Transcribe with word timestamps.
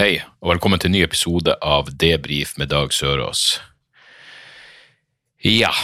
Hei, 0.00 0.14
og 0.40 0.54
velkommen 0.54 0.80
til 0.80 0.88
en 0.88 0.94
ny 0.96 1.00
episode 1.04 1.52
av 1.60 1.90
Debrif 2.00 2.54
med 2.56 2.70
Dag 2.72 2.88
Sørås. 2.96 3.58
Ja, 5.44 5.74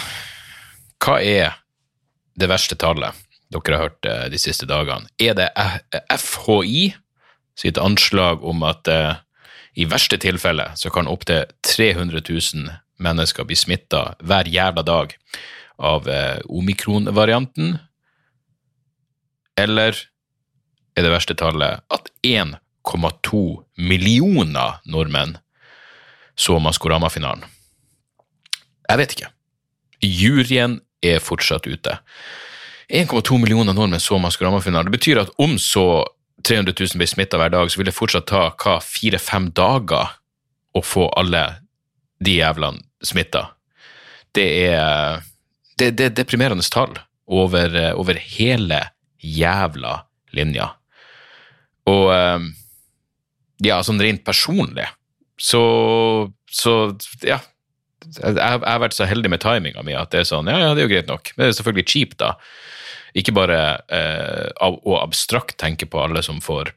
hva 1.04 1.18
er 1.20 1.58
det 2.40 2.48
verste 2.48 2.78
tallet 2.80 3.12
dere 3.52 3.76
har 3.76 3.90
hørt 3.90 4.08
eh, 4.08 4.22
de 4.32 4.40
siste 4.40 4.64
dagene? 4.70 5.10
Er 5.20 5.36
det 5.36 5.50
FHI 6.16 6.94
sitt 7.60 7.76
anslag 7.76 8.40
om 8.40 8.64
at 8.64 8.88
eh, 8.88 9.20
i 9.76 9.84
verste 9.84 10.16
tilfelle 10.24 10.70
så 10.80 10.88
kan 10.88 11.12
opptil 11.12 11.44
300 11.68 12.24
000 12.24 12.72
mennesker 12.96 13.44
bli 13.44 13.60
smitta 13.66 14.14
hver 14.24 14.48
jævla 14.48 14.86
dag 14.94 15.12
av 15.76 16.08
eh, 16.08 16.40
omikron-varianten? 16.48 17.82
Eller 19.60 20.06
er 20.96 21.04
det 21.04 21.12
verste 21.18 21.36
tallet 21.36 21.84
at 21.92 22.08
1,2 22.86 23.64
millioner 23.76 24.80
nordmenn 24.86 25.36
så 26.36 26.58
Maskorama-finalen. 26.60 27.44
Jeg 28.86 29.00
vet 29.00 29.14
ikke. 29.16 29.30
Juryen 30.04 30.80
er 31.02 31.22
fortsatt 31.24 31.66
ute. 31.66 31.96
1,2 32.92 33.38
millioner 33.42 33.74
nordmenn 33.74 34.02
så 34.02 34.20
Maskorama-finalen. 34.22 34.90
Det 34.90 34.98
betyr 34.98 35.22
at 35.24 35.32
om 35.42 35.56
så 35.58 36.04
300 36.46 36.74
000 36.78 37.00
blir 37.00 37.10
smitta 37.10 37.40
hver 37.40 37.50
dag, 37.50 37.70
så 37.70 37.80
vil 37.80 37.88
det 37.88 37.96
fortsatt 37.96 38.28
ta 38.30 38.48
hva, 38.52 38.78
fire-fem 38.84 39.50
dager 39.56 40.18
å 40.76 40.82
få 40.84 41.08
alle 41.18 41.42
de 42.22 42.38
jævlene 42.38 42.84
smitta. 43.04 43.48
Det 44.36 44.46
er 44.68 45.24
det, 45.80 45.90
det 45.98 46.04
er 46.06 46.14
deprimerende 46.16 46.64
tall 46.72 46.94
over, 47.26 47.72
over 47.96 48.20
hele 48.20 48.80
jævla 49.20 49.98
linja. 50.36 50.70
Og 51.90 52.12
eh, 52.14 52.46
ja, 53.64 53.80
sånn 53.84 54.02
rent 54.02 54.24
personlig, 54.26 54.88
så, 55.40 55.62
så 56.52 56.78
ja. 57.24 57.40
Jeg, 58.06 58.36
jeg 58.36 58.62
har 58.62 58.80
vært 58.82 58.94
så 58.94 59.06
heldig 59.08 59.30
med 59.32 59.40
timinga 59.42 59.82
mi 59.82 59.94
at 59.96 60.12
det 60.12 60.20
er 60.22 60.28
sånn, 60.28 60.48
ja, 60.52 60.60
ja, 60.60 60.72
det 60.76 60.82
er 60.82 60.86
jo 60.86 60.92
greit 60.92 61.08
nok. 61.10 61.32
Men 61.34 61.46
det 61.46 61.48
er 61.48 61.56
selvfølgelig 61.58 61.86
kjipt, 61.90 62.18
da. 62.20 62.34
Ikke 63.16 63.32
bare 63.34 63.60
eh, 63.92 64.50
av, 64.62 64.76
abstrakt 65.00 65.56
tenke 65.58 65.88
på 65.90 66.02
alle 66.02 66.22
som 66.22 66.42
får 66.44 66.74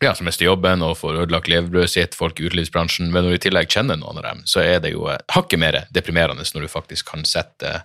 ja, 0.00 0.14
som 0.16 0.24
mister 0.24 0.46
jobben 0.46 0.80
og 0.82 0.96
får 0.96 1.18
ødelagt 1.24 1.48
levebrødet 1.52 1.92
sitt, 1.92 2.14
folk 2.16 2.40
i 2.40 2.46
utelivsbransjen, 2.48 3.10
men 3.12 3.24
når 3.24 3.34
du 3.34 3.36
i 3.36 3.42
tillegg 3.44 3.72
kjenner 3.72 3.98
noen 4.00 4.20
av 4.22 4.24
dem, 4.30 4.38
så 4.48 4.62
er 4.64 4.80
det 4.80 4.94
jo 4.94 5.04
eh, 5.12 5.20
hakket 5.34 5.60
mer 5.60 5.82
deprimerende 5.92 6.46
når 6.54 6.64
du 6.64 6.72
faktisk 6.72 7.10
kan 7.12 7.26
sette, 7.28 7.82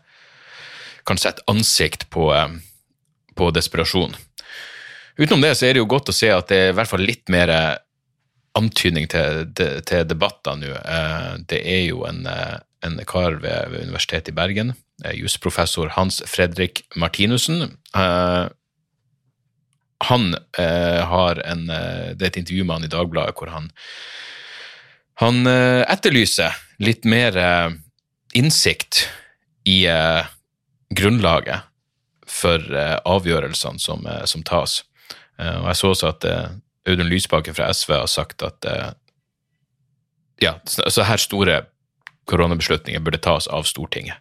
kan 1.07 1.19
sette 1.19 1.43
ansikt 1.51 2.07
på, 2.15 2.29
eh, 2.35 2.55
på 3.35 3.49
desperasjon. 3.55 4.15
Utenom 5.17 5.41
det 5.41 5.53
så 5.55 5.69
er 5.69 5.75
det 5.75 5.83
jo 5.83 5.89
godt 5.89 6.11
å 6.11 6.15
se 6.15 6.29
at 6.33 6.49
det 6.51 6.57
er 6.59 6.73
i 6.73 6.75
hvert 6.75 6.91
fall 6.91 7.05
litt 7.07 7.29
mer 7.31 7.51
eh, 7.51 7.75
antydning 8.59 9.07
til, 9.11 9.45
til, 9.55 10.07
debatter 10.07 10.57
nå. 10.59 10.73
Eh, 10.75 11.29
Det 11.47 11.61
er 11.61 11.83
jo 11.87 12.03
en, 12.07 12.25
eh, 12.27 12.57
en 12.83 12.99
kar 13.07 13.39
ved, 13.39 13.71
ved 13.71 13.87
Universitetet 13.87 14.33
i 14.33 14.35
Bergen, 14.35 14.73
jusprofessor 15.15 15.93
Hans 15.95 16.21
Fredrik 16.27 16.85
Martinussen. 16.95 17.77
Han 20.05 20.35
har 20.55 21.41
en 21.43 21.65
Det 21.67 22.21
er 22.21 22.27
et 22.29 22.37
intervju 22.37 22.63
med 22.63 22.75
han 22.75 22.85
i 22.87 22.91
Dagbladet 22.93 23.35
hvor 23.35 23.51
han 23.51 23.71
han 25.19 25.47
etterlyser 25.47 26.55
litt 26.79 27.03
mer 27.03 27.35
innsikt 28.35 29.09
i 29.65 29.87
grunnlaget 30.95 31.67
for 32.27 32.59
avgjørelsene 33.03 33.79
som, 33.79 34.07
som 34.27 34.43
tas. 34.43 34.83
Eh, 35.39 35.57
og 35.61 35.69
jeg 35.69 35.79
så 35.79 35.91
også 35.91 36.11
at 36.13 36.27
eh, 36.29 36.55
Audun 36.91 37.09
Lysbakken 37.09 37.55
fra 37.57 37.71
SV 37.73 37.95
har 37.97 38.11
sagt 38.11 38.45
at 38.45 38.67
eh, 38.69 38.91
ja, 40.43 40.57
så 40.67 41.05
her 41.07 41.21
store 41.21 41.61
koronabeslutninger 42.29 43.03
burde 43.03 43.21
tas 43.23 43.47
av 43.47 43.67
Stortinget. 43.69 44.17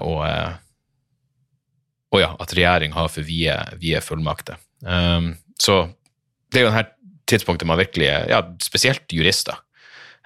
Og, 0.00 0.22
og 2.08 2.20
ja, 2.22 2.30
at 2.40 2.54
regjering 2.56 2.94
har 2.96 3.10
for 3.12 3.26
vide, 3.26 3.58
vide 3.82 4.00
fullmakter. 4.00 4.56
Så 5.60 5.74
det 6.48 6.62
er 6.62 6.64
jo 6.64 6.70
denne 6.70 6.86
tidspunktet 7.28 7.68
man 7.68 7.82
virkelig 7.82 8.08
ja, 8.30 8.40
spesielt 8.64 9.12
jurister. 9.12 9.58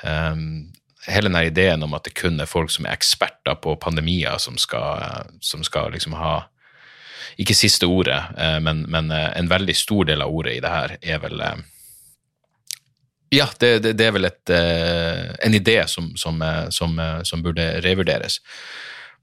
Hele 0.04 1.26
denne 1.26 1.42
ideen 1.48 1.82
om 1.82 1.96
at 1.98 2.06
det 2.06 2.14
kun 2.20 2.38
er 2.38 2.46
folk 2.46 2.70
som 2.70 2.86
er 2.86 2.94
eksperter 2.94 3.58
på 3.64 3.74
pandemier 3.82 4.38
som 4.38 4.60
skal, 4.60 5.32
som 5.42 5.66
skal 5.66 5.90
liksom 5.96 6.14
ha 6.20 6.36
ikke 7.40 7.56
siste 7.56 7.88
ordet, 7.88 8.18
eh, 8.36 8.58
men, 8.60 8.84
men 8.92 9.10
eh, 9.14 9.30
en 9.38 9.50
veldig 9.50 9.76
stor 9.76 10.08
del 10.10 10.24
av 10.24 10.32
ordet 10.32 10.56
i 10.58 10.62
det 10.64 10.72
her 10.72 10.96
er 11.00 11.22
vel 11.22 11.40
eh, 11.40 11.60
Ja, 13.32 13.46
det, 13.58 13.78
det, 13.84 13.94
det 13.96 14.06
er 14.06 14.12
vel 14.12 14.28
et, 14.28 14.50
en 14.52 15.54
idé 15.56 15.78
som, 15.88 16.10
som, 16.20 16.42
som, 16.68 16.98
som 17.24 17.40
burde 17.42 17.64
revurderes. 17.80 18.42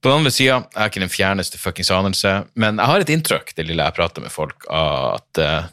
På 0.01 0.09
den 0.09 0.21
andre 0.21 0.31
sida, 0.31 0.61
jeg 0.71 0.79
har 0.79 0.91
ikke 0.91 1.01
den 1.03 1.11
fjerneste 1.11 1.59
fuckings 1.59 1.91
anelse, 1.91 2.31
men 2.55 2.79
jeg 2.79 2.87
har 2.87 3.03
et 3.03 3.11
inntrykk, 3.11 3.51
det 3.55 3.65
lille 3.67 3.83
jeg 3.83 3.95
prater 3.97 4.23
med 4.23 4.31
folk, 4.31 4.63
av 4.71 5.17
at 5.17 5.41
uh, 5.43 5.67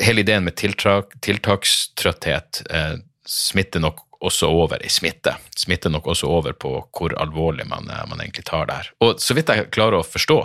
hele 0.00 0.24
ideen 0.24 0.46
med 0.46 0.56
tiltak, 0.56 1.12
tiltakstrøtthet 1.20 2.62
uh, 2.72 2.94
smitter 3.28 3.84
nok 3.84 4.00
også 4.24 4.48
over 4.48 4.80
i 4.80 4.88
smitte. 4.92 5.34
Smitter 5.58 5.92
nok 5.92 6.08
også 6.14 6.30
over 6.32 6.56
på 6.56 6.72
hvor 6.96 7.12
alvorlig 7.20 7.68
man, 7.68 7.90
uh, 7.92 8.06
man 8.08 8.24
egentlig 8.24 8.46
tar 8.48 8.70
det 8.70 8.80
her. 8.80 8.90
Og 9.04 9.20
så 9.20 9.36
vidt 9.36 9.52
jeg 9.52 9.68
klarer 9.74 10.00
å 10.00 10.06
forstå, 10.06 10.40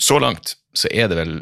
så 0.00 0.18
langt 0.22 0.56
så 0.76 0.88
er 0.90 1.08
det 1.08 1.18
vel 1.18 1.34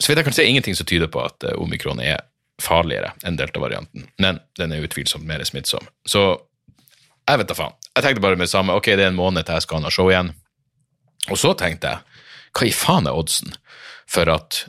Så 0.00 0.10
vidt 0.10 0.18
jeg 0.18 0.26
kan 0.26 0.34
se, 0.34 0.44
ingenting 0.44 0.74
som 0.74 0.86
tyder 0.90 1.06
på 1.06 1.20
at 1.22 1.44
eh, 1.46 1.54
omikron 1.62 2.00
er 2.02 2.24
farligere 2.58 3.12
enn 3.22 3.36
delta-varianten, 3.38 4.08
men 4.18 4.40
den 4.58 4.72
er 4.74 4.82
utvilsomt 4.82 5.26
mer 5.26 5.42
smittsom. 5.46 5.86
Så 6.02 6.24
jeg 7.28 7.38
vet 7.40 7.48
da 7.48 7.54
faen. 7.54 7.76
Jeg 7.94 8.02
tenkte 8.02 8.24
bare 8.24 8.34
med 8.34 8.48
det 8.48 8.52
samme, 8.52 8.74
ok, 8.74 8.90
det 8.98 9.04
er 9.06 9.12
en 9.12 9.18
måned 9.18 9.46
til 9.46 9.54
jeg 9.54 9.66
skal 9.66 9.86
ha 9.86 9.92
show 9.94 10.10
igjen. 10.10 10.32
Og 11.30 11.38
så 11.38 11.54
tenkte 11.58 11.92
jeg, 11.92 12.20
hva 12.54 12.66
i 12.66 12.74
faen 12.74 13.06
er 13.06 13.16
oddsen 13.16 13.54
for 14.10 14.30
at 14.30 14.64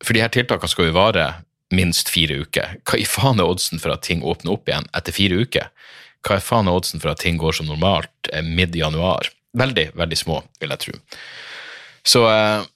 For 0.00 0.16
de 0.16 0.22
her 0.24 0.30
tiltakene 0.32 0.72
skal 0.72 0.86
jo 0.88 0.94
vare 0.96 1.24
minst 1.76 2.08
fire 2.08 2.38
uker. 2.40 2.78
Hva 2.88 2.96
i 2.96 3.04
faen 3.04 3.36
er 3.36 3.50
oddsen 3.52 3.76
for 3.82 3.92
at 3.92 4.00
ting 4.06 4.22
åpner 4.24 4.54
opp 4.54 4.70
igjen 4.70 4.86
etter 4.96 5.12
fire 5.12 5.42
uker? 5.44 5.66
Hva 6.24 6.38
i 6.38 6.44
faen 6.44 6.70
er 6.70 6.78
oddsen 6.78 7.02
for 7.02 7.12
at 7.12 7.20
ting 7.20 7.36
går 7.36 7.58
som 7.58 7.68
normalt 7.68 8.30
eh, 8.32 8.40
midt-januar? 8.40 9.28
Veldig, 9.60 9.90
veldig 10.00 10.16
små, 10.16 10.38
vil 10.56 10.72
jeg 10.72 10.82
tro. 10.86 10.96
Så 12.06 12.24
eh, 12.30 12.68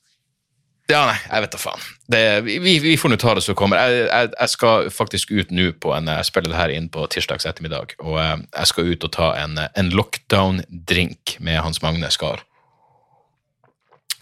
ja, 0.93 1.01
nei, 1.09 1.17
jeg 1.17 1.45
vet 1.47 1.55
da 1.55 1.59
faen. 1.61 1.85
Det, 2.13 2.23
vi, 2.45 2.75
vi 2.85 2.95
får 3.01 3.15
nå 3.15 3.17
ta 3.21 3.33
det 3.39 3.45
som 3.47 3.57
kommer. 3.57 3.81
Jeg, 3.81 4.05
jeg, 4.05 4.33
jeg 4.35 4.53
skal 4.53 4.91
faktisk 4.93 5.33
ut 5.33 5.53
nå 5.55 5.71
på 5.81 5.95
en 5.97 6.11
Jeg 6.13 6.29
spiller 6.29 6.53
det 6.53 6.59
her 6.59 6.75
inn 6.75 6.91
på 6.93 7.07
tirsdags 7.09 7.47
ettermiddag, 7.49 7.97
og 8.05 8.19
eh, 8.21 8.35
jeg 8.51 8.71
skal 8.71 8.91
ut 8.93 9.07
og 9.09 9.15
ta 9.17 9.31
en, 9.41 9.57
en 9.65 9.93
lockdown-drink 9.97 11.39
med 11.41 11.63
Hans 11.65 11.81
Magne 11.85 12.13
Skar. 12.13 12.45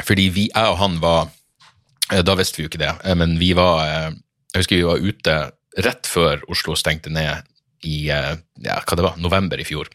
Fordi 0.07 0.29
vi, 0.35 0.49
jeg 0.55 0.71
og 0.71 0.79
han 0.79 0.97
var 1.03 1.27
eh, 2.13 2.23
Da 2.23 2.39
visste 2.39 2.61
vi 2.61 2.67
jo 2.67 2.71
ikke 2.71 2.83
det, 2.83 2.95
men 3.19 3.37
vi 3.39 3.53
var 3.59 3.83
Jeg 4.55 4.63
husker 4.63 4.79
vi 4.79 4.87
var 4.87 5.03
ute 5.03 5.37
rett 5.83 6.07
før 6.07 6.43
Oslo 6.53 6.75
stengte 6.77 7.11
ned 7.11 7.49
i 7.83 8.05
ja, 8.07 8.35
hva 8.87 8.95
det 8.95 9.03
var, 9.03 9.17
november 9.19 9.59
i 9.59 9.65
fjor. 9.67 9.89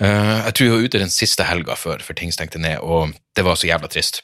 Eh, 0.00 0.44
Jeg 0.46 0.54
tror 0.54 0.66
vi 0.66 0.72
var 0.74 0.84
ute 0.88 0.98
den 1.04 1.10
siste 1.12 1.44
helga 1.46 1.76
før, 1.78 2.02
for 2.02 2.14
ting 2.18 2.32
stengte 2.34 2.58
ned, 2.58 2.78
og 2.82 3.14
det 3.36 3.44
var 3.46 3.54
så 3.56 3.68
jævla 3.68 3.88
trist. 3.92 4.22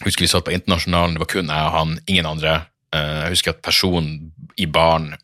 Jeg 0.00 0.10
husker 0.10 0.26
vi 0.26 0.28
satt 0.30 0.44
på 0.44 0.52
Internasjonalen, 0.54 1.14
det 1.16 1.22
var 1.24 1.30
kun 1.32 1.48
jeg 1.48 1.68
og 1.70 1.72
han, 1.74 1.98
ingen 2.06 2.26
andre. 2.26 2.66
Eh, 2.92 3.22
Jeg 3.26 3.30
husker 3.34 3.50
at 3.54 3.62
personen 3.62 4.32
i 4.56 4.66
baren 4.66 5.14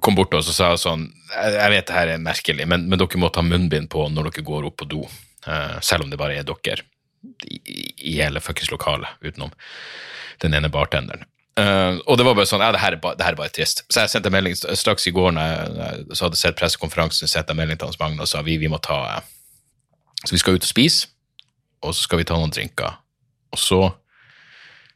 kom 0.00 0.14
bort 0.14 0.30
til 0.30 0.38
oss 0.38 0.48
og 0.48 0.54
sa 0.54 0.68
sånn 0.80 1.02
Jeg 1.34 1.70
vet 1.70 1.86
det 1.86 1.94
her 1.94 2.08
er 2.08 2.18
merkelig, 2.22 2.66
men, 2.66 2.86
men 2.88 2.98
dere 2.98 3.18
må 3.20 3.28
ta 3.32 3.42
munnbind 3.42 3.90
på 3.92 4.06
når 4.08 4.30
dere 4.30 4.44
går 4.46 4.64
opp 4.70 4.76
på 4.80 4.88
do. 4.88 5.02
Eh, 5.46 5.80
selv 5.80 6.04
om 6.04 6.10
det 6.10 6.18
bare 6.18 6.38
er 6.38 6.44
dere 6.48 6.86
i, 7.44 7.92
i 8.12 8.14
hele 8.20 8.40
fuckings 8.40 8.70
lokalet, 8.70 9.08
utenom 9.20 9.50
den 10.40 10.54
ene 10.56 10.70
bartenderen. 10.72 11.26
Eh, 11.60 11.98
og 12.06 12.18
det 12.18 12.24
var 12.26 12.36
bare 12.38 12.48
sånn, 12.48 12.62
ja, 12.62 12.70
det 12.74 12.80
her, 12.80 12.96
er 12.96 13.02
bare, 13.02 13.18
det 13.18 13.26
her 13.26 13.34
er 13.34 13.40
bare 13.40 13.52
trist. 13.54 13.82
Så 13.90 14.04
jeg 14.04 14.12
sendte 14.12 14.32
melding 14.32 14.56
straks 14.56 15.08
i 15.10 15.14
går 15.14 15.34
når 15.36 15.48
jeg, 15.48 15.72
jeg 15.80 16.18
så 16.18 16.26
hadde 16.26 16.40
sett 16.40 16.58
pressekonferansen, 16.58 17.30
sendte 17.30 17.54
jeg 17.54 17.60
melding 17.60 17.80
til 17.80 17.90
Hans 17.90 18.00
Magne 18.00 18.24
og 18.24 18.30
sa 18.30 18.42
vi, 18.46 18.56
vi 18.60 18.70
må 18.70 18.80
ta 18.82 19.00
uh, 19.18 19.30
Så 20.22 20.36
vi 20.36 20.42
skal 20.42 20.58
ut 20.58 20.66
og 20.66 20.70
spise, 20.70 21.10
og 21.82 21.94
så 21.96 22.06
skal 22.06 22.20
vi 22.20 22.28
ta 22.28 22.38
noen 22.38 22.52
drinker. 22.54 23.00
Og 23.50 23.60
så 23.60 23.80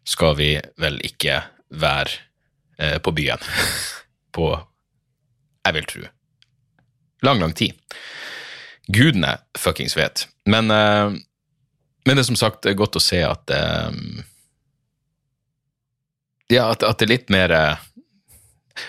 skal 0.07 0.37
vi 0.39 0.51
vel 0.81 1.01
ikke 1.05 1.41
være 1.75 2.21
uh, 2.81 2.99
på 3.03 3.15
byen. 3.17 3.49
på 4.37 4.53
Jeg 5.65 5.79
vil 5.79 5.89
tro. 5.89 6.07
Lang, 7.25 7.41
lang 7.41 7.55
tid. 7.57 7.73
Gudene 8.93 9.39
fuckings 9.57 9.97
vet. 9.97 10.27
Men, 10.45 10.69
men 10.69 12.11
det 12.11 12.21
er 12.21 12.27
som 12.29 12.37
sagt 12.37 12.67
godt 12.77 12.99
å 12.99 13.01
se 13.01 13.23
at 13.25 13.49
Ja, 16.53 16.69
at, 16.71 16.85
at 16.85 17.01
det 17.01 17.07
er 17.07 17.13
litt 17.15 17.31
mer 17.33 17.53
eh, 17.55 17.85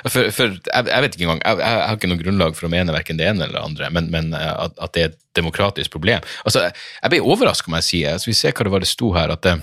for, 0.09 0.31
for 0.33 0.49
jeg, 0.49 0.87
jeg, 0.89 1.01
vet 1.03 1.15
ikke 1.15 1.27
engang, 1.27 1.41
jeg, 1.45 1.59
jeg, 1.61 1.85
har 1.85 1.97
ikke 1.97 2.09
noe 2.09 2.21
grunnlag 2.21 2.57
for 2.57 2.67
å 2.67 2.71
mene 2.73 2.95
verken 2.95 3.19
det 3.19 3.27
ene 3.29 3.45
eller 3.45 3.59
det 3.59 3.63
andre, 3.63 3.89
men, 3.93 4.09
men 4.13 4.33
eh, 4.33 4.51
at, 4.65 4.73
at, 4.81 4.93
det 4.97 5.03
er 5.03 5.11
et 5.11 5.19
demokratisk 5.37 5.93
problem. 5.93 6.25
Altså, 6.43 6.67
Jeg 7.03 7.13
ble 7.13 7.21
overraska, 7.21 7.71
må 7.71 7.81
jeg 7.83 7.89
si. 7.89 8.01
Altså, 8.09 8.31
vi 8.31 8.37
ser 8.37 8.55
hva 8.55 8.65
det 8.65 8.73
var 8.73 8.83
det 8.83 8.89
sto 8.89 9.11
her. 9.15 9.33
at 9.35 9.45
det, 9.45 9.59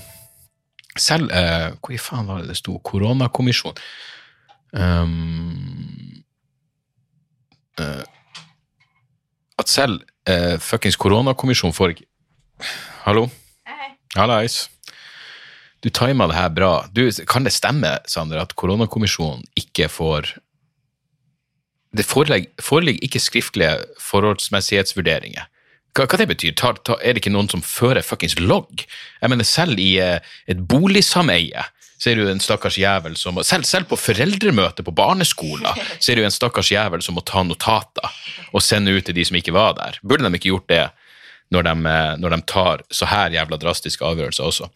selv 1.00 1.32
uh, 1.32 1.72
Hvor 1.80 1.94
i 1.94 2.00
faen 2.00 2.28
var 2.28 2.42
det 2.42 2.52
det 2.52 2.58
sto? 2.60 2.76
Koronakommisjon. 2.84 3.78
Um, 4.72 6.22
uh, 7.80 8.04
at 9.58 9.68
selv 9.68 10.02
uh, 10.28 10.58
fuckings 10.60 10.96
koronakommisjon 10.96 11.72
får 11.76 11.96
ikke 11.96 12.08
Hallo? 13.02 13.26
Hallais. 14.14 14.68
Du 15.82 15.90
tima 15.90 16.28
det 16.30 16.38
her 16.38 16.50
bra. 16.54 16.72
Du, 16.94 17.04
kan 17.26 17.44
det 17.44 17.54
stemme, 17.54 17.96
Sander, 18.06 18.42
at 18.42 18.54
koronakommisjonen 18.58 19.42
ikke 19.58 19.90
får 19.90 20.36
Det 21.92 22.06
foreligger, 22.08 23.02
ikke 23.04 23.20
skriftlige 23.20 23.82
forholdsmessighetsvurderinger. 24.00 25.44
Hva, 25.92 26.06
hva 26.06 26.16
det 26.16 26.28
betyr 26.30 26.54
Ta, 26.56 26.70
ta, 26.72 26.96
Er 27.04 27.12
det 27.12 27.20
ikke 27.20 27.34
noen 27.34 27.50
som 27.52 27.60
fører 27.60 28.00
fuckings 28.00 28.38
logg? 28.40 28.86
Jeg 29.20 29.28
mener, 29.28 29.44
selv 29.44 29.80
i 29.82 29.98
eh, 30.00 30.24
et 30.48 30.62
boligsameie 30.68 31.66
er 32.02 32.16
det 32.18 32.24
jo 32.24 32.30
en 32.32 32.42
stakkars 32.42 32.78
jævel 32.80 33.14
som 33.18 33.36
selv, 33.46 33.66
selv 33.68 33.86
på 33.90 33.98
foreldremøte 34.00 34.82
på 34.82 34.94
barneskolen 34.96 35.68
er 35.68 36.16
det 36.16 36.24
jo 36.24 36.26
en 36.26 36.34
stakkars 36.34 36.72
jævel 36.72 37.04
som 37.04 37.14
må 37.14 37.22
ta 37.22 37.44
notater 37.46 38.16
og 38.50 38.64
sende 38.64 38.94
ut 38.96 39.06
til 39.06 39.14
de 39.14 39.24
som 39.28 39.38
ikke 39.38 39.54
var 39.54 39.76
der. 39.78 40.00
Burde 40.02 40.26
de 40.26 40.34
ikke 40.40 40.50
gjort 40.50 40.68
det? 40.72 40.82
Når 41.52 41.66
de, 41.66 41.74
når 42.22 42.34
de, 42.34 42.40
tar 42.48 42.82
så 42.90 43.08
her 43.10 43.34
jævla 43.34 43.58
drastiske 43.60 44.04
avgjørelser 44.06 44.48
også. 44.48 44.68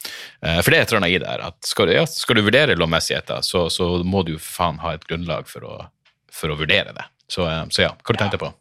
Eh, 0.43 0.61
for 0.61 0.71
det 0.71 0.79
er 0.79 0.85
et 0.85 0.93
eller 0.93 1.03
annet 1.03 1.15
i 1.15 1.21
det 1.23 1.31
her 1.31 1.45
at 1.49 1.69
skal 1.69 1.89
du, 1.89 1.95
ja, 1.97 2.05
skal 2.11 2.39
du 2.39 2.45
vurdere 2.47 2.77
lovmessigheter, 2.79 3.45
så, 3.47 3.67
så, 3.73 3.89
må 4.05 4.23
du 4.27 4.37
faen 4.43 4.81
ha 4.85 4.95
et 4.97 5.07
grunnlag 5.09 5.49
for 5.51 5.67
å, 5.67 5.77
for 6.33 6.53
å 6.53 6.59
vurdere 6.61 6.95
det. 6.97 7.09
Så, 7.33 7.47
eh, 7.49 7.63
så, 7.73 7.87
ja, 7.89 7.93
hva 7.97 8.17
du 8.17 8.23
tenkt 8.23 8.41
på? 8.43 8.53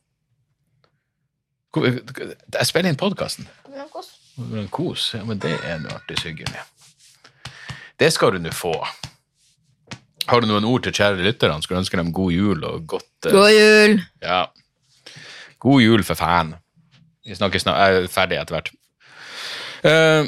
Jeg 1.75 2.69
spiller 2.69 2.93
inn 2.93 2.99
podkasten. 2.99 3.49
Kos. 3.91 4.13
Kos. 4.71 5.09
Ja, 5.17 5.25
men 5.27 5.41
det 5.43 5.57
er 5.67 5.81
noe 5.83 5.97
artig, 5.97 6.21
Sigurd. 6.21 6.55
Det 7.99 8.07
skal 8.11 8.35
du 8.35 8.43
nå 8.43 8.51
få. 8.55 8.75
Har 10.25 10.41
du 10.41 10.47
noen 10.49 10.65
ord 10.67 10.85
til 10.85 10.95
kjære 10.95 11.23
lytterne? 11.23 11.61
Skulle 11.63 11.83
ønske 11.83 11.99
dem 11.99 12.13
god 12.15 12.31
jul 12.33 12.63
og 12.65 12.87
godt 12.95 13.27
God 13.27 13.51
jul! 13.51 13.99
Ja. 14.23 14.45
God 15.61 15.83
jul, 15.83 16.03
for 16.07 16.17
fan. 16.19 16.55
Vi 17.25 17.37
snakker 17.37 17.61
snart, 17.61 17.81
jeg 17.81 18.03
er 18.03 18.11
ferdig 18.11 18.39
etter 18.39 18.57
hvert. 18.57 18.73
Uh, 19.85 20.27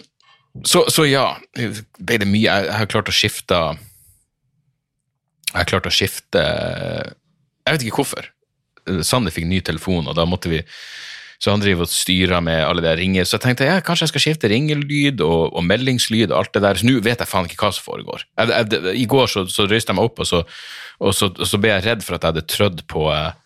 så, 0.65 0.85
så, 0.89 1.05
ja, 1.05 1.27
ble 1.53 2.21
det 2.21 2.29
mye. 2.29 2.45
Jeg, 2.45 2.69
jeg, 2.69 2.77
har 2.79 2.89
klart 2.89 3.11
å 3.11 3.13
skifte 3.15 3.57
Jeg 5.47 5.59
har 5.59 5.67
klart 5.69 5.87
å 5.89 5.93
skifte 5.93 6.41
Jeg 6.41 7.75
vet 7.75 7.85
ikke 7.85 8.01
hvorfor. 8.01 8.31
Sander 9.05 9.33
fikk 9.33 9.45
ny 9.49 9.61
telefon, 9.65 10.07
og 10.07 10.17
da 10.17 10.25
måtte 10.29 10.49
vi 10.51 10.63
så 11.37 11.53
han 11.53 11.61
driver 11.61 11.85
og 11.85 11.93
styrer 11.93 12.41
med 12.41 12.63
alle 12.65 12.81
de 12.81 12.93
ringer. 12.97 13.25
Så 13.27 13.37
jeg 13.37 13.43
tenkte 13.43 13.67
ja, 13.67 13.77
kanskje 13.85 14.07
jeg 14.07 14.11
skal 14.13 14.23
skifte 14.23 14.49
ringelyd 14.49 15.21
og, 15.21 15.53
og 15.53 15.65
meldingslyd 15.69 16.31
og 16.31 16.37
alt 16.39 16.55
det 16.57 16.63
der. 16.65 16.79
Så 16.79 16.87
nå 16.87 16.95
vet 17.05 17.21
jeg 17.21 17.29
faen 17.29 17.49
ikke 17.49 17.59
hva 17.61 17.69
som 17.75 17.85
foregår. 17.85 18.25
Jeg, 18.39 18.53
jeg, 18.73 18.95
I 19.03 19.05
går 19.09 19.29
så, 19.29 19.43
så 19.53 19.67
røyste 19.69 19.93
jeg 19.93 19.99
meg 19.99 20.09
opp, 20.09 20.23
og 20.23 20.29
så, 20.29 20.41
og, 20.97 21.11
så, 21.13 21.29
og 21.29 21.45
så, 21.45 21.59
ble 21.61 21.75
jeg 21.75 21.85
redd 21.85 22.05
for 22.05 22.17
at 22.17 22.25
jeg 22.25 22.33
hadde 22.33 22.45
trødd 22.49 22.81
på 22.89 23.05
uh, 23.11 23.37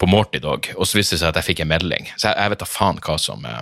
på 0.00 0.08
Morty 0.08 0.40
Dog, 0.40 0.70
og 0.76 0.88
så 0.88 0.98
viste 0.98 1.16
det 1.16 1.22
seg 1.22 1.32
at 1.32 1.40
jeg 1.42 1.50
fikk 1.50 1.62
en 1.64 1.70
melding. 1.74 2.08
Så 2.16 2.30
jeg, 2.30 2.38
jeg 2.38 2.54
vet 2.54 2.62
da 2.62 2.68
faen 2.68 3.02
hva 3.04 3.18
som, 3.20 3.44
eh, 3.44 3.60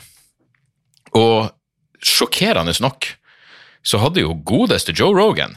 Og 1.13 1.53
sjokkerende 2.01 2.73
nok 2.81 3.05
så 3.85 3.97
hadde 4.01 4.21
jo 4.23 4.41
godeste 4.41 4.89
Joe 4.97 5.13
Rogan 5.13 5.53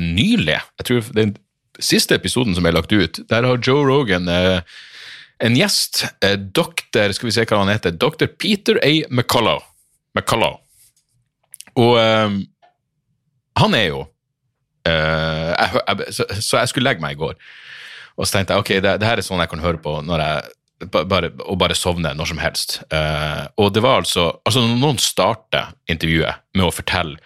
nylig, 0.00 0.56
jeg 0.56 0.84
tror 0.88 1.12
den 1.12 1.36
siste 1.76 2.16
episoden 2.16 2.56
som 2.56 2.64
er 2.64 2.72
lagt 2.72 2.88
ut, 2.92 3.20
der 3.28 3.44
har 3.44 3.60
Joe 3.60 3.84
Rogan 3.84 4.28
en 4.32 5.56
gjest, 5.58 6.08
doktor, 6.56 7.12
skal 7.12 7.28
vi 7.28 7.32
se 7.36 7.44
hva 7.44 7.60
han 7.60 7.74
heter, 7.74 7.92
dr. 7.92 8.32
Peter 8.32 8.80
A. 8.80 9.04
McCullough 9.12 9.71
McCullough. 10.16 10.60
Og 11.80 11.96
um, 11.96 12.40
han 13.56 13.76
er 13.76 13.86
jo 13.88 14.00
uh, 14.02 15.50
jeg, 15.52 15.82
jeg, 15.88 16.14
så, 16.16 16.26
så, 16.40 16.58
jeg 16.58 16.72
skulle 16.72 16.88
legge 16.88 17.04
meg 17.04 17.16
i 17.16 17.20
går, 17.20 17.36
og 18.16 18.26
så 18.26 18.36
tenkte 18.36 18.56
jeg 18.56 18.64
ok, 18.64 18.72
det, 18.84 18.96
det 19.00 19.08
her 19.08 19.20
er 19.20 19.26
sånn 19.26 19.40
jeg 19.40 19.52
kan 19.52 19.64
høre 19.64 19.80
på 19.82 20.00
når 20.04 20.24
jeg 20.24 20.50
bare, 20.90 21.30
og 21.46 21.58
bare 21.60 21.76
sovne 21.78 22.12
når 22.16 22.32
som 22.32 22.40
helst. 22.42 22.80
Uh, 22.92 23.46
og 23.56 23.72
det 23.74 23.84
var 23.84 24.02
altså 24.02 24.32
altså 24.44 24.64
Når 24.64 24.80
noen 24.80 24.98
starter 24.98 25.72
intervjuet 25.90 26.42
med 26.56 26.66
å 26.66 26.74
fortelle 26.74 27.20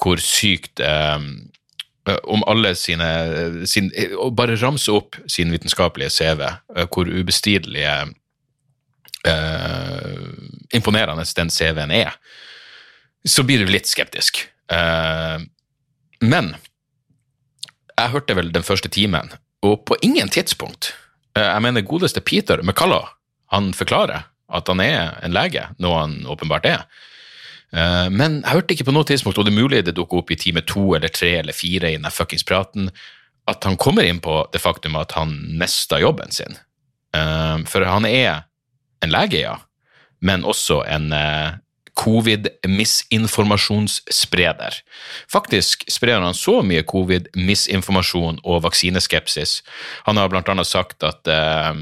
hvor 0.00 0.18
sykt 0.22 0.82
um, 0.82 1.50
om 2.28 2.42
alle 2.50 2.74
sine, 2.76 3.06
sin, 3.66 3.86
Og 4.20 4.34
bare 4.36 4.58
ramse 4.60 4.92
opp 4.92 5.16
sin 5.30 5.52
vitenskapelige 5.54 6.12
CV, 6.12 6.42
hvor 6.92 7.08
ubestidelige 7.08 7.94
uh, 9.24 10.43
imponerende 10.74 11.24
den 11.36 11.50
CV-en 11.50 11.92
er, 11.94 12.12
så 13.24 13.44
blir 13.46 13.64
du 13.64 13.72
litt 13.72 13.88
skeptisk. 13.88 14.42
Uh, 14.72 15.40
men 16.24 16.54
jeg 17.94 18.12
hørte 18.12 18.36
vel 18.36 18.52
den 18.52 18.66
første 18.66 18.90
timen, 18.92 19.32
og 19.64 19.84
på 19.88 19.96
ingen 20.04 20.28
tidspunkt 20.32 20.92
uh, 21.38 21.44
Jeg 21.44 21.62
mener, 21.64 21.84
godeste 21.84 22.20
Peter 22.20 22.62
McCullough, 22.62 23.12
han 23.52 23.72
forklarer 23.76 24.28
at 24.54 24.68
han 24.68 24.80
er 24.84 25.18
en 25.24 25.34
lege, 25.34 25.66
noe 25.80 26.00
han 26.02 26.16
åpenbart 26.30 26.68
er. 26.68 26.86
Uh, 27.74 28.10
men 28.12 28.42
jeg 28.42 28.58
hørte 28.58 28.76
ikke 28.76 28.88
på 28.90 28.96
noe 28.96 29.08
tidspunkt, 29.08 29.38
og 29.38 29.46
det 29.46 29.54
er 29.54 29.62
mulig 29.62 29.84
det 29.86 29.96
dukker 29.96 30.22
opp 30.22 30.32
i 30.34 30.40
time 30.40 30.64
to 30.68 30.92
eller 30.96 31.12
tre 31.12 31.36
eller 31.40 31.56
fire 31.56 31.92
i 31.92 31.98
den 31.98 32.12
fuckings 32.12 32.46
praten, 32.46 32.90
at 33.48 33.64
han 33.68 33.76
kommer 33.80 34.06
inn 34.08 34.22
på 34.24 34.42
det 34.52 34.62
faktum 34.62 34.96
at 34.96 35.12
han 35.18 35.34
mista 35.60 35.98
jobben 36.00 36.32
sin. 36.32 36.56
For 37.12 37.84
han 37.84 38.06
er 38.08 38.46
en 39.04 39.12
lege, 39.12 39.42
ja, 39.42 39.58
men 40.24 40.48
også 40.48 40.80
en 40.88 41.12
uh, 41.12 41.60
covid-misinformasjonsspreder. 41.94 44.74
Faktisk 45.30 45.84
sprer 45.90 46.20
han 46.20 46.34
så 46.34 46.62
mye 46.66 46.82
covid-misinformasjon 46.90 48.38
og 48.42 48.62
vaksineskepsis. 48.66 49.62
Han 50.08 50.16
har 50.18 50.34
annet 50.34 50.66
sagt 50.66 51.02
at 51.06 51.28
eh, 51.30 51.74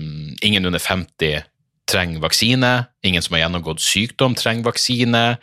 ingen 0.45 0.67
under 0.69 0.79
50 0.79 1.43
trenger 1.89 2.21
vaksine, 2.23 2.85
ingen 3.05 3.23
som 3.25 3.35
har 3.37 3.41
gjennomgått 3.47 3.81
sykdom 3.83 4.35
trenger 4.39 4.65
vaksine. 4.69 5.37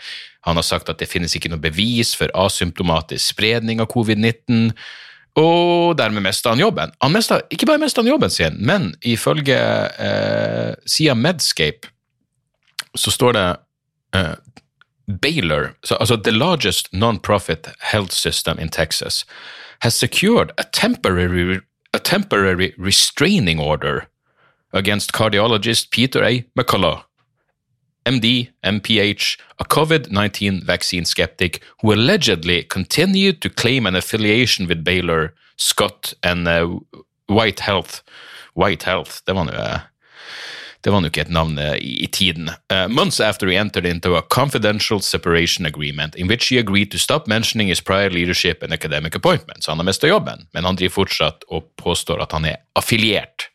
Han 0.47 0.55
har 0.55 0.65
sagt 0.65 0.89
at 0.89 0.99
det 1.01 1.09
finnes 1.09 1.35
ikke 1.35 1.49
noe 1.51 1.61
bevis 1.61 2.15
for 2.17 2.31
asymptomatisk 2.37 3.33
spredning 3.33 3.81
av 3.81 3.87
covid-19. 3.91 4.71
Og 5.39 5.97
dermed 5.97 6.23
mista 6.25 6.49
han 6.53 6.61
jobben. 6.61 6.93
Han 7.03 7.13
mestet, 7.13 7.45
ikke 7.53 7.67
bare 7.69 7.81
mista 7.81 8.01
han 8.01 8.11
jobben 8.11 8.31
sin, 8.33 8.55
men 8.65 8.93
ifølge 9.05 9.57
eh, 9.57 10.71
sida 10.89 11.15
Medscape 11.15 11.91
så 12.95 13.11
står 13.11 13.33
det 13.33 13.57
eh, 14.15 14.35
Baylor, 15.21 15.75
so, 15.83 15.95
also 15.95 16.15
the 16.15 16.31
largest 16.31 16.93
non-profit 16.93 17.67
health 17.79 18.11
system 18.11 18.59
in 18.59 18.69
Texas, 18.69 19.25
has 19.79 19.95
secured 19.95 20.51
a 20.57 20.63
temporary, 20.63 21.61
a 21.93 21.99
temporary 21.99 22.73
restraining 22.77 23.59
order 23.59 24.07
against 24.73 25.13
cardiologist 25.13 25.89
Peter 25.89 26.23
A. 26.23 26.45
McCullough, 26.55 27.03
MD, 28.05 28.49
MPH, 28.63 29.39
a 29.59 29.65
COVID 29.65 30.11
19 30.11 30.65
vaccine 30.65 31.05
skeptic 31.05 31.61
who 31.81 31.93
allegedly 31.93 32.63
continued 32.63 33.41
to 33.41 33.49
claim 33.49 33.85
an 33.85 33.95
affiliation 33.95 34.67
with 34.67 34.83
Baylor, 34.83 35.33
Scott, 35.57 36.13
and 36.23 36.47
uh, 36.47 36.79
White 37.27 37.59
Health. 37.59 38.03
White 38.53 38.83
Health, 38.83 39.21
det 39.25 39.33
uh, 39.33 39.79
det 40.83 40.93
var 40.93 41.01
nå 41.01 41.09
ikke 41.11 41.25
et 41.25 41.33
navn 41.33 41.57
uh, 41.59 41.75
i, 41.75 42.03
i 42.05 42.07
tiden. 42.07 42.51
Uh, 42.71 42.87
months 42.87 43.19
after 43.19 43.49
he 43.49 43.57
entered 43.59 43.85
into 43.85 44.15
a 44.15 44.21
confidential 44.21 45.01
separation 45.01 45.65
agreement 45.65 46.15
in 46.15 46.27
which 46.27 46.49
he 46.49 46.59
agreed 46.59 46.91
to 46.91 46.97
stop 46.97 47.27
mentioning 47.27 47.69
his 47.69 47.81
prior 47.81 48.09
leadership 48.09 48.63
and 48.63 48.73
academic 48.73 49.15
appointments. 49.15 49.67
Han 49.67 49.79
har 49.79 49.85
mista 49.85 50.07
jobben, 50.07 50.47
men 50.53 50.65
han 50.65 50.75
driver 50.79 51.01
fortsatt 51.01 51.43
og 51.49 51.67
påstår 51.75 52.23
at 52.23 52.31
han 52.31 52.45
er 52.45 52.61
affiliert 52.79 53.49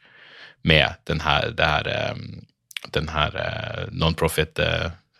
med 0.64 0.96
denne, 1.08 1.38
denne 1.56 1.86
her, 1.86 2.20
den 2.92 3.08
her 3.12 3.40
uh, 3.40 3.88
non-profit 3.92 4.60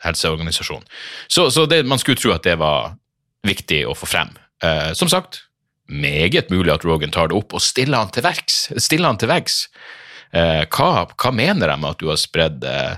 helseorganisasjonen. 0.05 0.87
Så, 1.29 1.51
så 1.51 1.67
det, 1.67 1.83
man 1.89 1.99
skulle 1.99 2.21
tro 2.21 2.33
at 2.35 2.45
det 2.45 2.59
var 2.61 2.95
viktig 3.47 3.85
å 3.89 3.97
få 3.97 4.09
frem. 4.09 4.33
Uh, 4.65 4.93
som 4.97 5.09
sagt, 5.09 5.45
meget 5.89 6.51
mulig 6.53 6.73
at 6.73 6.85
Rogan 6.85 7.13
tar 7.13 7.29
det 7.29 7.37
opp 7.37 7.57
og 7.57 7.65
stiller 7.65 8.01
han 8.01 8.13
til 8.13 8.25
verks. 8.25 8.67
Stiller 8.81 9.13
han 9.13 9.21
til 9.21 9.33
veggs. 9.33 9.67
Uh, 10.35 10.65
hva, 10.67 11.07
hva, 11.15 11.31
mener 11.35 11.71
de 11.71 11.77
med 11.79 11.95
at 11.95 12.01
du 12.01 12.09
har 12.11 12.21
spredd 12.21 12.65
uh, 12.67 12.97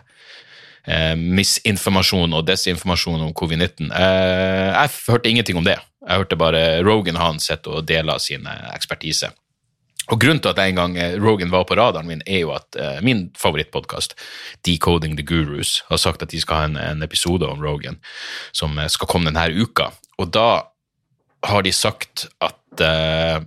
misinformasjon 1.19 2.37
og 2.38 2.45
desinformasjon 2.47 3.25
om 3.26 3.33
covid-19? 3.35 3.90
jeg 3.90 4.93
hørte 5.09 5.33
ingenting 5.33 5.59
om 5.59 5.66
det. 5.66 5.81
Jeg 6.07 6.23
hørte 6.23 6.38
bare 6.38 6.61
Rogan 6.87 7.19
han 7.19 7.40
sitter 7.43 7.81
og 7.81 7.88
deler 7.88 8.23
sin 8.23 8.47
ekspertise. 8.71 9.33
Og 10.07 10.21
Grunnen 10.23 10.38
til 10.38 10.52
at 10.52 10.61
en 10.62 10.78
gang 10.78 10.95
Rogan 11.19 11.50
var 11.50 11.66
på 11.66 11.75
radaren 11.75 12.07
min, 12.07 12.23
er 12.23 12.45
jo 12.45 12.52
at 12.55 12.78
uh, 12.78 13.02
min 13.02 13.26
favorittpodkast, 13.35 14.14
Decoding 14.62 15.19
the 15.19 15.26
Gurus, 15.26 15.81
har 15.90 15.99
sagt 15.99 16.23
at 16.23 16.31
de 16.31 16.40
skal 16.40 16.61
ha 16.61 16.71
en, 16.71 16.78
en 16.78 17.02
episode 17.02 17.49
om 17.50 17.59
Rogan 17.59 17.99
som 18.55 18.78
skal 18.87 19.11
komme 19.11 19.33
denne 19.33 19.50
uka. 19.59 19.90
Og 20.23 20.31
da 20.31 20.71
har 21.47 21.66
de 21.66 21.73
sagt 21.75 22.28
at 22.40 22.81
uh, 22.81 23.43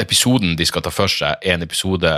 episoden 0.00 0.56
de 0.58 0.66
skal 0.66 0.84
ta 0.84 0.92
for 0.92 1.10
seg, 1.10 1.38
er 1.42 1.56
en 1.56 1.66
episode 1.66 2.10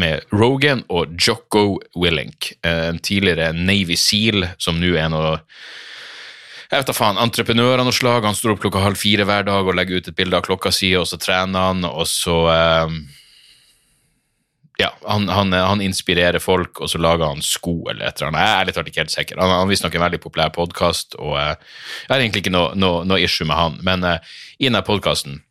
med 0.00 0.24
Rogan 0.32 0.84
og 0.88 1.14
Jocko 1.20 1.80
Willink, 1.98 2.54
en 2.64 3.00
tidligere 3.02 3.52
Navy 3.52 3.96
Seal 4.00 4.46
som 4.62 4.80
nå 4.80 4.94
er 4.96 5.10
noe 5.12 5.38
jeg 6.72 6.80
vet 6.80 6.88
da 6.88 6.94
faen, 6.96 7.18
entreprenør 7.20 7.82
av 7.82 7.84
noe 7.84 7.92
slag. 7.92 8.24
Han 8.24 8.36
står 8.36 8.54
opp 8.54 8.62
klokka 8.62 8.80
halv 8.80 8.96
fire 8.96 9.26
hver 9.28 9.44
dag 9.44 9.66
og 9.68 9.74
legger 9.76 10.00
ut 10.00 10.06
et 10.08 10.16
bilde 10.16 10.38
av 10.38 10.46
klokka 10.46 10.70
si, 10.72 10.94
og 10.96 11.04
så 11.04 11.18
trener 11.20 11.66
han, 11.68 11.84
og 11.84 12.06
så 12.08 12.36
eh, 12.48 12.94
Ja, 14.80 14.88
han, 15.04 15.28
han, 15.28 15.52
han, 15.52 15.82
inspirerer 15.84 16.40
folk, 16.40 16.80
og 16.80 16.88
så 16.88 16.96
lager 16.96 17.28
han 17.28 17.44
sko 17.44 17.74
eller 17.92 18.08
et 18.08 18.16
eller 18.16 18.30
annet. 18.30 18.40
Jeg 18.40 18.54
er 18.54 18.70
litt 18.70 18.80
ikke 18.88 19.02
helt 19.02 19.12
sikker. 19.12 19.42
Han 19.44 19.52
har 19.52 19.68
visstnok 19.68 19.98
en 19.98 20.04
veldig 20.06 20.22
populær 20.24 20.54
podkast, 20.56 21.18
og 21.20 21.36
eh, 21.36 21.52
jeg 22.06 22.14
har 22.14 22.24
egentlig 22.24 22.46
ikke 22.46 22.56
noe, 22.56 22.72
noe, 22.72 23.04
noe 23.04 23.20
issue 23.20 23.44
med 23.44 23.60
han, 23.60 23.76
men 23.84 24.08
eh, 24.08 24.32
i 24.56 24.70
denne 24.70 24.80
podkasten 24.86 25.42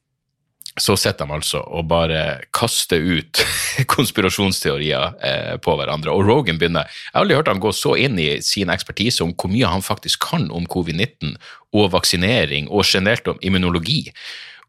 så 0.80 0.96
sitter 0.96 1.28
de 1.28 1.36
altså 1.36 1.60
og 1.68 1.90
bare 1.92 2.46
kaster 2.56 3.02
ut 3.04 3.42
konspirasjonsteorier 3.94 5.18
eh, 5.20 5.56
på 5.60 5.76
hverandre. 5.76 6.14
Og 6.14 6.24
Rogan 6.28 6.62
begynner 6.62 6.88
Jeg 6.88 7.12
har 7.14 7.26
aldri 7.26 7.40
hørt 7.40 7.52
han 7.52 7.64
gå 7.64 7.74
så 7.76 7.98
inn 8.00 8.20
i 8.22 8.30
sin 8.46 8.72
ekspertise 8.72 9.24
om 9.26 9.34
hvor 9.36 9.52
mye 9.52 9.68
han 9.68 9.84
faktisk 9.84 10.24
kan 10.32 10.48
om 10.52 10.70
covid-19 10.72 11.36
og 11.76 11.92
vaksinering 11.96 12.70
og 12.70 12.88
generelt 12.88 13.28
om 13.28 13.42
immunologi. 13.44 14.06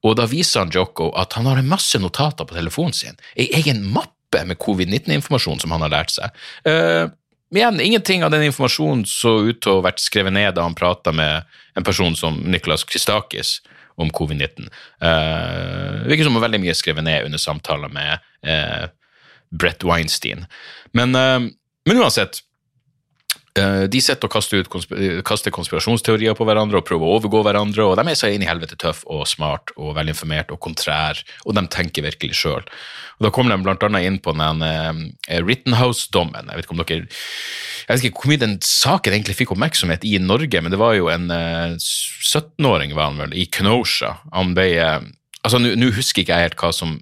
Og 0.03 0.19
da 0.19 0.27
viser 0.27 0.65
han 0.65 0.75
Joko 0.75 1.13
at 1.19 1.39
han 1.39 1.47
har 1.47 1.61
en 1.61 1.71
masse 1.71 1.99
notater 2.03 2.49
på 2.49 2.59
telefonen 2.59 2.97
sin. 2.97 3.19
En 3.39 3.59
egen 3.63 3.85
mappe 3.95 4.43
med 4.49 4.59
covid-19-informasjon 4.59 5.63
som 5.63 5.75
han 5.75 5.85
har 5.87 5.93
lært 5.93 6.15
seg. 6.15 6.35
Uh, 6.67 7.13
igjen, 7.55 7.79
ingenting 7.85 8.25
av 8.27 8.33
den 8.35 8.49
informasjonen 8.49 9.05
så 9.07 9.37
ut 9.47 9.61
til 9.63 9.75
å 9.75 9.79
ha 9.79 9.87
vært 9.87 10.03
skrevet 10.03 10.35
ned 10.35 10.57
da 10.57 10.65
han 10.67 10.75
prata 10.79 11.13
med 11.15 11.47
en 11.79 11.87
person 11.87 12.17
som 12.19 12.41
Niklas 12.43 12.87
Christakis 12.89 13.61
om 14.03 14.13
covid-19. 14.15 14.69
Uh, 15.03 16.03
virker 16.09 16.29
som 16.29 16.41
veldig 16.43 16.63
mye 16.63 16.77
skrevet 16.77 17.07
ned 17.07 17.27
under 17.29 17.41
samtaler 17.41 17.93
med 17.93 18.23
uh, 18.49 18.87
Brett 19.51 19.85
Weinstein. 19.87 20.47
Men, 20.97 21.15
uh, 21.17 21.53
men 21.89 22.03
uansett, 22.03 22.43
de 23.53 24.01
sitter 24.01 24.25
og 24.25 24.33
kaster, 24.33 24.63
ut 24.65 24.69
konspir 24.73 25.19
kaster 25.29 25.53
konspirasjonsteorier 25.53 26.33
på 26.33 26.47
hverandre 26.49 26.79
og 26.81 26.87
prøver 26.89 27.05
å 27.05 27.19
overgå 27.19 27.43
hverandre, 27.45 27.85
og 27.85 27.99
de 27.99 28.07
er 28.09 28.17
så 28.17 28.31
inn 28.33 28.41
i 28.41 28.49
helvete 28.49 28.79
tøff 28.81 29.03
og 29.13 29.27
smart 29.29 29.75
og 29.77 29.91
velinformert 29.99 30.55
og 30.55 30.61
kontrær, 30.65 31.21
og 31.45 31.59
de 31.59 31.67
tenker 31.69 32.07
virkelig 32.07 32.39
sjøl. 32.39 32.65
Da 33.21 33.29
kommer 33.29 33.53
de 33.53 33.75
annet 33.77 34.09
inn 34.09 34.17
på 34.25 34.33
den 34.39 34.65
Rittenhouse-dommen. 35.29 36.49
Jeg 36.49 36.63
vet 36.63 36.65
ikke 36.65 36.79
om 36.79 36.81
dere 36.81 37.05
jeg 37.93 37.99
vet 37.99 38.07
ikke 38.09 38.23
hvor 38.23 38.31
mye 38.33 38.41
den 38.41 38.55
saken 38.65 39.13
egentlig 39.13 39.35
fikk 39.37 39.51
oppmerksomhet 39.53 40.07
i 40.09 40.15
Norge, 40.23 40.63
men 40.65 40.73
det 40.73 40.79
var 40.81 40.95
jo 40.97 41.11
en 41.13 41.27
uh, 41.29 41.75
17-åring 41.77 42.95
var 42.97 43.11
han 43.11 43.21
vel, 43.21 43.35
i 43.37 43.45
Kenosha. 43.53 44.15
Han 44.33 44.55
ble 44.57 44.71
uh, 44.81 45.03
Altså, 45.43 45.59
nå 45.59 45.89
husker 45.91 46.23
ikke 46.23 46.37
jeg 46.39 46.47
helt 46.47 46.61
hva 46.61 46.69
som 46.71 46.93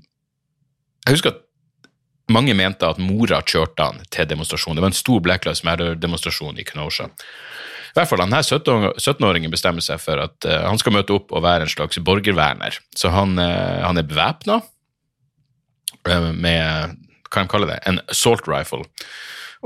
Jeg 1.04 1.12
husker 1.12 1.34
at 1.34 1.42
mange 2.32 2.54
mente 2.56 2.88
at 2.88 3.00
mora 3.02 3.42
kjørte 3.44 3.84
han 3.84 4.00
til 4.14 4.28
demonstrasjon. 4.30 4.78
Det 4.78 4.84
var 4.84 4.92
en 4.92 4.96
stor 4.96 5.20
Black 5.20 5.44
Lives 5.44 5.64
Matter-demonstrasjon 5.66 6.60
i 6.62 6.64
Kenosha. 6.64 7.08
I 7.90 7.98
hvert 7.98 8.06
fall, 8.06 8.22
denne 8.22 8.40
17-åringen 8.40 9.50
bestemmer 9.50 9.82
seg 9.82 9.98
for 10.00 10.22
at 10.22 10.46
uh, 10.46 10.62
han 10.68 10.78
skal 10.80 10.94
møte 10.94 11.16
opp 11.16 11.34
og 11.34 11.42
være 11.42 11.66
en 11.66 11.72
slags 11.72 11.98
borgerverner. 12.06 12.78
Så 12.96 13.10
han, 13.12 13.34
uh, 13.42 13.82
han 13.82 13.98
er 13.98 14.06
bevæpna 14.06 14.60
uh, 14.62 16.30
med 16.30 16.96
hva 17.30 17.44
de 17.44 17.50
kaller 17.50 17.74
det, 17.74 17.80
en 17.90 17.98
assault 18.10 18.46
rifle. 18.50 18.86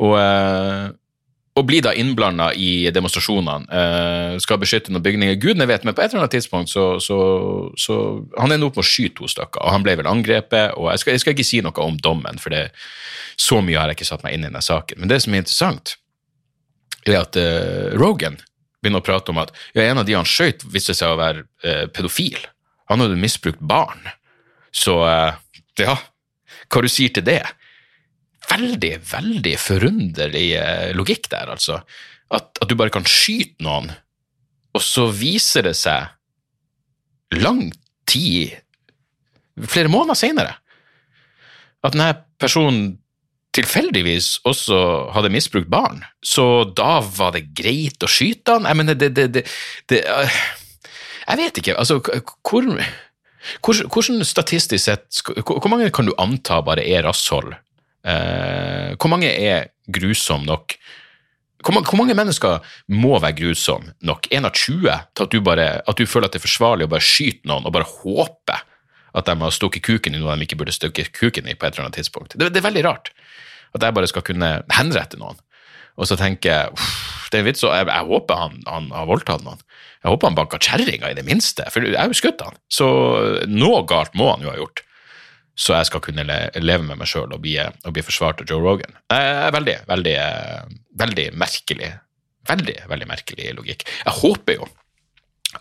Og, 0.00 0.16
og 1.54 1.66
blir 1.68 1.84
da 1.86 1.92
innblanda 1.94 2.48
i 2.58 2.90
demonstrasjonene. 2.94 3.68
Uh, 3.70 4.38
skal 4.42 4.58
beskytte 4.58 4.90
noen 4.90 5.04
bygninger. 5.04 5.36
Gudene 5.42 5.68
vet, 5.70 5.84
men 5.86 5.94
på 5.94 6.02
et 6.02 6.10
eller 6.10 6.24
annet 6.24 6.34
tidspunkt 6.34 6.72
så, 6.72 6.96
så, 7.02 7.18
så 7.78 7.98
Han 8.40 8.50
ender 8.50 8.68
opp 8.68 8.80
med 8.80 8.82
å 8.82 8.88
skyte 8.88 9.20
to 9.20 9.30
stykker, 9.30 9.62
og 9.62 9.74
han 9.76 9.84
ble 9.86 9.94
vel 10.00 10.10
angrepet. 10.10 10.74
og 10.74 10.90
jeg 10.90 11.04
skal, 11.04 11.14
jeg 11.14 11.22
skal, 11.22 11.36
ikke 11.36 11.46
si 11.46 11.62
noe 11.62 11.86
om 11.86 12.00
dommen, 12.02 12.42
for 12.42 12.54
det, 12.54 12.64
så 13.38 13.60
mye 13.62 13.78
har 13.78 13.92
jeg 13.92 14.00
ikke 14.00 14.10
satt 14.10 14.26
meg 14.26 14.34
inn 14.34 14.46
i 14.46 14.50
denne 14.50 14.64
saken. 14.64 14.98
Men 14.98 15.12
det 15.12 15.20
som 15.22 15.34
er 15.36 15.44
interessant, 15.44 15.94
er 17.06 17.20
at 17.20 17.38
uh, 17.38 17.94
Rogan 18.00 18.40
begynner 18.82 19.04
å 19.04 19.06
prate 19.06 19.30
om 19.30 19.38
at 19.40 19.54
ja, 19.76 19.86
en 19.86 20.02
av 20.02 20.08
de 20.08 20.18
han 20.18 20.26
skøyt, 20.26 20.66
viste 20.74 20.96
seg 20.96 21.14
å 21.14 21.20
være 21.22 21.46
uh, 21.62 21.86
pedofil. 21.94 22.40
Han 22.90 23.04
hadde 23.04 23.20
misbrukt 23.20 23.62
barn. 23.62 24.02
Så 24.74 24.98
ja, 25.78 25.92
hva 26.66 26.80
du 26.82 26.90
sier 26.90 27.12
til 27.14 27.22
det? 27.24 27.44
Veldig, 28.50 28.92
veldig 29.10 29.54
forunderlig 29.60 30.48
eh, 30.58 30.90
logikk 30.96 31.28
der, 31.32 31.52
altså. 31.54 31.80
At, 32.34 32.50
at, 32.60 32.66
du 32.68 32.76
bare 32.78 32.92
kan 32.94 33.06
skyte 33.08 33.64
noen, 33.64 33.90
og 34.74 34.82
så 34.82 35.06
viser 35.14 35.68
det 35.68 35.76
seg 35.78 36.10
lang 37.38 37.68
tid, 38.10 38.56
flere 39.70 39.92
måneder 39.92 40.18
senere, 40.18 40.58
at 41.84 41.94
denne 41.94 42.10
personen 42.40 42.94
tilfeldigvis 43.54 44.40
også 44.48 44.76
hadde 45.14 45.30
misbrukt 45.30 45.70
barn. 45.70 46.00
Så 46.24 46.64
da 46.74 46.98
var 47.04 47.36
det 47.36 47.52
greit 47.54 48.02
å 48.02 48.10
skyte 48.10 48.56
han? 48.56 48.66
Jeg 48.66 48.80
mener, 48.80 48.98
det, 48.98 49.12
det, 49.14 49.28
det, 49.36 49.44
det 49.92 50.00
øh, 50.10 50.38
Jeg 51.28 51.38
vet 51.38 51.60
ikke, 51.60 51.76
altså 51.78 52.00
hvor 52.02 52.66
hvordan 53.62 54.24
statistisk 54.24 54.86
sett, 54.88 55.20
hvor 55.44 55.68
mange 55.68 55.90
kan 55.92 56.08
du 56.08 56.14
anta 56.18 56.62
bare 56.64 56.82
er 56.88 57.04
rasshold 57.04 57.52
Eh, 57.52 57.63
hvor 58.04 59.08
mange 59.08 59.30
er 59.32 59.70
grusomme 59.88 60.44
nok? 60.44 60.76
Hvor, 61.64 61.96
mange 61.96 62.16
mennesker 62.16 62.60
må 62.92 63.16
være 63.16 63.38
grusomme 63.38 63.94
nok? 64.04 64.28
Én 64.28 64.44
av 64.44 64.52
20 64.52 64.90
til 65.16 65.24
at 65.24 65.32
du, 65.32 65.40
bare, 65.40 65.68
at 65.80 65.96
du 65.96 66.04
føler 66.04 66.28
at 66.28 66.36
det 66.36 66.42
er 66.42 66.44
forsvarlig 66.44 66.84
å 66.84 66.92
bare 66.92 67.06
skyte 67.06 67.48
noen 67.48 67.64
og 67.64 67.72
bare 67.72 67.88
håpe 67.88 68.58
at 69.14 69.30
de 69.30 69.36
har 69.40 69.54
stukket 69.54 69.84
kuken 69.86 70.16
i 70.16 70.20
noe 70.20 70.34
de 70.36 70.46
ikke 70.48 70.58
burde 70.60 70.74
stukket 70.74 71.12
kuken 71.16 71.48
i 71.48 71.56
på 71.56 71.66
et 71.66 71.76
eller 71.76 71.86
annet 71.86 72.00
tidspunkt. 72.02 72.34
Det, 72.36 72.50
det, 72.50 72.60
er 72.60 72.68
veldig 72.68 72.84
rart 72.84 73.12
at 73.74 73.82
jeg 73.82 73.96
bare 73.96 74.10
skal 74.10 74.24
kunne 74.26 74.50
henrette 74.74 75.18
noen. 75.18 75.40
Og 75.94 76.10
så 76.10 76.18
tenker 76.18 76.50
jeg 76.50 76.86
Det 77.30 77.38
er 77.38 77.42
en 77.42 77.46
vits, 77.48 77.64
og 77.66 77.72
jeg, 77.74 77.86
jeg 77.88 78.06
håper 78.10 78.38
han, 78.38 78.58
han 78.68 78.90
har 78.94 79.06
voldtatt 79.08 79.42
noen. 79.42 79.62
Jeg 80.04 80.12
håper 80.12 80.28
han 80.28 80.36
banka 80.36 80.58
kjerringa 80.62 81.08
i 81.10 81.16
det 81.16 81.24
minste, 81.26 81.64
for 81.72 81.82
jeg 81.82 81.96
har 81.98 82.10
jo 82.12 82.18
skutt 82.18 82.44
han. 82.44 82.58
Så 82.70 82.86
noe 83.50 83.80
galt 83.90 84.14
må 84.14 84.28
han 84.30 84.44
jo 84.44 84.52
ha 84.52 84.58
gjort. 84.60 84.83
Så 85.54 85.76
jeg 85.76 85.86
skal 85.86 86.02
kunne 86.02 86.24
le, 86.26 86.38
leve 86.58 86.86
med 86.86 86.98
meg 86.98 87.08
sjøl 87.10 87.34
og, 87.36 87.44
og 87.46 87.94
bli 87.94 88.02
forsvart 88.02 88.42
av 88.42 88.50
Joe 88.50 88.62
Rogan. 88.62 88.96
Eh, 89.14 89.50
veldig, 89.54 89.76
veldig, 89.90 90.14
eh, 90.18 90.72
veldig 90.98 91.28
merkelig. 91.38 91.92
Veldig, 92.48 92.78
veldig 92.90 93.08
merkelig 93.08 93.52
logikk. 93.56 93.86
Jeg 93.86 94.18
håper 94.20 94.58
jo 94.58 94.66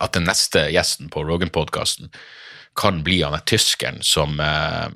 at 0.02 0.16
den 0.18 0.26
neste 0.26 0.66
gjesten 0.74 1.12
på 1.14 1.22
Rogan-podkasten 1.28 2.10
kan 2.80 3.04
bli 3.06 3.22
han 3.22 3.38
tyskeren 3.46 4.02
som 4.02 4.40
eh, 4.42 4.90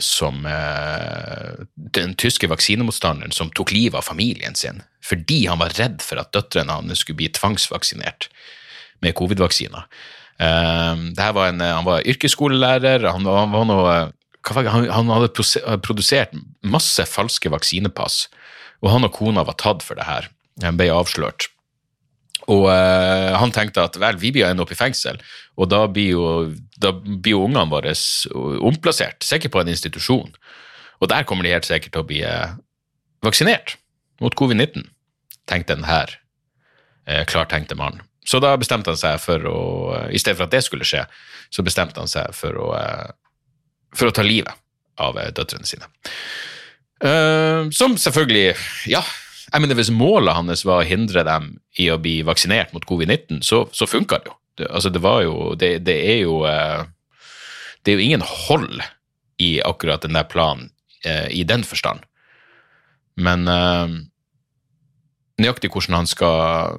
som 0.00 0.46
eh, 0.46 1.64
den 1.74 2.14
tyske 2.14 2.48
vaksinemotstanderen 2.48 3.32
som 3.32 3.50
tok 3.52 3.72
livet 3.74 4.00
av 4.00 4.06
familien 4.08 4.56
sin 4.58 4.80
fordi 5.04 5.44
han 5.50 5.60
var 5.60 5.74
redd 5.78 6.00
for 6.04 6.20
at 6.22 6.32
døtrene 6.34 6.72
hans 6.72 7.02
skulle 7.02 7.20
bli 7.20 7.28
tvangsvaksinert 7.34 8.28
med 9.02 9.16
covid-vaksiner. 9.18 9.88
Eh, 10.42 11.02
her 11.20 11.32
var 11.36 11.52
en, 11.52 11.62
han 11.62 11.86
var 11.86 12.02
yrkesskolelærer, 12.08 13.06
han, 13.12 13.24
var- 13.28 13.42
han, 13.44 13.52
var 13.54 13.68
noe, 13.70 13.96
det? 14.42 14.68
han, 14.74 14.88
han 14.90 15.12
hadde 15.14 15.30
produsert 15.86 16.34
masse 16.66 17.04
falske 17.06 17.52
vaksinepass, 17.52 18.24
og 18.82 18.90
han 18.96 19.06
og 19.06 19.14
kona 19.14 19.44
var 19.46 19.58
tatt 19.62 19.84
for 19.86 19.98
det 19.98 20.08
her. 20.08 20.26
Han 20.64 20.78
ble 20.80 20.90
avslørt. 20.92 21.46
Og 22.50 22.66
eh, 22.72 23.30
han 23.38 23.52
tenkte 23.54 23.84
at 23.86 23.94
vel, 24.02 24.16
vi 24.18 24.32
blir 24.34 24.48
ende 24.48 24.64
opp 24.64 24.72
i 24.74 24.78
fengsel, 24.78 25.20
og 25.54 25.68
da 25.70 25.84
blir 25.86 26.08
jo, 26.16 26.24
da 26.82 26.90
blir 26.98 27.36
jo 27.36 27.44
ungene 27.46 27.68
våre 27.70 27.92
omplassert, 28.66 29.22
sikkert 29.22 29.54
på 29.54 29.62
en 29.62 29.70
institusjon. 29.70 30.32
Og 31.02 31.10
der 31.10 31.22
kommer 31.28 31.46
de 31.46 31.52
helt 31.54 31.66
sikkert 31.68 31.94
til 31.94 32.02
å 32.02 32.08
bli 32.08 32.18
eh, 32.26 32.56
vaksinert 33.22 33.76
mot 34.22 34.34
covid-19, 34.38 34.88
tenkte 35.50 35.76
denne 35.76 35.86
her 35.90 36.16
eh, 37.06 37.22
klartenkte 37.30 37.78
mannen. 37.78 38.02
Så 38.24 38.38
da 38.42 38.54
bestemte 38.58 38.92
han 38.92 39.00
seg 39.00 39.18
for 39.22 39.46
å, 39.50 39.58
i 40.14 40.20
stedet 40.20 40.38
for 40.38 40.46
at 40.46 40.54
det 40.54 40.62
skulle 40.64 40.86
skje, 40.86 41.04
så 41.52 41.64
bestemte 41.66 42.00
han 42.00 42.10
seg 42.10 42.30
for 42.36 42.58
å, 42.60 42.68
eh, 42.78 43.10
for 43.98 44.10
å 44.10 44.14
ta 44.14 44.24
livet 44.26 44.54
av 45.02 45.18
eh, 45.18 45.32
døtrene 45.34 45.66
sine. 45.66 45.88
Eh, 47.02 47.66
som 47.74 47.96
selvfølgelig, 47.98 48.54
ja, 48.92 49.02
jeg 49.52 49.64
mener 49.64 49.76
hvis 49.76 49.90
målet 49.92 50.36
hans 50.38 50.62
var 50.64 50.80
å 50.82 50.88
hindre 50.88 51.24
dem 51.26 51.56
i 51.82 51.90
å 51.90 51.98
bli 52.00 52.20
vaksinert 52.26 52.72
mot 52.72 52.86
covid-19, 52.88 53.42
så, 53.44 53.64
så 53.74 53.90
funka 53.90 54.22
det 54.22 54.30
jo. 54.30 54.38
Det, 54.60 54.68
altså 54.68 54.92
det 54.92 55.00
var 55.00 55.22
jo, 55.24 55.34
det, 55.56 55.78
det 55.86 55.94
er 56.12 56.18
jo 56.26 56.42
eh, 56.44 56.82
Det 57.82 57.92
er 57.92 57.96
jo 57.96 58.04
ingen 58.04 58.22
hold 58.22 58.82
i 59.40 59.62
akkurat 59.64 60.04
den 60.04 60.14
der 60.14 60.28
planen 60.28 60.68
eh, 61.04 61.26
i 61.34 61.42
den 61.42 61.64
forstand. 61.64 62.04
Men 63.16 63.48
eh, 63.48 63.96
nøyaktig 65.42 65.72
hvordan 65.72 66.02
han 66.02 66.06
skal 66.06 66.76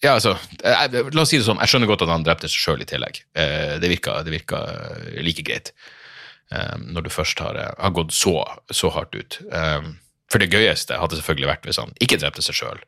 ja, 0.00 0.14
altså, 0.16 0.34
jeg, 0.64 1.06
La 1.14 1.24
oss 1.24 1.32
si 1.32 1.40
det 1.40 1.46
sånn, 1.46 1.60
jeg 1.60 1.72
skjønner 1.72 1.90
godt 1.90 2.04
at 2.06 2.12
han 2.12 2.26
drepte 2.26 2.48
seg 2.48 2.62
sjøl 2.64 2.84
i 2.84 2.88
tillegg. 2.88 3.22
Eh, 3.36 3.74
det 3.82 3.90
virka, 3.92 4.20
det 4.24 4.32
virka 4.34 4.62
eh, 4.72 5.18
like 5.24 5.44
greit 5.46 5.72
eh, 6.52 6.76
når 6.80 7.06
du 7.06 7.10
først 7.12 7.42
har, 7.44 7.58
eh, 7.60 7.74
har 7.76 7.96
gått 7.96 8.14
så, 8.16 8.38
så 8.72 8.92
hardt 8.94 9.18
ut. 9.18 9.40
Eh, 9.52 9.90
for 10.30 10.42
det 10.42 10.52
gøyeste 10.54 10.96
hadde 10.96 11.18
selvfølgelig 11.18 11.50
vært 11.50 11.68
hvis 11.68 11.80
han 11.82 11.92
ikke 12.00 12.20
drepte 12.22 12.44
seg 12.46 12.62
sjøl 12.62 12.82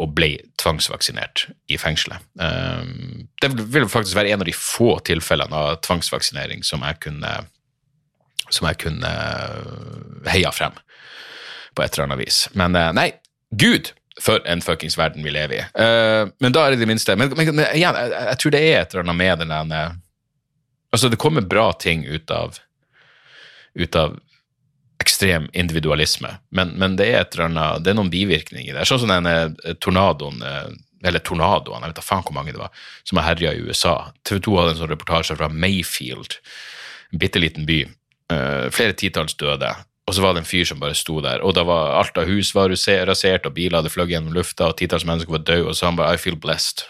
og 0.00 0.14
ble 0.16 0.38
tvangsvaksinert 0.56 1.42
i 1.68 1.76
fengselet. 1.76 2.22
Eh, 2.40 2.86
det 3.44 3.50
vil 3.60 3.84
faktisk 3.92 4.16
være 4.16 4.30
en 4.32 4.40
av 4.40 4.48
de 4.48 4.54
få 4.56 4.94
tilfellene 5.04 5.52
av 5.52 5.82
tvangsvaksinering 5.84 6.64
som 6.64 6.80
jeg 6.86 6.96
kunne 7.04 7.34
som 8.50 8.68
jeg 8.70 8.80
kunne 8.86 9.10
heia 10.30 10.52
frem 10.54 10.78
på 11.76 11.84
et 11.84 11.94
eller 11.94 12.08
annet 12.08 12.22
vis. 12.24 12.44
Men 12.58 12.76
eh, 12.78 12.90
nei, 12.96 13.08
gud, 13.52 13.92
for 14.20 14.46
en 14.48 14.60
fuckings 14.60 14.98
verden 14.98 15.24
vi 15.24 15.30
lever 15.30 15.54
i. 15.54 15.60
Uh, 15.78 16.30
men 16.38 16.54
da 16.54 16.66
er 16.66 16.74
det 16.74 16.82
det 16.82 16.88
minste. 16.90 17.16
Men, 17.16 17.32
men 17.36 17.54
men 17.54 17.66
igjen, 17.74 17.96
jeg, 17.96 18.14
jeg 18.16 18.40
tror 18.42 18.54
det 18.54 18.62
er 18.64 18.80
et 18.80 18.94
eller 18.94 19.06
annet 19.06 19.20
med 19.20 19.44
den 19.44 19.54
der 19.54 19.76
eh, 19.76 19.98
Altså, 20.90 21.06
det 21.06 21.20
kommer 21.22 21.44
bra 21.46 21.68
ting 21.78 22.02
ut 22.02 22.30
av 22.34 22.56
ut 23.78 23.94
av 23.94 24.16
ekstrem 24.98 25.46
individualisme, 25.52 26.32
men, 26.50 26.72
men 26.74 26.96
det 26.98 27.06
er 27.06 27.20
et 27.20 27.36
eller 27.36 27.46
annet, 27.46 27.84
det 27.84 27.92
er 27.92 27.96
noen 28.00 28.10
bivirkninger 28.10 28.74
der. 28.74 28.88
Sånn 28.88 28.98
som 29.04 29.12
den 29.12 29.28
eh, 29.30 29.76
tornadoen, 29.78 30.42
eller 31.06 31.22
tornadoene, 31.22 31.84
jeg 31.86 31.92
vet 31.92 32.00
da 32.00 32.04
faen 32.04 32.26
hvor 32.26 32.34
mange 32.34 32.56
det 32.56 32.60
var, 32.60 32.74
som 33.06 33.20
har 33.20 33.28
herja 33.30 33.54
i 33.54 33.62
USA. 33.62 33.94
TV 34.26 34.42
2 34.42 34.56
hadde 34.58 34.74
en 34.74 34.80
sånn 34.82 34.90
reportasje 34.90 35.38
fra 35.38 35.48
Mayfield, 35.48 36.40
en 37.14 37.22
bitte 37.22 37.42
liten 37.42 37.70
by. 37.70 37.84
Uh, 38.30 38.66
flere 38.74 38.94
titalls 38.94 39.34
døde. 39.38 39.70
Og 40.10 40.16
så 40.16 40.24
var 40.24 40.34
det 40.34 40.42
en 40.42 40.48
fyr 40.48 40.66
som 40.66 40.80
bare 40.82 40.96
sto 40.98 41.20
der, 41.22 41.38
og 41.46 41.54
da 41.54 41.62
var 41.62 41.92
alt 42.00 42.16
av 42.18 42.26
hus 42.26 42.48
var 42.56 42.72
rasert, 42.72 43.44
og 43.46 43.54
biler 43.54 43.78
hadde 43.78 43.92
fløyet 43.94 44.16
gjennom 44.16 44.34
lufta, 44.34 44.72
og 44.72 44.80
titalls 44.80 45.04
mennesker 45.06 45.36
var 45.36 45.44
døde, 45.46 45.68
og 45.70 45.76
så 45.78 45.86
han 45.86 46.00
bare 46.00 46.16
I 46.18 46.18
feel 46.18 46.34
blessed. 46.34 46.82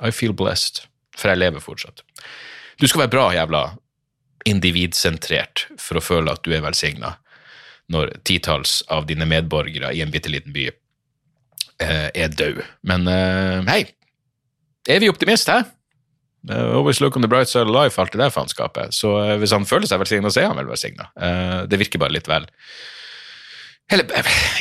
I 0.00 0.08
feel 0.08 0.32
blessed. 0.32 0.86
For 1.12 1.28
jeg 1.28 1.42
lever 1.42 1.60
fortsatt. 1.60 2.00
Du 2.80 2.86
skal 2.88 3.04
være 3.04 3.12
bra 3.12 3.26
jævla 3.36 3.60
individsentrert 4.48 5.66
for 5.76 6.00
å 6.00 6.04
føle 6.04 6.32
at 6.32 6.40
du 6.46 6.54
er 6.56 6.64
velsigna 6.64 7.12
når 7.92 8.14
titalls 8.24 8.80
av 8.88 9.04
dine 9.10 9.28
medborgere 9.28 9.92
i 9.92 10.00
en 10.00 10.14
bitte 10.14 10.32
liten 10.32 10.56
by 10.56 10.64
eh, 10.72 12.08
er 12.08 12.32
døde. 12.32 12.64
Men 12.88 13.04
eh, 13.10 13.68
hei, 13.68 13.82
er 14.88 15.04
vi 15.04 15.12
optimister, 15.12 15.60
hæ? 15.60 15.81
Always 16.50 17.00
look 17.00 17.16
on 17.16 17.22
the 17.22 17.28
bright 17.28 17.48
side 17.48 17.68
of 17.68 17.74
life, 17.74 18.00
alt 18.00 18.12
det 18.12 18.18
der 18.18 18.30
faenskapet. 18.30 18.94
Så 18.94 19.14
uh, 19.14 19.36
hvis 19.38 19.52
han 19.54 19.66
føler 19.68 19.86
seg 19.86 20.00
velsigna, 20.02 20.30
så 20.32 20.42
er 20.42 20.50
han 20.50 20.58
vel 20.58 20.72
velsigna. 20.72 21.06
Uh, 21.14 21.62
det 21.70 21.78
virker 21.78 22.02
bare 22.02 22.16
litt 22.16 22.30
vel 22.30 22.48
Eller 23.92 24.10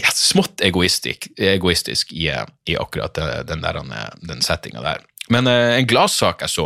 ja, 0.04 0.12
smått 0.14 0.62
egoistisk, 0.66 1.30
egoistisk 1.38 2.14
i, 2.14 2.28
i 2.70 2.78
akkurat 2.78 3.18
den, 3.48 3.64
der, 3.64 3.82
den 4.28 4.46
settinga 4.46 4.84
der. 4.86 5.04
Men 5.32 5.48
en 5.48 5.88
gladsak 5.88 6.42
jeg 6.44 6.52
så, 6.52 6.66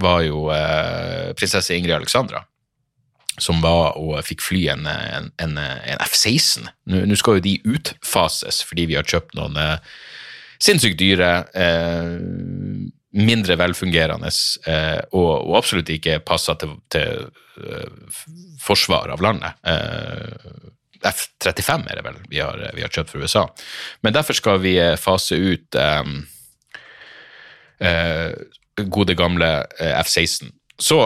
var 0.00 0.22
jo 0.24 0.48
prinsesse 1.38 1.76
Ingrid 1.76 1.94
Alexandra. 1.94 2.40
Som 3.38 3.60
var 3.62 3.94
og 4.00 4.18
fikk 4.26 4.42
fly 4.42 4.64
en, 4.72 4.88
en, 4.90 5.28
en, 5.38 5.60
en 5.60 6.02
F-16. 6.02 6.66
Nå 6.90 7.20
skal 7.20 7.38
jo 7.38 7.44
de 7.44 7.54
utfases 7.76 8.58
fordi 8.66 8.88
vi 8.90 8.98
har 8.98 9.06
kjøpt 9.06 9.36
noen 9.38 9.60
sinnssykt 10.58 10.98
dyre 10.98 11.30
mindre 13.10 13.56
velfungerende 13.58 14.30
eh, 14.70 15.00
og, 15.10 15.30
og, 15.48 15.54
absolutt 15.58 15.90
ikke 15.90 16.20
passer 16.22 16.58
til, 16.60 16.76
til 16.92 17.24
uh, 17.58 18.20
forsvar 18.62 19.10
av 19.10 19.22
landet. 19.24 19.58
Eh, 19.66 20.68
F-35 21.10 21.88
er 21.88 21.98
det 21.98 22.04
vel 22.04 22.20
vi 22.28 22.42
har, 22.42 22.60
vi 22.76 22.84
har, 22.84 22.92
kjøpt 22.92 23.10
fra 23.14 23.22
USA. 23.24 23.44
Men 24.04 24.14
derfor 24.14 24.36
skal 24.36 24.60
vi 24.62 24.76
fase 25.00 25.38
ut 25.40 25.78
eh, 25.80 26.12
uh, 27.82 28.30
gode, 28.86 29.18
gamle 29.18 29.50
F-16. 29.80 30.52
Så 30.80 31.02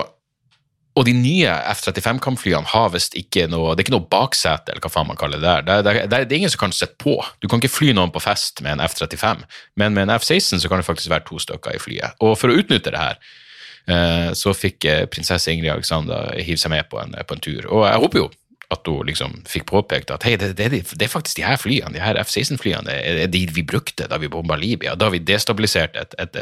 og 0.94 1.06
de 1.08 1.14
nye 1.16 1.50
F-35-kampflyene 1.72 2.70
har 2.70 2.92
visst 2.94 3.16
ikke 3.18 3.48
noe 3.50 3.72
Det 3.74 3.82
er 3.82 3.86
ikke 3.88 3.96
noe 3.96 4.10
baksete, 4.10 4.70
eller 4.70 4.84
hva 4.84 4.92
faen 4.92 5.08
man 5.08 5.18
kaller 5.18 5.40
det 5.42 5.48
der. 5.48 5.64
Det, 5.66 5.78
det, 5.86 5.94
det, 6.12 6.20
det 6.30 6.36
er 6.36 6.42
ingen 6.44 6.52
som 6.54 6.62
kan 6.62 6.74
sitte 6.76 6.94
på. 7.02 7.16
Du 7.42 7.48
kan 7.50 7.58
ikke 7.58 7.72
fly 7.72 7.90
noen 7.96 8.12
på 8.14 8.22
fest 8.22 8.62
med 8.62 8.76
en 8.76 8.84
F-35, 8.84 9.42
men 9.80 9.96
med 9.96 10.06
en 10.06 10.14
F-16 10.14 10.62
så 10.62 10.70
kan 10.70 10.78
det 10.78 10.86
faktisk 10.86 11.10
være 11.10 11.26
to 11.26 11.40
stykker 11.42 11.74
i 11.74 11.82
flyet. 11.82 12.14
Og 12.22 12.36
for 12.38 12.52
å 12.52 12.60
utnytte 12.60 12.94
det 12.94 13.02
her, 13.02 13.18
eh, 13.90 14.30
så 14.38 14.54
fikk 14.54 14.86
eh, 14.86 15.02
prinsesse 15.10 15.50
Ingrid 15.50 15.74
Alexandra 15.74 16.28
hive 16.38 16.62
seg 16.62 16.70
med 16.76 16.86
på 16.92 17.02
en, 17.02 17.18
på 17.18 17.38
en, 17.38 17.42
tur. 17.42 17.66
Og 17.66 17.88
jeg 17.88 18.02
håper 18.06 18.22
jo 18.22 18.30
at 18.74 18.86
hun 18.86 19.10
liksom 19.10 19.34
fikk 19.50 19.66
påpekt 19.72 20.14
at 20.14 20.22
hei, 20.26 20.36
det, 20.40 20.54
det, 20.62 20.70
er 20.78 21.10
faktisk 21.10 21.42
de 21.42 21.48
her 21.48 21.58
flyene, 21.58 21.90
de 21.94 22.02
her 22.02 22.22
F-16-flyene, 22.22 22.86
det 22.86 23.26
er 23.26 23.34
de 23.34 23.44
vi 23.50 23.66
brukte 23.66 24.06
da 24.10 24.22
vi 24.22 24.30
bomba 24.30 24.54
Libya. 24.58 24.94
Da 24.94 25.10
vi 25.10 25.18
destabiliserte 25.26 26.06
et, 26.06 26.16
et, 26.22 26.38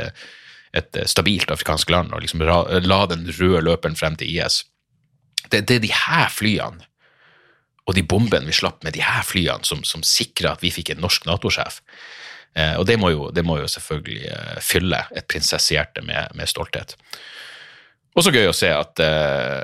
et 0.72 0.96
et 0.96 1.10
stabilt 1.10 1.50
afrikansk 1.52 1.90
land 1.92 2.14
og 2.14 2.22
liksom 2.24 2.42
la 2.42 3.00
den 3.10 3.26
røde 3.28 3.60
løperen 3.64 3.96
frem 3.96 4.16
til 4.16 4.30
IS. 4.32 4.62
Det, 5.50 5.66
det, 5.68 5.76
er 5.76 5.84
de 5.84 5.92
her 5.92 6.28
flyene 6.32 6.86
og 7.88 7.96
de 7.96 8.04
bombene 8.06 8.46
vi 8.46 8.54
slapp 8.54 8.84
med 8.86 8.94
de 8.94 9.02
her 9.02 9.24
flyene, 9.26 9.66
som, 9.66 9.82
som 9.84 10.04
sikra 10.06 10.54
at 10.54 10.62
vi 10.62 10.70
fikk 10.70 10.92
en 10.92 11.02
norsk 11.02 11.26
Nato-sjef. 11.26 11.80
Eh, 12.54 12.76
og 12.78 12.86
det 12.86 12.98
må, 13.00 13.10
jo, 13.10 13.30
det 13.34 13.44
må, 13.46 13.56
jo, 13.58 13.68
selvfølgelig 13.70 14.28
eh, 14.30 14.58
fylle 14.62 15.00
et 15.18 15.26
prinsessehjerte 15.30 16.04
med, 16.06 16.30
med 16.38 16.50
stolthet. 16.50 16.94
Også 18.18 18.32
gøy 18.34 18.50
å 18.50 18.54
se 18.54 18.70
at, 18.70 19.02
eh, 19.02 19.62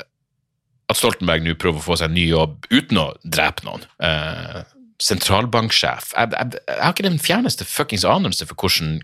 at 0.89 0.99
Stoltenberg 0.99 1.45
nå 1.45 1.55
prøver 1.61 1.83
å 1.83 1.85
få 1.85 1.99
seg 2.01 2.11
en 2.11 2.17
ny 2.19 2.27
jobb 2.31 2.67
uten 2.73 3.03
å 3.05 3.07
drepe 3.23 3.69
noen. 3.69 3.87
Eh, 4.03 4.61
sentralbanksjef. 5.05 6.11
Jeg, 6.17 6.33
jeg, 6.35 6.63
jeg, 6.65 6.79
har 6.81 6.95
ikke 6.97 7.07
den 7.07 7.23
fjerneste 7.23 7.69
fuckings 7.69 8.09
anelse 8.09 8.49
for 8.49 8.59
hvordan, 8.59 8.97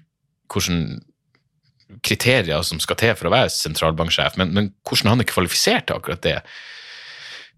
hvordan 0.51 0.81
kriterier 2.03 2.63
som 2.67 2.81
skal 2.83 2.99
til 3.01 3.17
for 3.19 3.29
å 3.29 3.35
være 3.35 3.53
sentralbanksjef, 3.55 4.39
men, 4.41 4.53
men, 4.57 4.71
hvordan 4.87 5.15
han 5.15 5.25
er 5.25 5.31
kvalifisert 5.31 5.89
til 5.89 5.99
akkurat 6.01 6.23
det, 6.25 6.37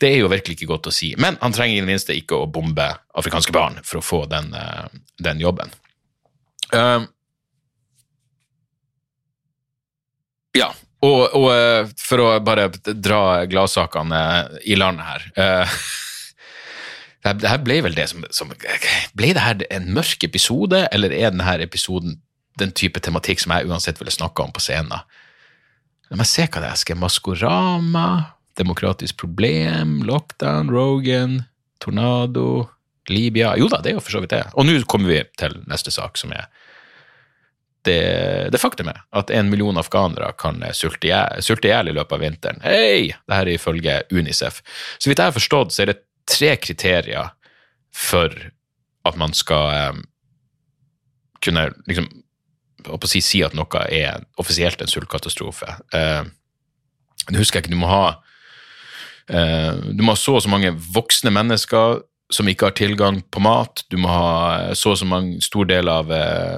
det 0.03 0.13
er 0.13 0.19
jo 0.21 0.31
virkelig 0.33 0.59
ikke 0.59 0.71
godt 0.71 0.91
å 0.91 0.95
si. 0.95 1.15
Men 1.21 1.39
han 1.41 1.55
trenger 1.57 1.79
i 1.79 1.83
det 1.83 1.89
minste 1.89 2.17
ikke 2.17 2.43
å 2.43 2.49
bombe 2.53 2.89
afrikanske 3.17 3.55
barn 3.57 3.79
for 3.83 4.01
å 4.01 4.05
få 4.05 4.25
den, 4.31 4.53
uh, 4.53 4.89
den 5.25 5.41
jobben. 5.41 5.73
Uh, 6.75 7.07
ja, 10.57 10.73
og, 11.07 11.23
og 11.37 11.49
uh, 11.53 11.95
for 12.01 12.25
å 12.25 12.33
bare 12.45 12.69
dra 12.93 13.47
gladsakene 13.49 14.21
i 14.69 14.77
land 14.77 15.01
her 15.05 15.31
uh, 15.39 15.79
det 17.35 17.49
her 17.49 17.63
ble 17.65 17.81
vel 17.87 17.97
det 17.97 18.07
som, 18.11 18.25
som 18.31 18.53
Ble 19.17 19.33
det 19.35 19.43
her 19.43 19.65
en 19.75 19.89
mørk 19.95 20.27
episode, 20.27 20.85
eller 20.95 21.15
er 21.15 21.33
denne 21.33 21.57
episoden 21.65 22.21
den 22.61 22.73
type 22.77 23.01
tematikk 23.05 23.43
som 23.43 23.53
jeg 23.55 23.69
uansett 23.69 24.01
ville 24.01 24.15
snakka 24.15 24.47
om 24.47 24.55
på 24.55 24.63
scenen? 24.65 25.05
La 26.11 26.19
meg 26.19 26.29
se 26.31 26.47
hva 26.47 26.63
det 26.63 26.71
er. 26.71 26.81
Skal 26.81 26.99
Maskorama, 27.01 28.07
Demokratisk 28.57 29.19
problem, 29.21 29.99
Lockdown, 30.09 30.71
Rogan, 30.73 31.43
Tornado, 31.83 32.71
Libya 33.09 33.53
Jo 33.61 33.69
da, 33.69 33.83
det 33.85 33.93
er 33.93 33.99
jo 33.99 34.05
for 34.05 34.17
så 34.17 34.23
vidt 34.25 34.33
det. 34.33 34.47
Og 34.57 34.67
nå 34.67 34.79
kommer 34.89 35.13
vi 35.13 35.21
til 35.39 35.59
neste 35.71 35.93
sak, 35.95 36.17
som 36.19 36.33
er 36.35 36.49
det, 37.87 38.49
det 38.51 38.59
faktumet 38.59 38.99
at 39.15 39.31
en 39.31 39.51
million 39.53 39.77
afghanere 39.79 40.33
kan 40.41 40.59
sulte 40.75 41.07
i 41.07 41.13
hjel- 41.13 41.91
i 41.93 41.95
løpet 41.95 42.17
av 42.17 42.25
vinteren. 42.25 42.61
Hei! 42.65 43.13
Det 43.15 43.37
her 43.37 43.47
er 43.47 43.55
ifølge 43.55 44.01
Unicef. 44.11 44.63
Så 44.99 45.11
vidt 45.11 45.23
jeg 45.23 45.31
har 45.31 45.37
forstått, 45.37 45.73
så 45.73 45.85
er 45.85 45.93
det 45.93 46.01
tre 46.27 46.57
kriterier 46.59 47.31
for 47.95 48.33
at 49.07 49.17
man 49.21 49.37
skal 49.39 49.93
um, 49.95 50.03
kunne 51.45 51.69
liksom 51.87 52.09
å 52.93 52.99
si, 53.09 53.23
si 53.25 53.43
at 53.45 53.57
noe 53.57 53.87
er 53.93 54.25
offisielt 54.41 54.83
en 54.83 54.91
sultkatastrofe. 54.91 55.69
Eh, 55.97 56.23
det 57.27 57.41
husker 57.41 57.59
jeg 57.59 57.67
ikke, 57.67 57.75
du 57.75 57.81
må 57.81 57.91
ha 57.91 58.05
eh, 59.31 59.73
Du 59.97 60.05
må 60.05 60.15
ha 60.15 60.21
så 60.21 60.37
og 60.39 60.45
så 60.45 60.53
mange 60.53 60.75
voksne 60.95 61.33
mennesker 61.35 62.03
som 62.33 62.49
ikke 62.51 62.71
har 62.71 62.77
tilgang 62.79 63.21
på 63.31 63.43
mat. 63.43 63.85
Du 63.91 63.99
må 64.03 64.11
ha 64.11 64.75
så 64.75 64.95
og 64.95 65.01
så 65.01 65.07
mange 65.07 65.39
stor 65.45 65.69
del 65.71 65.91
av 65.91 66.11
eh, 66.11 66.57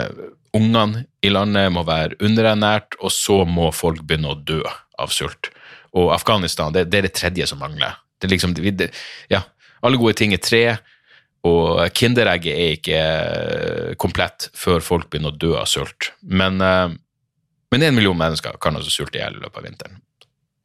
eh, 0.00 0.22
ungene 0.56 1.04
i 1.20 1.32
landet 1.32 1.68
må 1.74 1.84
være 1.84 2.16
underernært, 2.24 2.96
og 3.04 3.12
så 3.12 3.42
må 3.44 3.68
folk 3.76 4.00
begynne 4.06 4.32
å 4.32 4.38
dø 4.38 4.62
av 5.00 5.12
sult. 5.12 5.52
Og 5.92 6.08
Afghanistan, 6.14 6.72
det, 6.72 6.86
det 6.88 7.00
er 7.02 7.08
det 7.08 7.16
tredje 7.18 7.50
som 7.50 7.60
mangler. 7.60 7.98
Det 8.16 8.28
er 8.28 8.34
liksom, 8.34 8.56
det, 8.56 8.90
ja, 9.32 9.42
alle 9.84 10.00
gode 10.00 10.16
ting 10.18 10.32
er 10.36 10.42
tre, 10.44 10.64
og 11.48 11.80
Kinderegget 11.96 12.52
er 12.52 12.74
ikke 12.76 13.00
eh, 13.00 13.94
komplett 14.00 14.50
før 14.56 14.82
folk 14.84 15.08
begynner 15.08 15.32
å 15.32 15.40
dø 15.40 15.54
av 15.56 15.68
sult. 15.70 16.10
Men, 16.20 16.60
eh, 16.60 16.92
men 17.72 17.86
en 17.86 17.96
million 17.96 18.18
mennesker 18.18 18.58
kan 18.60 18.76
altså 18.76 18.92
sulte 18.92 19.18
i 19.18 19.22
hjel 19.22 19.38
i 19.38 19.44
løpet 19.44 19.60
av 19.62 19.68
vinteren. 19.68 20.00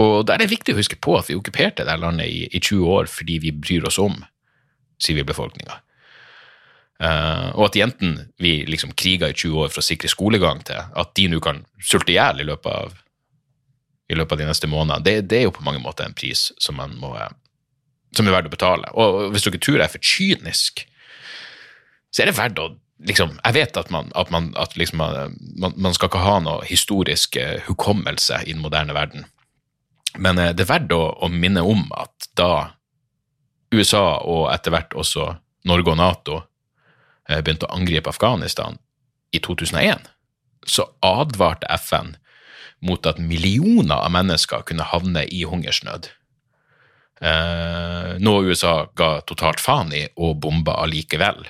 Og 0.03 0.25
da 0.27 0.35
er 0.35 0.43
det 0.43 0.51
viktig 0.51 0.75
å 0.75 0.79
huske 0.81 0.99
på 0.99 1.15
at 1.15 1.29
vi 1.29 1.37
okkuperte 1.39 1.85
dette 1.85 2.01
landet 2.01 2.27
i, 2.27 2.43
i 2.51 2.59
20 2.59 2.91
år 2.97 3.07
fordi 3.07 3.39
vi 3.45 3.55
bryr 3.55 3.87
oss 3.87 4.01
om 4.03 4.17
sivilbefolkninga. 4.99 5.79
Uh, 6.95 7.51
og 7.59 7.65
at 7.67 7.75
jentene 7.75 8.29
vi 8.39 8.61
liksom 8.67 8.93
kriga 8.95 9.27
i 9.27 9.35
20 9.35 9.65
år 9.65 9.71
for 9.71 9.81
å 9.81 9.83
sikre 9.83 10.07
skolegang 10.11 10.61
til, 10.67 10.79
at 10.79 11.09
de 11.19 11.25
nå 11.27 11.41
kan 11.43 11.59
sulte 11.83 12.13
i 12.13 12.15
hjel 12.15 12.39
i 12.39 12.47
løpet 12.47 12.71
av 12.71 14.39
de 14.39 14.47
neste 14.47 14.69
månedene, 14.71 15.03
det, 15.03 15.15
det 15.27 15.41
er 15.41 15.43
jo 15.49 15.55
på 15.57 15.65
mange 15.67 15.83
måter 15.83 16.07
en 16.07 16.15
pris 16.15 16.47
som 16.55 16.79
man 16.79 16.95
må 16.99 17.11
eh, 17.19 17.33
som 18.17 18.27
er 18.27 18.35
verdt 18.35 18.49
å 18.49 18.55
betale. 18.55 18.89
Og 18.95 19.29
hvis 19.33 19.45
dere 19.45 19.61
tror 19.61 19.79
jeg 19.79 19.85
er 19.87 19.93
for 19.93 20.09
kynisk, 20.13 20.85
så 22.13 22.23
er 22.23 22.31
det 22.31 22.37
verdt 22.37 22.61
å 22.63 22.71
liksom, 23.05 23.37
Jeg 23.43 23.53
vet 23.57 23.77
at 23.77 23.89
man, 23.91 24.11
at 24.15 24.31
man, 24.31 24.53
at 24.57 24.77
liksom, 24.79 25.01
man, 25.03 25.73
man 25.75 25.93
skal 25.93 26.09
ikke 26.09 26.23
ha 26.23 26.39
noe 26.39 26.65
historisk 26.65 27.35
eh, 27.35 27.61
hukommelse 27.67 28.39
i 28.45 28.53
den 28.53 28.63
moderne 28.63 28.95
verden, 28.95 29.25
men 30.17 30.39
eh, 30.39 30.53
det 30.55 30.65
er 30.65 30.71
verdt 30.71 30.95
å, 30.95 31.03
å 31.19 31.29
minne 31.31 31.63
om 31.65 31.85
at 31.97 32.29
da 32.39 32.77
USA 33.75 34.21
og 34.23 34.47
etter 34.53 34.71
hvert 34.71 34.95
også 34.95 35.33
Norge 35.67 35.91
og 35.91 35.99
Nato 35.99 36.41
eh, 37.27 37.41
begynte 37.41 37.67
å 37.67 37.75
angripe 37.75 38.11
Afghanistan 38.11 38.79
i 39.35 39.41
2001, 39.43 40.07
så 40.65 40.87
advarte 41.03 41.67
FN 41.81 42.15
mot 42.85 43.05
at 43.09 43.19
millioner 43.19 43.97
av 43.97 44.13
mennesker 44.13 44.63
kunne 44.67 44.87
havne 44.87 45.25
i 45.27 45.43
hungersnød. 45.47 46.09
Eh, 47.21 48.15
noe 48.19 48.43
USA 48.43 48.89
ga 48.95 49.21
totalt 49.27 49.61
faen 49.63 49.93
i 49.95 50.03
og 50.19 50.39
bomba 50.43 50.79
allikevel. 50.83 51.45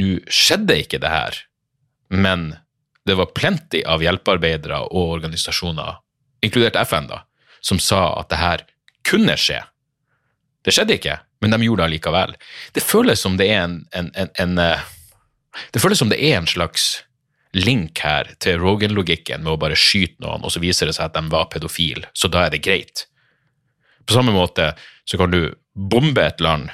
Nå 0.00 0.12
skjedde 0.32 0.78
ikke 0.84 1.02
det 1.02 1.10
her, 1.12 1.36
men 2.08 2.54
det 3.04 3.18
var 3.18 3.34
plenty 3.36 3.82
av 3.84 4.04
hjelpearbeidere 4.04 4.78
og 4.88 5.18
organisasjoner, 5.18 5.98
inkludert 6.44 6.78
FN, 6.86 7.10
da, 7.10 7.22
som 7.60 7.80
sa 7.82 8.06
at 8.20 8.30
det 8.32 8.40
her 8.40 8.64
kunne 9.08 9.36
skje. 9.36 9.60
Det 10.62 10.72
skjedde 10.72 10.96
ikke, 10.96 11.18
men 11.42 11.52
de 11.52 11.66
gjorde 11.66 11.82
det 11.82 11.88
allikevel. 11.90 12.34
Det 12.72 12.84
føles 12.86 13.20
som 13.20 13.36
det 13.36 13.50
er 13.50 13.64
en, 13.66 13.80
en, 13.92 14.12
en, 14.14 14.34
en 14.38 14.58
eh, 14.62 14.90
Det 15.74 15.82
føles 15.82 15.98
som 15.98 16.08
det 16.08 16.16
er 16.16 16.38
en 16.38 16.46
slags 16.48 17.02
link 17.52 17.98
her 18.00 18.30
til 18.40 18.56
Rogan-logikken 18.62 19.42
med 19.44 19.52
å 19.52 19.60
bare 19.60 19.76
skyte 19.76 20.22
noen, 20.24 20.40
og 20.40 20.54
så 20.54 20.62
viser 20.62 20.88
det 20.88 20.94
seg 20.96 21.10
at 21.10 21.18
de 21.18 21.28
var 21.28 21.50
pedofil, 21.52 22.06
så 22.16 22.30
da 22.32 22.46
er 22.46 22.54
det 22.54 22.62
greit. 22.64 23.04
På 24.06 24.16
samme 24.18 24.32
måte 24.34 24.72
så 25.08 25.18
kan 25.20 25.30
du 25.32 25.40
bombe 25.74 26.22
et 26.24 26.40
land, 26.44 26.68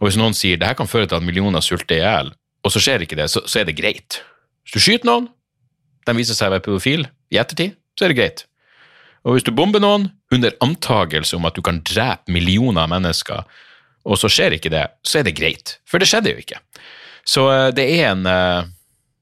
og 0.00 0.08
hvis 0.08 0.18
noen 0.18 0.34
sier 0.34 0.58
det 0.58 0.66
her 0.66 0.78
kan 0.78 0.88
føre 0.90 1.06
til 1.06 1.18
at 1.20 1.24
millioner 1.26 1.62
sulter 1.62 1.98
i 1.98 2.02
hjel, 2.02 2.32
og 2.66 2.72
så 2.74 2.80
skjer 2.82 3.04
ikke 3.04 3.18
det, 3.18 3.28
så, 3.30 3.42
så 3.46 3.60
er 3.62 3.68
det 3.68 3.76
greit. 3.78 4.20
Hvis 4.66 4.74
du 4.76 4.82
skyter 4.82 5.08
noen, 5.08 5.28
de 6.06 6.14
viser 6.18 6.34
seg 6.38 6.50
å 6.50 6.54
være 6.56 6.64
pedofil 6.66 7.04
i 7.34 7.38
ettertid, 7.38 7.76
så 7.98 8.06
er 8.06 8.12
det 8.12 8.18
greit. 8.18 8.44
Og 9.22 9.36
hvis 9.36 9.44
du 9.46 9.52
bomber 9.54 9.82
noen 9.82 10.08
under 10.34 10.54
antagelse 10.64 11.36
om 11.38 11.44
at 11.46 11.54
du 11.54 11.62
kan 11.62 11.78
drepe 11.86 12.32
millioner 12.34 12.82
av 12.86 12.90
mennesker, 12.90 13.44
og 14.02 14.18
så 14.18 14.26
skjer 14.32 14.56
ikke 14.56 14.72
det, 14.74 14.88
så 15.06 15.20
er 15.20 15.28
det 15.28 15.36
greit. 15.38 15.76
For 15.86 16.02
det 16.02 16.08
skjedde 16.10 16.32
jo 16.34 16.42
ikke. 16.42 16.58
Så 17.22 17.44
eh, 17.54 17.68
det 17.76 17.84
er 18.00 18.08
en, 18.16 18.24
eh, 18.26 18.64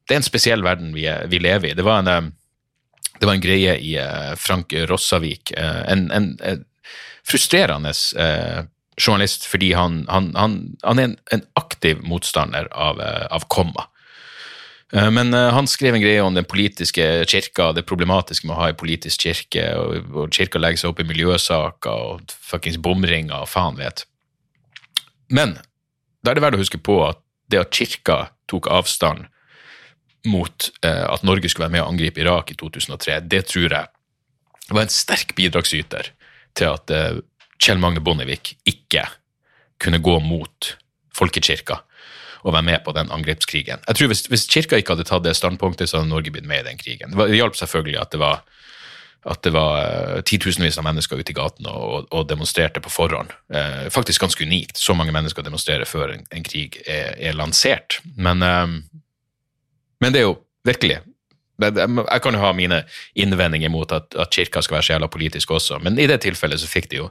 det 0.09 0.17
er 0.17 0.23
en 0.23 0.25
spesiell 0.31 0.65
verden 0.65 0.95
vi, 0.97 1.05
er- 1.13 1.27
vi 1.29 1.41
lever 1.45 1.73
i. 1.73 1.77
Det 1.77 1.85
var 1.85 2.01
en, 2.01 2.09
eh, 2.09 3.11
det 3.21 3.29
var 3.29 3.37
en 3.37 3.45
greie 3.45 3.75
i 3.85 3.91
eh, 4.01 4.31
Frank 4.41 4.73
Rossavik, 4.89 5.53
eh, 5.53 5.83
en, 5.93 6.07
en, 6.17 6.31
en 6.49 6.65
frustrerende 7.27 7.93
eh, 8.19 8.65
journalist 9.01 9.47
fordi 9.49 9.73
han, 9.73 10.05
han, 10.09 10.33
han, 10.37 10.59
han 10.83 11.01
er 11.01 11.11
en, 11.11 11.17
en 11.33 11.47
aktiv 11.61 12.03
motstander 12.05 12.69
av, 12.73 13.01
eh, 13.01 13.27
av 13.31 13.47
komma. 13.53 13.87
Eh, 14.93 15.11
Men 15.11 15.35
eh, 15.35 15.51
han 15.55 15.69
skrev 15.71 15.95
en 15.95 16.03
greie 16.03 16.23
om 16.23 16.35
den 16.35 16.49
politiske 16.49 17.07
kirka, 17.31 17.73
det 17.73 17.87
problematiske 17.89 18.47
med 18.47 18.57
å 18.57 18.61
ha 18.61 18.71
en 18.71 18.81
politisk 18.81 19.27
kirke, 19.27 19.67
og, 19.79 20.13
og 20.15 20.35
kirka 20.35 20.63
legger 20.63 20.85
seg 20.85 20.93
opp 20.93 21.03
i 21.03 21.09
miljøsaker 21.09 22.07
og 22.13 22.37
fuckings 22.51 22.81
bomringer 22.83 23.45
og 23.45 23.51
faen 23.51 23.79
vet. 23.81 24.05
Men 25.31 25.59
da 26.23 26.33
er 26.33 26.39
det 26.39 26.45
verdt 26.45 26.59
å 26.59 26.65
huske 26.65 26.81
på 26.83 27.01
at 27.07 27.23
det 27.51 27.63
at 27.63 27.75
kirka 27.75 28.31
tok 28.51 28.69
avstand 28.71 29.29
mot 30.29 30.69
eh, 30.85 31.07
at 31.07 31.25
Norge 31.25 31.49
skulle 31.49 31.69
være 31.69 31.79
med 31.79 31.85
å 31.87 31.91
angripe 31.91 32.21
Irak 32.21 32.53
i 32.53 32.59
2003, 32.59 33.23
det 33.31 33.47
tror 33.49 33.71
jeg 33.73 33.87
var 34.71 34.85
en 34.85 34.93
sterk 34.93 35.33
bidragsyter 35.39 36.13
til 36.59 36.73
at 36.73 36.93
eh, 36.95 37.21
Kjell 37.61 37.81
Magne 37.83 38.03
Bondevik 38.05 38.55
ikke 38.69 39.05
kunne 39.81 40.01
gå 40.03 40.19
mot 40.25 40.75
folkekirka 41.17 41.81
og 42.41 42.55
være 42.55 42.65
med 42.65 42.81
på 42.85 42.95
den 42.97 43.11
angrepskrigen. 43.13 43.83
Jeg 43.87 43.97
tror 43.97 44.07
Hvis, 44.13 44.25
hvis 44.33 44.47
kirka 44.49 44.79
ikke 44.81 44.95
hadde 44.95 45.05
tatt 45.09 45.25
det 45.27 45.37
standpunktet, 45.37 45.91
så 45.91 46.01
hadde 46.01 46.09
Norge 46.09 46.33
blitt 46.33 46.49
med 46.49 46.63
i 46.63 46.71
den 46.71 46.81
krigen. 46.81 47.13
Det, 47.13 47.37
hjalp 47.37 47.57
selvfølgelig 47.59 48.01
at 48.01 48.13
det 48.13 48.21
var 48.23 48.41
at 49.29 49.43
det 49.45 49.51
var 49.53 49.75
eh, 49.83 50.21
titusenvis 50.25 50.79
av 50.81 50.87
mennesker 50.87 51.21
ute 51.21 51.35
i 51.35 51.37
gaten 51.37 51.67
og, 51.69 52.07
og, 52.09 52.23
demonstrerte 52.31 52.81
på 52.81 52.89
forhånd. 52.89 53.35
Eh, 53.53 53.91
faktisk 53.93 54.25
ganske 54.25 54.47
unikt. 54.49 54.81
Så 54.81 54.97
mange 54.97 55.13
mennesker 55.13 55.45
demonstrerer 55.45 55.85
før 55.85 56.15
en, 56.15 56.25
en 56.33 56.47
krig 56.47 56.79
er, 56.87 57.13
er 57.21 57.37
lansert. 57.37 57.99
Men, 58.17 58.41
eh, 58.41 58.79
men 60.01 60.15
det 60.15 60.23
er 60.23 60.31
jo 60.31 60.39
virkelig 60.65 61.03
det, 61.61 61.85
Jeg 61.85 62.25
kan 62.25 62.37
jo 62.37 62.43
ha 62.43 62.53
mine 62.57 62.83
innvendinger 63.15 63.73
mot 63.73 63.93
at, 63.93 64.17
at 64.17 64.33
kirka 64.35 64.65
skal 64.65 64.79
være 64.79 64.89
så 64.89 64.97
jævla 64.97 65.11
politisk 65.13 65.51
også, 65.51 65.79
men 65.85 65.99
i 65.99 66.09
det 66.11 66.23
tilfellet 66.25 66.63
så 66.63 66.71
fikk 66.71 66.91
det 66.91 67.03
jo 67.03 67.11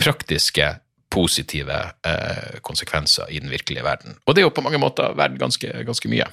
praktiske, 0.00 0.74
positive 1.14 1.76
eh, 2.06 2.56
konsekvenser 2.66 3.28
i 3.30 3.38
den 3.38 3.52
virkelige 3.52 3.84
verden. 3.86 4.16
Og 4.26 4.34
det 4.34 4.42
er 4.42 4.48
jo 4.48 4.56
på 4.56 4.64
mange 4.66 4.80
måter 4.82 5.14
verdt 5.14 5.38
ganske, 5.38 5.68
ganske 5.86 6.10
mye. 6.10 6.26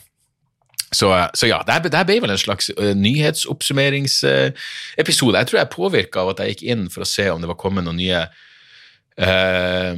Så, 0.91 1.27
så 1.33 1.47
ja, 1.47 1.63
det 1.67 1.95
her, 1.95 2.03
ble 2.07 2.21
vel 2.23 2.31
en 2.33 2.37
slags 2.37 2.71
uh, 2.75 2.93
nyhetsoppsummeringsepisode. 2.97 5.37
jeg 5.37 5.47
tror 5.47 5.59
jeg 5.59 5.65
er 5.65 5.75
påvirka 5.75 6.19
av 6.19 6.29
at 6.33 6.39
jeg 6.41 6.49
gikk 6.55 6.63
inn 6.73 6.89
for 6.91 7.01
å 7.05 7.07
se 7.07 7.31
om 7.31 7.41
det 7.41 7.51
var 7.51 7.61
kommet 7.61 7.83
noen 7.85 8.01
nye 8.01 8.21
eh, 9.15 9.95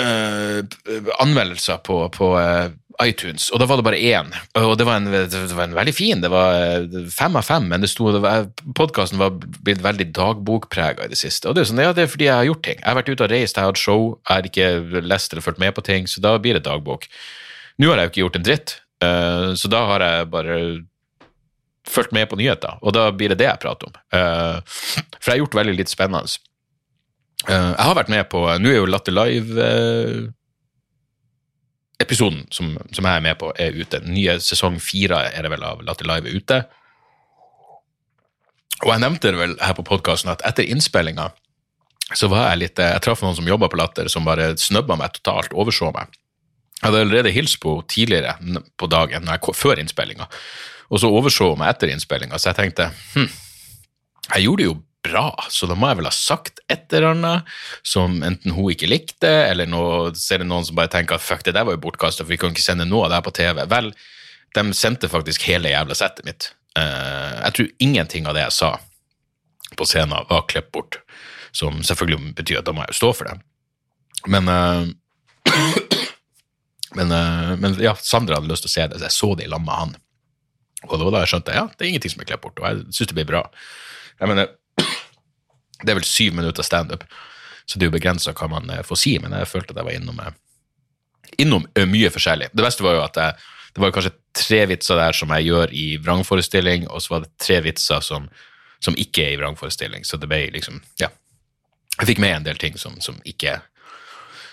eh, 0.00 1.08
anmeldelser 1.22 1.80
på, 1.86 1.98
på 2.14 2.28
uh, 2.38 2.68
iTunes, 3.04 3.50
og 3.52 3.60
da 3.60 3.66
var 3.68 3.80
det 3.80 3.86
bare 3.86 4.00
én. 4.00 4.30
Og 4.60 4.74
det 4.78 4.86
var 4.88 5.00
en, 5.00 5.10
det 5.12 5.40
var 5.52 5.66
en 5.66 5.76
veldig 5.76 5.94
fin, 5.94 6.22
det 6.22 6.30
var 6.32 6.56
eh, 6.56 6.96
fem 7.12 7.36
av 7.36 7.44
fem, 7.46 7.68
men 7.70 7.84
det 7.84 7.90
sto 7.92 8.08
podkasten 8.78 9.20
var 9.20 9.36
blitt 9.36 9.84
veldig 9.84 10.08
dagbokprega 10.16 11.06
i 11.06 11.12
det 11.12 11.20
siste. 11.20 11.48
Og 11.48 11.56
det 11.56 11.64
er 11.64 11.70
sånn, 11.70 11.84
ja, 11.84 11.94
det 11.96 12.06
er 12.06 12.12
fordi 12.12 12.28
jeg 12.28 12.40
har 12.40 12.48
gjort 12.48 12.64
ting. 12.68 12.80
Jeg 12.80 12.88
har 12.88 12.98
vært 13.00 13.12
ute 13.12 13.28
og 13.28 13.32
reist, 13.34 13.58
jeg 13.58 13.66
har 13.66 13.74
hatt 13.74 13.82
show, 13.82 14.08
jeg 14.22 14.32
har 14.32 14.50
ikke 14.50 15.04
lest 15.04 15.34
eller 15.34 15.44
fulgt 15.44 15.62
med 15.62 15.76
på 15.76 15.86
ting, 15.86 16.10
så 16.10 16.24
da 16.24 16.36
blir 16.40 16.58
det 16.58 16.66
dagbok. 16.68 17.08
Nå 17.82 17.92
har 17.92 18.00
jeg 18.00 18.08
jo 18.08 18.14
ikke 18.14 18.24
gjort 18.24 18.40
en 18.40 18.46
dritt, 18.46 18.76
så 19.60 19.68
da 19.68 19.82
har 19.90 20.00
jeg 20.00 20.28
bare 20.32 20.54
fulgt 21.86 22.14
med 22.16 22.30
på 22.30 22.38
nyheter, 22.40 22.78
og 22.80 22.94
da 22.96 23.10
blir 23.12 23.34
det 23.34 23.42
det 23.42 23.50
jeg 23.50 23.60
prater 23.60 23.90
om. 23.90 23.98
For 24.08 25.28
jeg 25.28 25.34
har 25.34 25.42
gjort 25.42 25.58
veldig 25.60 25.74
litt 25.76 25.92
spennende. 25.92 26.38
Eh, 27.48 27.72
Jeg 27.76 27.84
har 27.86 27.94
vært 27.94 28.08
med 28.12 28.24
på 28.32 28.40
Nå 28.58 28.68
er 28.72 28.76
jo 28.80 28.86
Latter 28.90 29.12
Live-episoden 29.14 30.34
som, 32.54 32.72
som 32.92 33.06
jeg 33.06 33.16
er 33.20 33.24
med 33.24 33.38
på, 33.40 33.52
er 33.60 33.72
ute. 33.76 34.00
Nye 34.06 34.38
sesong 34.42 34.80
fire 34.82 35.22
er 35.30 35.42
det 35.46 35.52
vel 35.54 35.64
av 35.66 35.82
Latter 35.86 36.06
Live 36.10 36.26
er 36.30 36.36
ute. 36.40 36.58
Og 38.84 38.90
jeg 38.92 39.00
nevnte 39.02 39.30
det 39.32 39.40
vel 39.40 39.54
her 39.62 39.74
på 39.78 39.86
podkasten 39.88 40.32
at 40.34 40.42
etter 40.46 40.66
innspillinga 40.68 41.26
så 42.14 42.28
var 42.30 42.50
jeg 42.52 42.60
litt 42.60 42.78
Jeg 42.78 43.00
traff 43.02 43.22
noen 43.24 43.34
som 43.34 43.48
jobba 43.48 43.66
på 43.72 43.78
Latter, 43.80 44.06
som 44.12 44.26
bare 44.28 44.52
snøbba 44.60 44.94
meg 45.00 45.10
totalt, 45.16 45.50
overså 45.58 45.88
meg. 45.96 46.06
Jeg 46.76 46.84
hadde 46.90 47.00
allerede 47.06 47.32
hilst 47.34 47.56
på 47.62 47.72
henne 47.78 47.88
tidligere 47.90 48.32
på 48.78 48.86
dagen, 48.92 49.26
kom- 49.42 49.56
før 49.56 49.80
innspillinga, 49.82 50.26
og 50.92 50.96
så 51.02 51.06
overså 51.10 51.48
hun 51.54 51.58
meg 51.64 51.72
etter 51.72 51.88
innspillinga, 51.90 52.36
så 52.38 52.46
jeg 52.52 52.58
tenkte 52.60 52.84
hm, 53.16 53.30
jeg 54.36 54.44
gjorde 54.44 54.60
det 54.62 54.68
jo 54.68 54.76
bra, 55.06 55.30
så 55.52 55.68
da 55.70 55.76
må 55.78 55.88
jeg 55.90 56.00
vel 56.00 56.08
ha 56.10 56.14
sagt 56.14 56.60
et 56.72 56.92
eller 56.92 57.14
annet 57.14 57.56
som 57.86 58.18
enten 58.26 58.54
hun 58.56 58.72
ikke 58.74 58.90
likte, 58.90 59.30
eller 59.46 59.70
nå 59.70 59.82
så 60.18 60.36
er 60.36 60.42
det 60.42 60.50
noen 60.50 60.66
som 60.66 60.78
bare 60.78 60.92
tenker 60.92 61.16
at 61.16 61.24
fuck, 61.24 61.44
det 61.46 61.54
der 61.56 61.66
var 61.68 61.76
jo 61.76 61.82
bortkasta, 61.86 62.24
for 62.24 62.34
vi 62.34 62.40
kan 62.42 62.54
ikke 62.54 62.64
sende 62.64 62.88
noe 62.88 63.06
av 63.06 63.12
det 63.12 63.20
her 63.20 63.26
på 63.26 63.34
TV. 63.38 63.62
Vel, 63.70 63.90
de 64.56 64.66
sendte 64.76 65.10
faktisk 65.12 65.46
hele 65.48 65.72
jævla 65.72 65.96
settet 65.98 66.28
mitt. 66.28 66.50
Eh, 66.76 67.32
jeg 67.46 67.56
tror 67.56 67.72
ingenting 67.88 68.28
av 68.28 68.36
det 68.36 68.44
jeg 68.46 68.56
sa 68.58 68.72
på 69.76 69.88
scenen, 69.88 70.26
var 70.28 70.46
klippet 70.50 70.72
bort, 70.76 71.00
som 71.56 71.82
selvfølgelig 71.84 72.34
betyr 72.38 72.60
at 72.60 72.68
da 72.68 72.74
må 72.76 72.84
jeg 72.84 72.94
jo 72.94 73.00
stå 73.00 73.12
for 73.18 73.30
det. 73.30 73.38
Men 74.32 74.50
eh, 74.52 74.90
men, 76.98 77.12
eh, 77.12 77.54
men 77.60 77.78
ja, 77.82 77.94
Sandra 78.00 78.38
hadde 78.38 78.50
lyst 78.52 78.66
til 78.66 78.72
å 78.72 78.76
se 78.76 78.88
det, 78.90 79.00
så 79.00 79.08
jeg 79.08 79.16
så 79.16 79.32
det 79.38 79.46
i 79.46 79.52
lag 79.52 79.64
med 79.64 79.76
han. 79.76 79.96
Og 80.86 81.00
da 81.00 81.22
jeg 81.24 81.32
skjønte 81.32 81.56
ja, 81.56 81.66
det 81.72 81.84
er 81.84 81.90
ingenting 81.90 82.12
som 82.12 82.22
er 82.22 82.30
klippet 82.30 82.46
bort, 82.46 82.62
og 82.62 82.68
jeg 82.68 82.96
syns 82.96 83.10
det 83.10 83.18
blir 83.18 83.28
bra. 83.28 83.42
Jeg 84.20 84.30
mener, 84.30 84.52
det 85.82 85.92
er 85.92 85.98
vel 85.98 86.08
syv 86.08 86.36
minutter 86.38 86.64
standup, 86.64 87.04
så 87.66 87.78
det 87.78 87.86
er 87.86 87.90
jo 87.90 87.96
begrensa 87.96 88.34
hva 88.36 88.48
man 88.50 88.70
eh, 88.70 88.84
får 88.86 89.00
si, 89.02 89.16
men 89.22 89.34
jeg 89.34 89.50
følte 89.50 89.74
at 89.74 89.80
jeg 89.80 89.88
var 89.88 89.98
innom, 89.98 90.20
eh, 90.22 90.36
innom 91.42 91.66
eh, 91.74 91.88
mye 91.90 92.12
forskjellig. 92.14 92.52
Det 92.54 92.64
beste 92.64 92.86
var 92.86 92.96
jo 92.96 93.04
at 93.04 93.20
jeg, 93.20 93.46
det 93.76 93.82
var 93.82 93.94
kanskje 93.94 94.14
tre 94.36 94.60
vitser 94.70 95.00
der 95.00 95.16
som 95.16 95.32
jeg 95.34 95.48
gjør 95.50 95.74
i 95.74 95.86
vrangforestilling, 96.02 96.86
og 96.88 97.02
så 97.02 97.16
var 97.16 97.24
det 97.24 97.32
tre 97.42 97.60
vitser 97.66 98.04
som, 98.04 98.28
som 98.80 98.96
ikke 98.96 99.24
er 99.24 99.34
i 99.34 99.40
vrangforestilling, 99.40 100.06
så 100.06 100.20
det 100.20 100.30
ble 100.30 100.44
liksom, 100.54 100.80
ja. 101.02 101.10
Jeg 101.96 102.12
fikk 102.12 102.20
med 102.20 102.34
en 102.36 102.46
del 102.46 102.58
ting 102.60 102.74
som, 102.76 102.98
som, 103.00 103.16
ikke, 103.24 103.56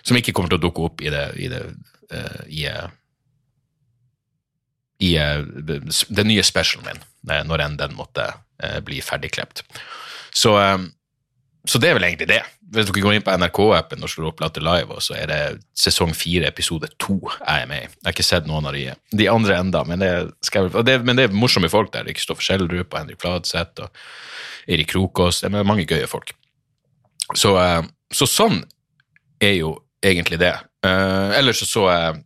som 0.02 0.16
ikke 0.16 0.32
kommer 0.36 0.52
til 0.52 0.62
å 0.62 0.64
dukke 0.64 0.86
opp 0.88 1.02
i 1.04 1.12
det, 1.12 1.24
i 1.44 1.50
det, 1.52 1.60
uh, 2.16 2.44
i, 2.48 2.62
i 5.04 5.10
den 5.20 6.30
nye 6.32 6.46
specialen 6.48 6.88
min, 6.88 7.02
når 7.50 7.66
enn 7.66 7.76
den 7.82 7.98
måtte 8.00 8.30
bli 8.88 9.02
ferdigklept. 9.04 9.66
Så, 10.32 10.56
så 11.70 11.80
det 11.80 11.90
er 11.90 11.96
vel 11.96 12.04
egentlig 12.10 12.28
det. 12.28 12.42
Hvis 12.74 12.90
dere 12.90 13.02
går 13.06 13.16
inn 13.16 13.24
på 13.24 13.34
NRK-appen 13.40 14.04
og 14.04 14.12
slår 14.12 14.32
opp 14.34 14.42
Latter 14.44 14.64
Live, 14.66 14.98
så 15.06 15.16
er 15.16 15.30
det 15.30 15.40
sesong 15.80 16.12
fire, 16.18 16.50
episode 16.50 16.90
to 17.00 17.16
jeg 17.22 17.64
er 17.64 17.70
med 17.70 17.86
i. 17.86 17.88
Jeg 17.88 18.08
har 18.08 18.16
ikke 18.16 18.26
sett 18.28 18.50
noen 18.50 18.68
av 18.68 18.76
de, 18.76 18.84
de 19.16 19.30
andre 19.32 19.60
enda, 19.62 19.84
men 19.88 20.04
det, 20.04 20.12
skal 20.44 20.68
jeg, 20.68 20.84
det, 20.90 20.98
men 21.08 21.20
det 21.20 21.30
er 21.30 21.38
morsomme 21.38 21.72
folk 21.72 21.94
der. 21.94 22.10
Kristoffer 22.12 22.44
Schjelderup 22.44 22.92
og 22.92 23.00
Henrik 23.00 23.24
Fladseth 23.24 23.86
og 23.86 24.04
Erik 24.68 24.92
Krokås. 24.92 25.40
Det 25.44 25.52
er 25.52 25.72
mange 25.72 25.88
gøye 25.88 26.10
folk. 26.12 26.36
Så, 27.40 27.56
eh, 27.62 27.82
så 28.12 28.28
sånn 28.28 28.60
er 29.44 29.56
jo 29.62 29.78
egentlig 30.04 30.42
det. 30.44 30.54
Uh, 30.84 31.32
ellers 31.38 31.64
så 31.64 31.70
så 31.70 31.88
jeg 31.94 32.22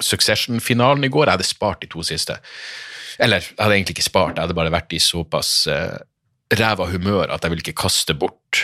Succession-finalen 0.00 1.04
i 1.04 1.10
går. 1.12 1.28
Jeg 1.28 1.36
hadde 1.36 1.46
spart 1.46 1.82
de 1.84 1.90
to 1.92 2.02
siste. 2.02 2.38
Eller 3.20 3.44
jeg 3.44 3.58
hadde 3.58 3.74
egentlig 3.76 3.98
ikke 3.98 4.06
spart, 4.08 4.38
jeg 4.38 4.46
hadde 4.46 4.56
bare 4.56 4.72
vært 4.72 4.94
i 4.96 5.00
såpass 5.02 5.50
uh, 5.68 5.98
ræva 6.56 6.86
humør 6.90 7.30
at 7.30 7.44
jeg 7.44 7.52
ville 7.52 7.64
ikke 7.66 7.82
kaste 7.84 8.16
bort 8.16 8.62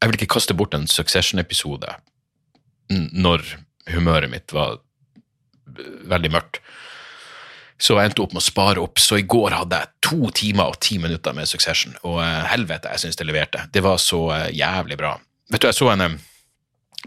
Jeg 0.00 0.08
vil 0.08 0.16
ikke 0.16 0.34
kaste 0.38 0.56
bort 0.56 0.74
en 0.76 0.88
Succession-episode 0.88 1.96
når 2.90 3.44
humøret 3.92 4.30
mitt 4.32 4.52
var 4.54 4.80
veldig 6.10 6.30
mørkt. 6.32 6.60
Så 7.80 7.96
jeg 7.96 8.10
endte 8.10 8.24
opp 8.24 8.34
med 8.34 8.42
å 8.42 8.44
spare 8.44 8.82
opp. 8.82 9.00
Så 9.00 9.20
i 9.20 9.26
går 9.28 9.54
hadde 9.56 9.78
jeg 9.80 9.92
to 10.04 10.32
timer 10.36 10.72
og 10.72 10.80
ti 10.84 10.98
minutter 11.00 11.36
med 11.36 11.48
Succession, 11.48 11.94
og 12.04 12.18
eh, 12.20 12.48
helvete, 12.52 12.90
jeg 12.92 13.06
syns 13.06 13.20
det 13.20 13.28
leverte. 13.28 13.62
Det 13.72 13.82
var 13.84 14.00
så 14.02 14.26
eh, 14.36 14.50
jævlig 14.56 14.98
bra. 15.00 15.14
Vet 15.52 15.62
du, 15.62 15.68
jeg 15.70 15.78
så 15.78 15.88
en 15.94 16.04
eh, 16.04 16.18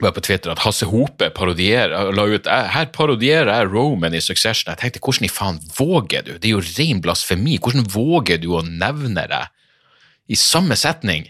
var 0.01 0.15
på 0.15 0.23
Twitter 0.25 0.49
at 0.49 0.63
Hasse 0.63 0.87
Hope 0.89 1.27
la 1.29 2.23
ut 2.25 2.47
Her 2.49 2.87
parodierer 2.89 3.51
jeg 3.51 3.69
Roman 3.69 4.15
i 4.17 4.21
Succession. 4.21 4.71
Jeg 4.71 4.81
tenkte, 4.81 5.01
hvordan 5.05 5.27
i 5.27 5.29
faen 5.29 5.59
våger 5.77 6.25
du? 6.25 6.31
Det 6.37 6.49
er 6.49 6.55
jo 6.55 6.63
ren 6.65 7.01
blasfemi. 7.03 7.59
Hvordan 7.61 7.85
våger 7.93 8.41
du 8.41 8.55
å 8.57 8.63
nevne 8.65 9.27
det 9.29 9.43
i 10.33 10.39
samme 10.39 10.73
setning 10.79 11.27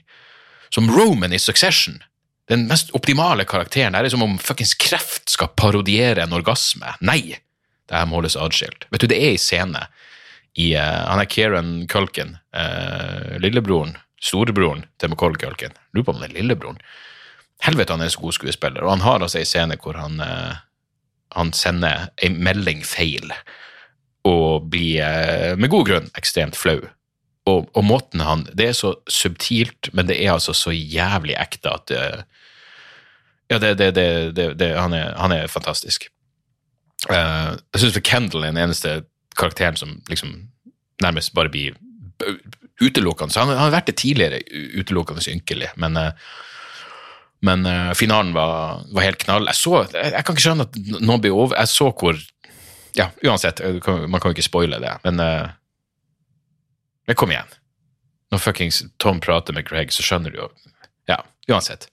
som 0.73 0.89
Roman 0.91 1.33
i 1.33 1.39
Succession? 1.39 2.01
Den 2.49 2.67
mest 2.67 2.91
optimale 2.91 3.45
karakteren. 3.45 3.93
Det 3.93 4.09
er 4.09 4.15
som 4.15 4.25
om 4.25 4.39
fuckings 4.41 4.73
kreft 4.75 5.29
skal 5.31 5.53
parodiere 5.55 6.25
en 6.25 6.35
orgasme. 6.35 6.95
Nei! 7.05 7.37
Det 7.87 7.95
her 7.95 8.07
må 8.09 8.19
holdes 8.19 8.39
adskilt. 8.39 8.87
Vet 8.91 9.03
du, 9.03 9.09
det 9.11 9.19
er 9.19 9.35
en 9.35 9.41
scene 9.41 9.85
i 10.59 10.73
uh, 10.77 11.03
Han 11.09 11.21
er 11.21 11.29
Kieran 11.29 11.71
Culkin, 11.89 12.35
uh, 12.55 13.37
lillebroren, 13.41 13.95
storebroren 14.21 14.85
til 15.01 15.11
McCall 15.11 15.37
Culkin. 15.39 15.75
Lurer 15.93 16.07
på 16.07 16.15
om 16.15 16.21
det 16.21 16.31
er 16.31 16.37
lillebroren. 16.39 16.81
Helvete, 17.63 17.95
han 17.95 18.03
er 18.03 18.11
så 18.11 18.21
god 18.23 18.37
skuespiller. 18.39 18.83
Og 18.83 18.95
han 18.95 19.05
har 19.05 19.21
altså 19.23 19.41
en 19.41 19.49
scene 19.49 19.77
hvor 19.81 19.99
han, 19.99 20.19
uh, 20.19 20.63
han 21.37 21.53
sender 21.57 22.09
en 22.25 22.39
melding 22.43 22.83
feil, 22.87 23.33
og 24.23 24.69
blir 24.71 25.57
med 25.59 25.67
god 25.67 25.87
grunn 25.89 26.05
ekstremt 26.15 26.55
flau. 26.55 26.79
Og, 27.49 27.67
og 27.75 27.83
måten 27.83 28.21
han 28.23 28.45
Det 28.55 28.69
er 28.69 28.75
så 28.77 28.93
subtilt, 29.11 29.89
men 29.91 30.07
det 30.07 30.15
er 30.23 30.31
altså 30.31 30.53
så 30.55 30.71
jævlig 30.71 31.35
ekte 31.35 31.73
at 31.73 31.91
eh, 31.91 32.21
Ja, 33.51 33.59
det, 33.59 33.77
det, 33.77 34.55
det, 34.57 34.69
han, 34.79 34.93
er, 34.93 35.11
han 35.19 35.31
er 35.35 35.51
fantastisk. 35.51 36.07
Uh, 37.09 37.59
jeg 37.75 37.81
syns 37.83 37.99
Kendal 38.07 38.45
er 38.47 38.53
den 38.53 38.61
eneste 38.63 38.93
karakteren 39.37 39.75
som 39.77 39.97
liksom 40.09 40.31
nærmest 41.03 41.33
bare 41.35 41.51
blir 41.51 41.75
utelukkende. 42.81 43.35
Han, 43.39 43.51
han 43.51 43.65
har 43.67 43.75
vært 43.75 43.91
det 43.91 43.99
tidligere 44.01 44.39
utelukkende 44.79 45.21
ynkelig, 45.35 45.69
men 45.77 45.99
eh, 45.99 46.11
men 47.43 47.65
uh, 47.67 47.91
finalen 47.91 48.31
var, 48.31 48.85
var 48.95 49.03
helt 49.03 49.19
knall. 49.19 49.49
Jeg, 49.51 49.59
så, 49.59 49.81
jeg, 49.91 50.13
jeg 50.13 50.23
kan 50.23 50.35
ikke 50.35 50.45
skjønne 50.45 50.63
at 50.63 50.77
noen 51.03 51.19
blir 51.19 51.35
over 51.35 51.57
Jeg 51.59 51.71
så 51.73 51.89
hvor 51.91 52.15
Ja, 52.95 53.09
uansett, 53.25 53.59
man 53.83 54.21
kan 54.21 54.29
jo 54.29 54.37
ikke 54.37 54.45
spoile 54.45 54.79
det, 54.79 54.93
men 55.03 55.19
eh, 55.19 55.49
Men 57.07 57.19
kom 57.19 57.33
igjen. 57.33 57.49
Når 58.33 58.41
fuckings 58.41 58.83
Tom 59.03 59.19
prater 59.23 59.55
med 59.55 59.67
Greg, 59.67 59.93
så 59.93 60.05
skjønner 60.05 60.33
du 60.33 60.43
jo 60.43 60.51
Ja, 61.09 61.19
uansett. 61.51 61.89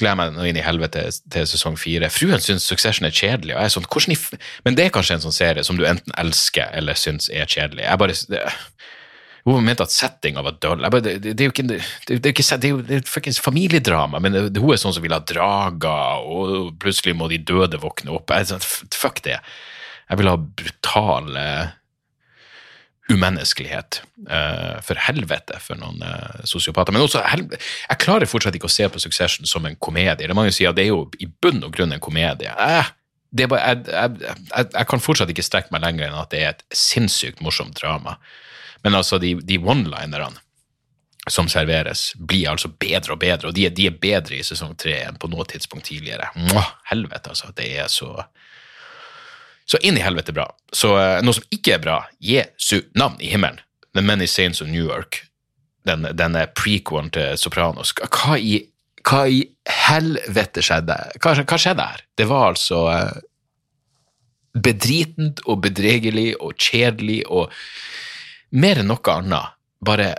Gleder 0.00 0.16
meg 0.16 0.32
nå 0.32 0.46
inn 0.48 0.56
i 0.56 0.64
helvete 0.64 1.02
til 1.32 1.48
sesong 1.50 1.76
fire. 1.76 2.08
Fruen 2.12 2.40
syns 2.40 2.64
Succession 2.68 3.08
er 3.08 3.12
kjedelig, 3.12 3.56
og 3.56 3.60
jeg 3.60 3.68
er 3.68 3.74
sånn 3.74 3.88
hvordan 3.90 4.14
i 4.14 4.18
f 4.18 4.30
Men 4.64 4.78
det 4.78 4.86
er 4.86 4.94
kanskje 4.94 5.18
en 5.18 5.24
sånn 5.26 5.36
serie 5.36 5.64
som 5.66 5.76
du 5.76 5.84
enten 5.88 6.14
elsker 6.20 6.70
eller 6.78 6.96
syns 6.96 7.28
er 7.28 7.50
kjedelig. 7.50 7.84
Jeg 7.84 8.00
bare 8.00 8.16
det, 8.30 8.44
hun 9.48 9.64
mente 9.64 9.84
at 9.84 9.92
settinga 9.92 10.44
var 10.44 10.56
døll. 10.60 10.84
Bare, 10.84 11.02
det, 11.04 11.16
det, 11.24 11.34
det 11.36 11.44
er 11.44 11.48
jo 11.48 11.54
ikke, 11.54 11.66
det, 11.68 11.80
det 12.10 12.18
er 12.20 12.34
ikke 12.34 12.56
er 12.56 12.72
jo 12.72 12.80
er 12.84 13.04
fuckings 13.08 13.40
familiedrama, 13.42 14.20
men 14.22 14.36
det, 14.36 14.60
hun 14.60 14.74
er 14.74 14.80
sånn 14.80 14.94
som 14.96 15.04
vil 15.04 15.16
ha 15.16 15.20
drager, 15.24 16.24
og 16.28 16.72
plutselig 16.80 17.16
må 17.16 17.28
de 17.32 17.40
døde 17.50 17.80
våkne 17.80 18.12
opp. 18.16 18.32
Jeg 18.36 18.50
sånn, 18.52 18.64
fuck 18.94 19.22
det. 19.26 19.38
Jeg 20.10 20.20
vil 20.20 20.30
ha 20.30 20.36
brutale 20.36 21.44
eh, 21.44 21.76
umenneskelighet. 23.10 24.02
eh, 24.28 24.80
for 24.84 25.00
helvete, 25.00 25.58
for 25.62 25.78
noen 25.80 26.02
uh, 26.04 26.42
sosiopater. 26.48 26.94
Men 26.94 27.04
også, 27.06 27.22
jeg 27.24 28.00
klarer 28.02 28.30
fortsatt 28.30 28.56
ikke 28.56 28.68
å 28.68 28.72
se 28.72 28.88
på 28.90 29.02
Succession 29.02 29.48
som 29.48 29.66
en 29.66 29.78
komedie. 29.80 30.18
Det 30.18 30.28
er 30.28 30.36
mange 30.36 30.52
som 30.52 30.60
sier 30.60 30.72
at 30.72 30.78
det 30.78 30.86
er 30.86 30.92
jo 30.92 31.06
i 31.18 31.28
bunn 31.30 31.64
og 31.66 31.72
grunn 31.76 31.94
en 31.96 32.02
komedie. 32.02 32.52
Eh, 32.52 32.92
bare, 33.46 33.62
jeg, 33.62 33.82
jeg, 33.88 34.36
jeg, 34.50 34.68
jeg 34.74 34.90
kan 34.90 35.02
fortsatt 35.02 35.32
ikke 35.32 35.46
strekke 35.46 35.74
meg 35.74 35.84
lenger 35.86 36.08
enn 36.08 36.20
at 36.20 36.30
det 36.34 36.44
er 36.44 36.54
et 36.54 36.64
sinnssykt 36.74 37.42
morsomt 37.44 37.78
drama. 37.80 38.18
Men 38.84 38.96
altså, 38.98 39.20
de, 39.22 39.36
de 39.44 39.58
one-linerne 39.60 40.40
som 41.28 41.50
serveres, 41.52 42.14
blir 42.16 42.48
altså 42.48 42.70
bedre 42.80 43.14
og 43.14 43.20
bedre, 43.20 43.50
og 43.50 43.54
de, 43.54 43.66
de 43.76 43.86
er 43.90 43.98
bedre 44.00 44.38
i 44.38 44.44
sesong 44.46 44.72
tre 44.80 44.96
enn 45.04 45.18
på 45.20 45.28
noe 45.30 45.44
tidspunkt 45.46 45.86
tidligere. 45.90 46.30
Mwah, 46.48 46.70
helvete, 46.90 47.34
altså. 47.34 47.52
Det 47.54 47.68
er 47.76 47.90
så 47.92 48.14
Så 49.70 49.78
inn 49.86 49.98
i 49.98 50.02
helvete 50.02 50.34
bra. 50.34 50.48
Så 50.74 50.96
eh, 50.98 51.20
noe 51.22 51.36
som 51.36 51.46
ikke 51.54 51.76
er 51.76 51.82
bra, 51.84 52.00
Jesu 52.18 52.80
navn 52.98 53.20
i 53.22 53.30
himmelen, 53.30 53.60
The 53.94 54.02
Many 54.02 54.26
Saints 54.30 54.62
of 54.62 54.70
New 54.70 54.82
York, 54.82 55.22
den, 55.86 56.08
denne 56.18 56.46
prequelen 56.58 57.10
til 57.14 57.38
Sopranos, 57.38 57.92
hva 58.02 58.38
i, 58.38 58.58
hva 59.06 59.24
i 59.30 59.44
helvete 59.86 60.64
skjedde? 60.64 60.96
Hva, 61.22 61.36
hva 61.38 61.58
skjedde 61.60 61.86
her? 61.92 62.02
Det 62.18 62.26
var 62.30 62.48
altså 62.50 62.82
eh, 62.92 63.20
bedritent 64.58 65.44
og 65.46 65.62
bedregelig 65.68 66.32
og 66.40 66.58
kjedelig 66.58 67.22
og 67.30 67.54
mer 68.50 68.82
enn 68.82 68.90
noe 68.90 69.14
annet, 69.14 69.54
bare 69.86 70.10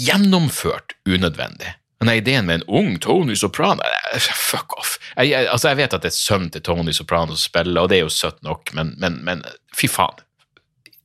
gjennomført 0.00 0.96
unødvendig. 1.08 1.76
Den 2.00 2.08
ideen 2.14 2.46
med 2.46 2.54
en 2.54 2.62
ung 2.80 2.98
Tony 2.98 3.36
Soprano 3.36 3.82
eh, 4.14 4.18
Fuck 4.20 4.78
off. 4.78 4.96
Jeg, 5.16 5.30
jeg, 5.34 5.48
altså 5.52 5.68
jeg 5.68 5.80
vet 5.82 5.94
at 5.96 6.04
det 6.04 6.08
er 6.08 6.16
sønnen 6.16 6.50
til 6.54 6.64
Tony 6.64 6.94
Soprano 6.96 7.36
som 7.36 7.42
spiller, 7.42 7.82
og 7.82 7.90
det 7.92 7.98
er 7.98 8.06
jo 8.06 8.14
søtt 8.14 8.40
nok, 8.46 8.72
men, 8.76 8.94
men, 9.02 9.18
men 9.26 9.42
fy 9.76 9.90
faen. 9.90 10.22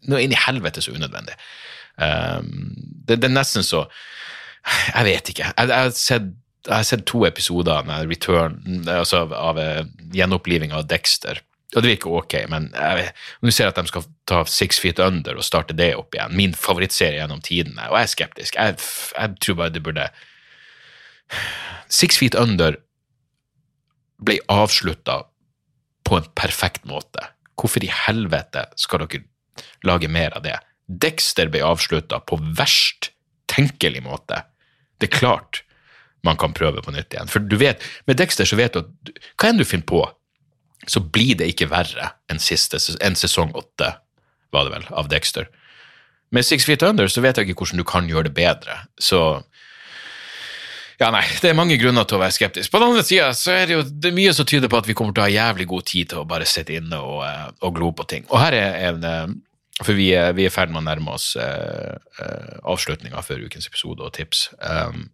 Noe 0.07 0.21
inn 0.23 0.31
i 0.31 0.39
helvete 0.39 0.83
så 0.85 0.93
unødvendig. 0.95 1.35
Um, 1.95 2.71
det, 3.07 3.21
det 3.23 3.29
er 3.29 3.31
nesten 3.31 3.63
så 3.63 3.85
Jeg 4.65 5.05
vet 5.07 5.29
ikke. 5.31 5.49
Jeg, 5.51 5.67
jeg, 5.69 5.75
har, 5.75 5.91
sett, 5.95 6.29
har 6.67 6.85
sett 6.87 7.05
to 7.07 7.25
episoder 7.27 7.83
av 7.83 8.07
Return, 8.09 8.57
altså 8.89 9.25
av, 9.25 9.35
av 9.35 9.59
eh, 9.61 9.83
gjenoppliving 10.15 10.73
av 10.75 10.87
Dexter. 10.89 11.41
Og 11.75 11.83
det 11.83 11.91
virker 11.91 12.15
ok, 12.21 12.37
men 12.49 12.69
jeg, 12.71 13.09
nå 13.43 13.51
ser 13.51 13.67
jeg 13.67 13.73
at 13.73 13.81
de 13.81 13.91
skal 13.91 14.07
ta 14.29 14.39
Six 14.47 14.79
Feet 14.79 15.01
Under 15.03 15.35
og 15.35 15.45
starte 15.45 15.75
det 15.75 15.91
opp 15.99 16.15
igjen. 16.15 16.37
Min 16.39 16.55
favorittserie 16.57 17.19
gjennom 17.19 17.43
tidene, 17.43 17.89
og 17.89 17.99
jeg 17.99 18.07
er 18.07 18.13
skeptisk. 18.13 18.57
Jeg, 18.57 18.79
jeg 19.11 19.35
tror 19.43 19.59
bare 19.59 19.75
det 19.75 19.83
burde 19.85 20.07
Six 21.91 22.19
Feet 22.21 22.35
Under 22.35 22.77
ble 24.25 24.39
avslutta 24.51 25.23
på 26.05 26.19
en 26.19 26.27
perfekt 26.37 26.85
måte. 26.89 27.31
Hvorfor 27.59 27.83
i 27.83 27.91
helvete 27.91 28.65
skal 28.79 29.05
dere 29.05 29.25
lage 29.87 30.09
mer 30.11 30.35
av 30.37 30.45
det? 30.45 30.57
Dexter 30.85 31.49
ble 31.49 31.63
avslutta 31.65 32.19
på 32.27 32.37
verst 32.57 33.11
tenkelig 33.51 34.03
måte. 34.05 34.43
Det 34.99 35.09
er 35.09 35.19
klart 35.19 35.63
man 36.25 36.37
kan 36.41 36.55
prøve 36.57 36.81
på 36.81 36.93
nytt 36.93 37.13
igjen. 37.13 37.29
For 37.29 37.43
du 37.43 37.57
vet, 37.61 37.83
med 38.09 38.17
Dexter 38.17 38.47
så 38.49 38.57
vet 38.57 38.73
du 38.73 38.81
at 38.81 39.13
hva 39.37 39.51
enn 39.51 39.61
du 39.61 39.65
finner 39.67 39.87
på, 39.89 40.01
så 40.89 41.01
blir 41.01 41.37
det 41.39 41.49
ikke 41.51 41.69
verre 41.71 42.11
enn 42.31 42.41
siste, 42.41 42.79
enn 43.01 43.17
sesong 43.17 43.53
åtte, 43.57 43.91
var 44.53 44.67
det 44.67 44.75
vel, 44.75 44.87
av 44.93 45.09
Dexter. 45.09 45.49
Med 46.33 46.45
Six 46.45 46.65
Feet 46.67 46.83
Under 46.85 47.09
så 47.11 47.21
vet 47.23 47.37
jeg 47.37 47.49
ikke 47.49 47.63
hvordan 47.63 47.81
du 47.81 47.87
kan 47.87 48.09
gjøre 48.09 48.29
det 48.29 48.35
bedre. 48.37 48.77
Så 49.01 49.19
ja, 50.99 51.09
nei, 51.11 51.23
det 51.41 51.49
er 51.49 51.57
mange 51.57 51.75
grunner 51.79 52.07
til 52.07 52.17
å 52.17 52.21
være 52.21 52.35
skeptisk. 52.37 52.71
På 52.71 52.79
den 52.79 52.93
andre 52.93 53.03
sida 53.03 53.31
så 53.35 53.51
er 53.51 53.65
det 53.67 53.75
jo 53.75 53.81
det 53.85 54.11
er 54.11 54.15
mye 54.15 54.33
som 54.35 54.47
tyder 54.47 54.71
på 54.71 54.79
at 54.79 54.87
vi 54.87 54.95
kommer 54.95 55.15
til 55.15 55.25
å 55.25 55.27
ha 55.27 55.33
jævlig 55.33 55.67
god 55.71 55.87
tid 55.91 56.11
til 56.11 56.21
å 56.21 56.29
bare 56.29 56.47
sitte 56.47 56.77
inne 56.77 56.99
og, 57.03 57.19
eh, 57.27 57.49
og 57.67 57.75
glo 57.75 57.91
på 57.95 58.07
ting. 58.11 58.27
Og 58.31 58.39
her 58.39 58.55
er 58.55 58.79
en 58.91 59.03
eh, 59.03 59.27
For 59.83 59.91
vi 59.91 60.13
er, 60.15 60.31
i 60.39 60.47
ferd 60.47 60.71
med 60.71 60.79
å 60.79 60.85
nærme 60.85 61.11
oss 61.11 61.33
uh, 61.35 61.97
uh, 62.21 62.53
avslutninga 62.63 63.19
før 63.19 63.41
ukens 63.43 63.67
episode 63.67 64.05
og 64.05 64.13
tips. 64.15 64.45
Um, 64.63 65.09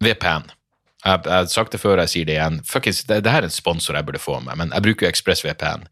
VPN. 0.00 0.46
Jeg, 1.04 1.20
jeg 1.26 1.34
har 1.34 1.50
sagt 1.52 1.76
det 1.76 1.82
før, 1.82 2.00
jeg 2.00 2.08
sier 2.08 2.24
det 2.24 2.38
igjen. 2.38 2.56
Fuckings, 2.64 3.02
det, 3.04 3.18
det 3.26 3.34
her 3.34 3.44
er 3.44 3.50
en 3.50 3.52
sponsor 3.52 3.98
jeg 3.98 4.08
burde 4.08 4.22
få 4.22 4.38
med, 4.40 4.56
men 4.56 4.72
jeg 4.72 4.86
bruker 4.86 5.04
jo 5.04 5.10
ExpressVPN. 5.12 5.84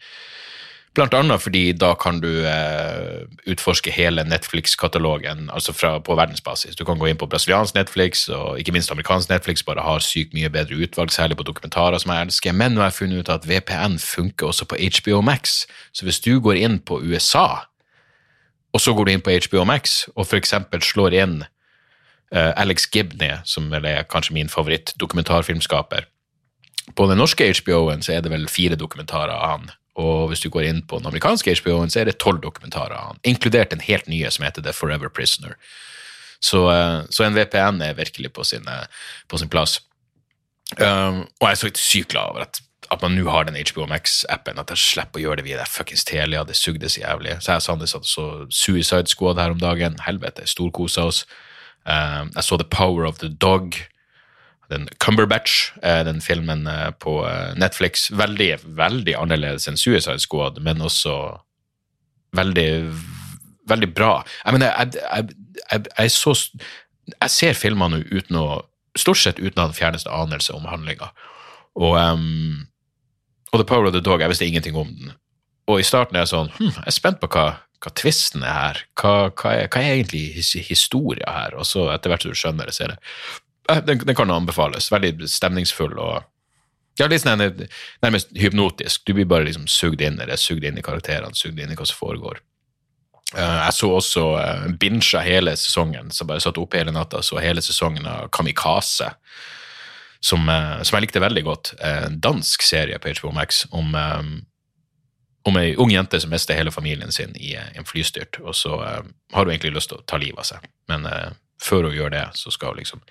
Blant 0.95 1.15
annet 1.19 1.43
fordi 1.43 1.73
da 1.75 1.89
kan 1.99 2.21
du 2.23 2.45
eh, 2.47 3.25
utforske 3.51 3.91
hele 3.91 4.23
Netflix-katalogen 4.31 5.49
altså 5.51 5.75
fra, 5.75 5.97
på 5.99 6.15
verdensbasis. 6.15 6.77
Du 6.79 6.85
kan 6.87 7.01
gå 7.01 7.09
inn 7.11 7.19
på 7.19 7.27
brasiliansk 7.27 7.75
Netflix 7.75 8.29
og 8.29 8.61
ikke 8.63 8.77
minst 8.77 8.95
amerikansk 8.95 9.33
Netflix, 9.33 9.65
bare 9.67 9.83
har 9.83 10.05
sykt 10.07 10.37
mye 10.39 10.53
bedre 10.55 10.79
utvalg, 10.87 11.11
særlig 11.11 11.41
på 11.41 11.49
dokumentarer 11.51 11.99
som 11.99 12.15
jeg 12.15 12.29
elsker. 12.29 12.55
Men 12.55 12.77
nå 12.77 12.85
har 12.85 12.93
jeg 12.93 12.99
funnet 13.01 13.25
ut 13.25 13.35
at 13.35 13.51
VPN 13.51 13.99
funker 13.99 14.53
også 14.53 14.71
på 14.71 14.79
HBO 14.79 15.21
Max. 15.27 15.65
Så 15.91 16.07
hvis 16.07 16.23
du 16.23 16.39
går 16.39 16.63
inn 16.63 16.79
på 16.79 17.03
USA, 17.03 17.67
og 18.75 18.81
så 18.81 18.95
går 18.95 19.05
du 19.05 19.15
inn 19.17 19.23
på 19.23 19.35
HBO 19.35 19.67
Max 19.67 20.05
og 20.15 20.29
f.eks. 20.29 20.55
slår 20.95 21.15
inn 21.19 21.39
eh, 21.43 22.53
Alex 22.55 22.87
Gibney, 22.87 23.41
som 23.43 23.71
er 23.75 24.07
kanskje 24.07 24.39
min 24.39 24.51
favoritt-dokumentarfilmskaper. 24.51 26.07
På 26.95 27.07
den 27.11 27.19
norske 27.19 27.51
HBO-en 27.51 28.03
så 28.03 28.15
er 28.15 28.23
det 28.23 28.31
vel 28.31 28.47
fire 28.47 28.79
dokumentarer 28.79 29.35
av 29.35 29.51
han, 29.51 29.73
og 29.95 30.29
hvis 30.31 30.43
du 30.43 30.51
går 30.51 30.67
inn 30.67 30.83
på 30.83 30.99
den 30.99 31.07
amerikanske 31.07 31.55
HBO-en, 31.61 31.93
så 31.93 32.03
er 32.03 32.11
det 32.11 32.19
tolv 32.23 32.41
dokumentarer 32.43 33.15
inkludert 33.23 33.71
den 33.71 33.85
helt 33.85 34.09
nye 34.11 34.31
som 34.31 34.47
heter 34.47 34.65
The 34.65 34.75
Forever 34.75 35.09
Prisoner. 35.09 35.55
Så, 36.43 36.67
uh, 36.67 37.07
så 37.11 37.25
en 37.25 37.37
VPN 37.37 37.81
er 37.83 37.97
virkelig 37.99 38.33
på 38.35 38.45
sin, 38.45 38.67
uh, 38.69 38.85
på 39.29 39.39
sin 39.39 39.49
plass. 39.49 39.81
Um, 40.81 41.25
og 41.41 41.47
jeg 41.47 41.51
er 41.51 41.61
så 41.61 41.71
sykt 41.79 42.11
glad 42.13 42.35
over 42.35 42.45
at, 42.49 42.61
at 42.91 43.03
man 43.03 43.15
nå 43.17 43.29
har 43.31 43.47
den 43.47 43.57
HBO 43.57 43.87
Max-appen, 43.87 44.59
at 44.59 44.75
jeg 44.75 44.83
slipper 44.83 45.21
å 45.21 45.25
gjøre 45.25 45.41
det 45.41 45.47
via 45.47 45.61
det 45.61 45.71
fuckings 45.71 46.05
Telia, 46.09 46.45
det 46.45 46.59
sugde 46.59 46.91
så 46.91 47.05
jævlig. 47.05 47.39
Så 47.41 47.55
jeg 47.55 47.79
og 47.79 47.89
satt 47.89 48.11
så 48.11 48.29
Suicide 48.51 49.09
Squad 49.13 49.41
her 49.41 49.55
om 49.55 49.63
dagen, 49.63 50.01
helvete, 50.05 50.47
storkosa 50.51 51.07
oss. 51.07 51.25
Um, 51.87 52.33
jeg 52.35 52.45
så 52.45 52.59
The 52.59 52.69
Power 52.69 53.07
of 53.07 53.23
the 53.23 53.31
Dog, 53.31 53.79
den 54.73 54.87
Cumberbatch, 55.03 55.73
uh, 55.83 56.03
den 56.07 56.21
filmen 56.25 56.67
uh, 56.71 56.91
på 57.01 57.19
Netflix. 57.61 58.09
Veldig, 58.15 58.53
veldig 58.79 59.17
annerledes 59.21 59.69
enn 59.71 59.81
Suicide 59.81 60.23
Squad, 60.23 60.61
men 60.65 60.85
også 60.85 61.17
veldig, 62.37 62.69
veldig 63.71 63.91
bra. 63.95 64.15
Jeg 64.45 64.57
mener, 64.57 64.73
jeg, 64.73 65.35
jeg, 65.71 65.85
jeg, 65.99 66.15
så, 66.15 66.37
jeg 67.15 67.35
ser 67.39 67.59
filmene 67.59 68.05
uten 68.13 68.41
å 68.41 68.47
Stort 68.95 69.19
sett 69.19 69.41
uten 69.43 69.59
å 69.59 69.65
ha 69.65 69.71
den 69.73 69.75
fjerneste 69.75 70.07
anelse 70.15 70.55
om 70.55 70.69
handlinga. 70.71 71.09
Og, 71.75 71.97
um, 71.99 72.61
og 73.51 73.59
The 73.59 73.65
Power 73.67 73.89
of 73.89 73.95
the 73.97 73.99
Dog, 73.99 74.23
jeg 74.23 74.31
visste 74.31 74.47
ingenting 74.47 74.77
om 74.79 74.87
den. 74.87 75.09
Og 75.67 75.81
i 75.83 75.87
starten 75.89 76.15
er 76.15 76.23
jeg 76.23 76.31
sånn 76.31 76.53
hm, 76.61 76.69
Jeg 76.77 76.93
er 76.93 76.95
spent 76.95 77.19
på 77.19 77.27
hva 77.35 77.49
hva 77.85 77.93
tvisten 78.01 78.45
er 78.45 78.55
her, 78.55 78.79
hva, 78.97 79.13
hva, 79.29 79.53
er, 79.53 79.67
hva 79.69 79.83
er, 79.83 79.99
egentlig 79.99 80.23
his, 80.39 80.55
historia 80.71 81.35
her? 81.35 81.57
Og 81.61 81.69
så 81.69 81.89
etter 81.93 82.13
hvert 82.13 82.25
som 82.25 82.33
du 82.33 82.41
skjønner 82.41 82.71
det, 82.71 82.77
så 82.77 82.87
er 82.87 82.95
det 82.95 82.99
den, 83.69 83.99
den 84.05 84.17
kan 84.17 84.31
anbefales. 84.31 84.91
Veldig 84.93 85.29
stemningsfull 85.31 85.99
og 85.99 86.23
ja, 86.99 87.09
litt 87.11 87.25
sånn 87.25 87.43
nærmest 88.05 88.31
hypnotisk. 88.39 89.03
Du 89.07 89.17
blir 89.17 89.27
bare 89.27 89.49
liksom 89.49 89.67
sugd 89.71 90.03
inn 90.05 90.21
eller 90.23 90.39
sugd 90.39 90.65
inn 90.67 90.79
i 90.79 90.85
karakterene, 90.85 91.35
sugd 91.35 91.59
inn 91.59 91.73
i 91.73 91.79
hva 91.79 91.87
som 91.89 91.99
foregår. 91.99 92.39
Uh, 93.35 93.65
jeg 93.65 93.75
så 93.75 93.91
også 93.97 94.25
uh, 94.39 94.67
bincha 94.79 95.25
hele 95.25 95.57
sesongen, 95.59 96.13
så 96.15 96.27
bare 96.29 96.43
satt 96.45 96.61
oppe 96.61 96.79
hele 96.79 96.95
natta 96.95 97.23
så 97.25 97.41
hele 97.43 97.63
sesongen 97.65 98.07
av 98.07 98.29
Kamikaze, 98.35 99.11
som, 100.23 100.47
uh, 100.47 100.79
som 100.87 100.99
jeg 100.99 101.09
likte 101.09 101.23
veldig 101.25 101.45
godt. 101.49 101.73
En 101.83 102.21
dansk 102.23 102.63
serie 102.63 103.01
på 103.03 103.17
HBO 103.19 103.33
Max 103.35 103.65
om 103.73 103.95
um, 103.95 104.35
om 105.45 105.59
ei 105.61 105.75
ung 105.77 105.91
jente 105.93 106.17
som 106.23 106.31
mister 106.33 106.57
hele 106.57 106.73
familien 106.73 107.11
sin 107.13 107.35
i 107.37 107.51
en 107.53 107.85
flystyrt, 107.85 108.39
og 108.41 108.55
så 108.57 108.79
har 108.81 109.43
hun 109.43 109.51
egentlig 109.51 109.75
lyst 109.75 109.91
til 109.91 109.99
å 109.99 110.05
ta 110.09 110.17
livet 110.17 110.41
av 110.41 110.47
seg. 110.49 110.71
Men 110.89 111.05
før 111.63 111.89
hun 111.89 111.97
gjør 111.97 112.13
det, 112.15 112.27
så 112.39 112.53
skal 112.55 112.75
hun 112.75 112.83
liksom 112.83 113.03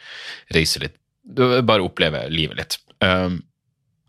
reise 0.55 0.81
litt, 0.83 0.95
bare 1.23 1.83
oppleve 1.83 2.25
livet 2.31 2.59
litt. 2.59 2.77
Um, 3.03 3.41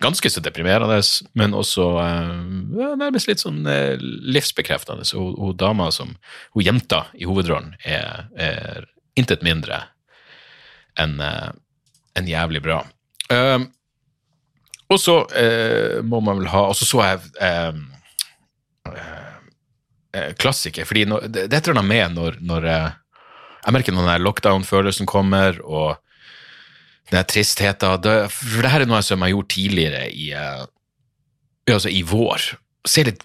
ganske 0.02 0.30
så 0.30 0.42
deprimerende, 0.44 0.98
men 1.38 1.54
også 1.56 1.86
uh, 2.00 2.96
nærmest 2.98 3.30
litt 3.30 3.44
sånn 3.44 3.62
livsbekreftende. 4.34 5.06
Så 5.08 5.20
hun, 5.20 5.36
hun, 5.38 5.56
dama 5.56 5.90
som 5.94 6.16
Hun 6.56 6.66
jenta 6.66 7.06
i 7.14 7.28
hovedrollen 7.28 7.74
er, 7.84 8.26
er 8.34 8.90
intet 9.18 9.46
mindre 9.46 9.84
enn 10.98 11.16
en 11.18 12.28
jævlig 12.30 12.60
bra. 12.62 12.84
Um, 13.30 13.70
og 14.92 15.00
så 15.00 15.14
må 16.04 16.20
man 16.22 16.42
vel 16.42 16.50
ha 16.52 16.60
Og 16.68 16.76
så 16.76 16.86
så 16.86 17.00
jeg 17.02 17.22
um, 17.40 17.80
Eh, 18.86 20.22
eh, 20.22 20.32
klassiker. 20.34 20.84
fordi 20.84 21.04
no, 21.04 21.20
det, 21.20 21.46
det 21.46 21.56
et 21.56 21.68
eller 21.68 21.80
annet 21.80 21.88
med 21.88 22.14
når, 22.18 22.36
når 22.40 22.66
eh, 22.68 22.90
Jeg 23.64 23.72
merker 23.72 23.94
når 23.96 24.10
den 24.10 24.24
lockdown-følelsen 24.26 25.08
kommer, 25.08 25.56
og 25.64 25.96
den 27.12 27.24
tristheten 27.28 28.00
det, 28.04 28.14
For 28.32 28.64
det 28.64 28.72
her 28.72 28.84
er 28.84 28.90
noe 28.90 29.02
som 29.04 29.24
jeg 29.24 29.34
gjort 29.34 29.52
tidligere 29.54 30.06
i, 30.12 30.30
altså 31.72 31.92
i 31.92 32.02
vår. 32.08 32.48
Se 32.88 33.04
litt 33.08 33.24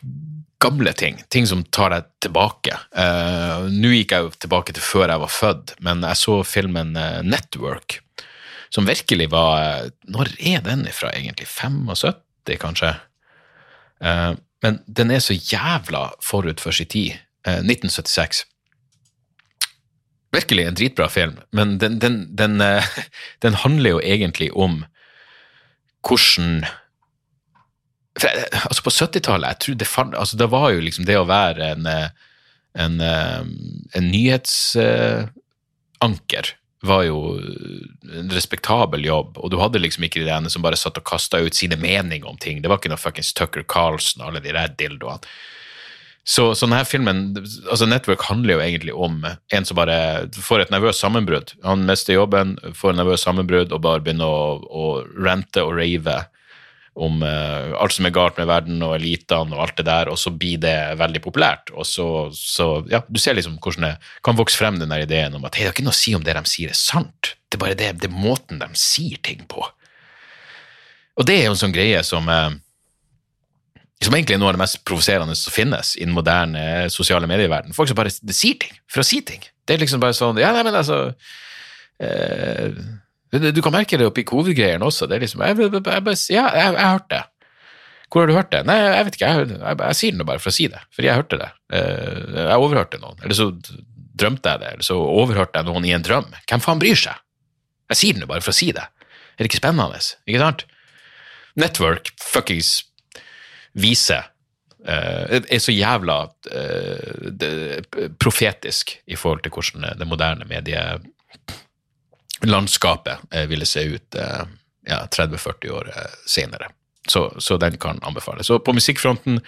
gamle 0.59 0.91
ting. 0.93 1.19
Ting 1.31 1.47
som 1.47 1.63
tar 1.71 1.93
deg 1.93 2.09
tilbake. 2.23 2.75
Uh, 2.91 3.67
Nå 3.71 3.93
gikk 3.95 4.15
jeg 4.15 4.25
jo 4.25 4.33
tilbake 4.35 4.75
til 4.75 4.83
før 4.83 5.07
jeg 5.13 5.23
var 5.23 5.33
født, 5.33 5.75
men 5.85 6.03
jeg 6.07 6.19
så 6.19 6.39
filmen 6.47 6.91
Network, 7.27 8.01
som 8.69 8.87
virkelig 8.87 9.29
var 9.31 9.89
Når 10.07 10.35
er 10.39 10.61
den 10.65 10.85
ifra, 10.87 11.13
egentlig? 11.15 11.47
75, 11.47 12.59
kanskje? 12.59 12.93
Uh, 14.03 14.35
men 14.63 14.79
den 14.87 15.11
er 15.11 15.23
så 15.23 15.35
jævla 15.35 16.09
forut 16.23 16.59
for 16.59 16.75
sin 16.75 16.87
tid. 16.91 17.19
Uh, 17.47 17.63
1976. 17.63 18.45
Virkelig 20.35 20.67
en 20.67 20.77
dritbra 20.77 21.07
film, 21.09 21.39
men 21.51 21.77
den, 21.81 21.99
den, 21.99 22.35
den, 22.37 22.61
eh, 22.61 22.85
den 23.43 23.57
handler 23.63 23.97
jo 23.97 24.03
egentlig 24.03 24.51
om 24.53 24.83
hvordan 26.05 26.65
eh, 28.23 28.65
Altså, 28.65 28.83
på 28.83 28.89
70-tallet, 28.89 29.47
jeg 29.47 29.59
tror 29.59 29.75
det 29.75 29.87
Altså, 30.19 30.37
det 30.37 30.51
var 30.51 30.69
jo 30.73 30.79
liksom 30.85 31.05
det 31.05 31.17
å 31.17 31.29
være 31.29 31.71
en, 31.73 31.85
eh, 31.89 32.09
en, 32.77 33.01
eh, 33.01 33.41
en 33.97 34.11
nyhetsanker 34.11 36.45
var 36.81 37.03
jo 37.03 37.39
en 38.15 38.31
respektabel 38.31 39.05
jobb, 39.05 39.37
og 39.37 39.51
du 39.51 39.57
hadde 39.59 39.79
liksom 39.81 40.03
ikke 40.07 40.23
de 40.23 40.31
ene 40.31 40.49
som 40.51 40.61
bare 40.63 40.77
satt 40.79 40.97
og 40.99 41.07
kasta 41.07 41.37
ut 41.43 41.55
sine 41.55 41.77
meninger 41.79 42.29
om 42.29 42.37
ting. 42.39 42.61
Det 42.61 42.69
var 42.71 42.77
ikke 42.79 42.91
noe 42.93 43.01
fuckings 43.01 43.33
Tucker 43.35 43.63
Carlson 43.67 44.23
og 44.23 44.29
alle 44.29 44.41
de 44.45 44.53
der 44.55 44.69
dildoene. 44.79 45.19
Så, 46.29 46.43
så 46.53 46.67
denne 46.67 46.85
filmen, 46.85 47.21
altså 47.71 47.87
Network 47.89 48.21
handler 48.27 48.59
jo 48.59 48.61
egentlig 48.61 48.93
om 48.93 49.23
en 49.25 49.65
som 49.65 49.77
bare 49.79 50.27
får 50.37 50.61
et 50.61 50.73
nervøst 50.73 51.01
sammenbrudd. 51.01 51.55
Han 51.65 51.87
mister 51.87 52.13
jobben, 52.13 52.51
får 52.77 52.93
et 52.93 52.99
nervøst 52.99 53.25
sammenbrudd 53.25 53.73
og 53.73 53.81
bare 53.81 54.03
begynner 54.05 54.29
å, 54.29 54.59
å 54.61 54.83
rante 55.25 55.63
og 55.65 55.73
rave 55.79 56.19
om 56.99 57.23
uh, 57.23 57.73
alt 57.81 57.95
som 57.95 58.05
er 58.05 58.13
galt 58.13 58.37
med 58.37 58.49
verden 58.49 58.81
og 58.85 58.93
elitene 58.99 59.55
og 59.55 59.63
alt 59.63 59.77
det 59.79 59.87
der, 59.87 60.11
og 60.11 60.19
så 60.21 60.33
blir 60.35 60.61
det 60.61 60.75
veldig 60.99 61.23
populært. 61.23 61.73
Og 61.73 61.87
så, 61.87 62.05
så 62.35 62.69
ja, 62.91 63.01
Du 63.07 63.17
ser 63.21 63.37
liksom 63.39 63.57
hvordan 63.63 63.87
det 63.87 63.93
kan 64.25 64.37
vokse 64.37 64.59
frem 64.59 64.77
den 64.81 64.93
der 64.93 65.07
ideen 65.07 65.37
om 65.39 65.49
at 65.49 65.57
hei, 65.57 65.65
det 65.65 65.71
har 65.71 65.77
ikke 65.77 65.87
noe 65.87 65.97
å 65.97 66.01
si 66.01 66.13
om 66.17 66.25
det 66.25 66.37
de 66.37 66.45
sier 66.49 66.73
er 66.75 66.77
sant, 66.77 67.33
det 67.49 67.57
er 67.57 67.65
bare 67.65 67.79
det, 67.79 67.93
det 68.03 68.11
er 68.11 68.21
måten 68.21 68.61
de 68.61 68.69
sier 68.77 69.17
ting 69.25 69.45
på. 69.49 69.63
Og 71.19 71.25
det 71.27 71.39
er 71.39 71.47
jo 71.47 71.55
en 71.55 71.63
sånn 71.63 71.75
greie 71.75 72.03
som 72.05 72.29
uh, 72.29 72.51
som 74.03 74.15
egentlig 74.15 74.37
er 74.37 74.41
noe 74.41 74.53
av 74.53 74.55
det 74.55 74.63
mest 74.63 74.79
provoserende 74.87 75.35
som 75.35 75.53
finnes 75.53 75.95
i 75.99 76.05
den 76.05 76.15
moderne 76.15 76.87
sosiale 76.93 77.27
medieverden. 77.27 77.75
Folk 77.75 77.91
som 77.91 77.97
bare 77.99 78.13
sier 78.13 78.59
ting 78.61 78.77
for 78.87 79.03
å 79.03 79.07
si 79.07 79.19
ting. 79.27 79.43
Det 79.67 79.75
er 79.75 79.83
liksom 79.83 80.01
bare 80.01 80.15
sånn 80.17 80.39
Ja, 80.39 80.53
nei, 80.55 80.63
men 80.65 80.77
altså 80.79 81.01
eh, 81.99 82.71
du 83.29 83.59
kan 83.61 83.75
merke 83.75 83.99
det 83.99 84.07
oppi 84.07 84.23
covid-greiene 84.25 84.87
også. 84.87 85.05
det 85.05 85.19
er 85.19 85.25
liksom, 85.25 85.43
jeg, 85.45 85.59
jeg, 85.59 85.83
jeg, 85.85 86.21
Ja, 86.33 86.47
jeg, 86.55 86.71
jeg 86.79 86.95
hørte 86.95 87.11
det. 87.17 87.25
Hvor 88.09 88.23
har 88.23 88.31
du 88.31 88.33
hørt 88.33 88.49
det? 88.55 88.63
Nei, 88.65 88.77
jeg 88.81 89.05
vet 89.05 89.17
ikke, 89.19 89.29
jeg, 89.29 89.57
jeg, 89.61 89.97
sier 89.99 90.17
det 90.17 90.25
bare 90.25 90.41
for 90.41 90.49
å 90.49 90.55
si 90.55 90.65
det, 90.71 90.79
fordi 90.95 91.09
jeg 91.11 91.19
hørte 91.19 91.37
det. 91.37 91.49
Eh, 91.77 92.23
jeg 92.39 92.63
overhørte 92.63 93.01
noen, 93.03 93.19
eller 93.21 93.37
så 93.37 93.51
drømte 94.19 94.55
jeg 94.55 94.63
det, 94.63 94.71
eller 94.73 94.87
så 94.87 94.97
overhørte 94.97 95.61
jeg 95.61 95.67
noen 95.69 95.85
i 95.85 95.93
en 95.93 96.05
drøm. 96.05 96.31
Hvem 96.49 96.63
faen 96.63 96.81
bryr 96.81 96.97
seg? 96.97 97.21
Jeg 97.93 98.01
sier 98.01 98.23
det 98.23 98.29
bare 98.31 98.41
for 98.41 98.53
å 98.53 98.57
si 98.57 98.71
det. 98.73 98.87
Er 99.37 99.45
det 99.45 99.51
ikke 99.51 99.61
spennende? 99.61 100.01
Ikke 100.25 100.41
sant? 100.41 100.65
Network 101.59 102.09
fuckings 102.23 102.79
viser 103.79 104.23
eh, 104.85 105.41
er 105.41 105.59
så 105.59 105.71
jævla 105.71 106.29
eh, 106.51 107.83
profetisk 108.19 109.01
i 109.05 109.15
forhold 109.15 109.41
til 109.43 109.51
hvordan 109.55 109.99
det 109.99 110.07
moderne 110.07 110.45
medielandskapet 110.49 113.17
eh, 113.31 113.49
ville 113.49 113.65
se 113.65 113.83
ut 113.95 114.15
eh, 114.15 114.43
ja, 114.89 115.05
30-40 115.05 115.69
år 115.69 115.91
eh, 115.95 116.03
senere. 116.25 116.67
Så, 117.09 117.33
så 117.37 117.57
den 117.57 117.77
kan 117.77 117.99
anbefales. 118.01 118.47
Så 118.47 118.59
på 118.59 118.73
musikkfronten 118.73 119.39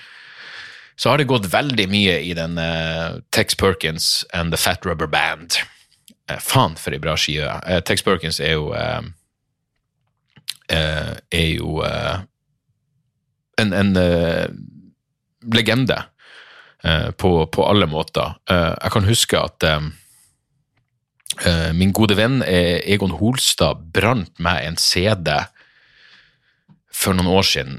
så 0.95 1.09
har 1.09 1.17
det 1.17 1.29
gått 1.29 1.53
veldig 1.53 1.88
mye 1.89 2.19
i 2.21 2.34
den 2.38 2.57
eh, 2.57 3.19
Tex 3.29 3.55
Perkins 3.55 4.25
and 4.34 4.53
The 4.53 4.57
Fat 4.57 4.86
Rubber 4.86 5.07
Band. 5.07 5.57
Eh, 6.29 6.39
faen 6.39 6.77
for 6.77 6.93
ei 6.93 7.01
bra 7.01 7.17
skive. 7.17 7.49
Eh, 7.65 7.82
Tex 7.86 8.05
Perkins 8.05 8.39
er 8.39 8.57
jo 8.57 8.71
eh, 8.77 9.01
eh, 10.69 11.15
er 11.32 11.49
jo 11.55 11.82
eh, 11.86 12.21
en, 13.59 13.73
en 13.73 13.97
uh, 13.97 14.45
legende 15.53 16.03
uh, 16.85 17.09
på, 17.11 17.45
på 17.47 17.65
alle 17.67 17.87
måter. 17.89 18.37
Uh, 18.51 18.73
jeg 18.77 18.91
kan 18.95 19.09
huske 19.09 19.41
at 19.41 19.67
eh, 19.67 19.89
min 21.73 21.93
gode 21.95 22.17
venn 22.19 22.41
Egon 22.43 23.13
Holstad 23.15 23.85
brant 23.95 24.33
meg 24.43 24.65
en 24.67 24.75
CD 24.77 25.29
for 26.91 27.15
noen 27.15 27.31
år 27.31 27.45
siden 27.47 27.77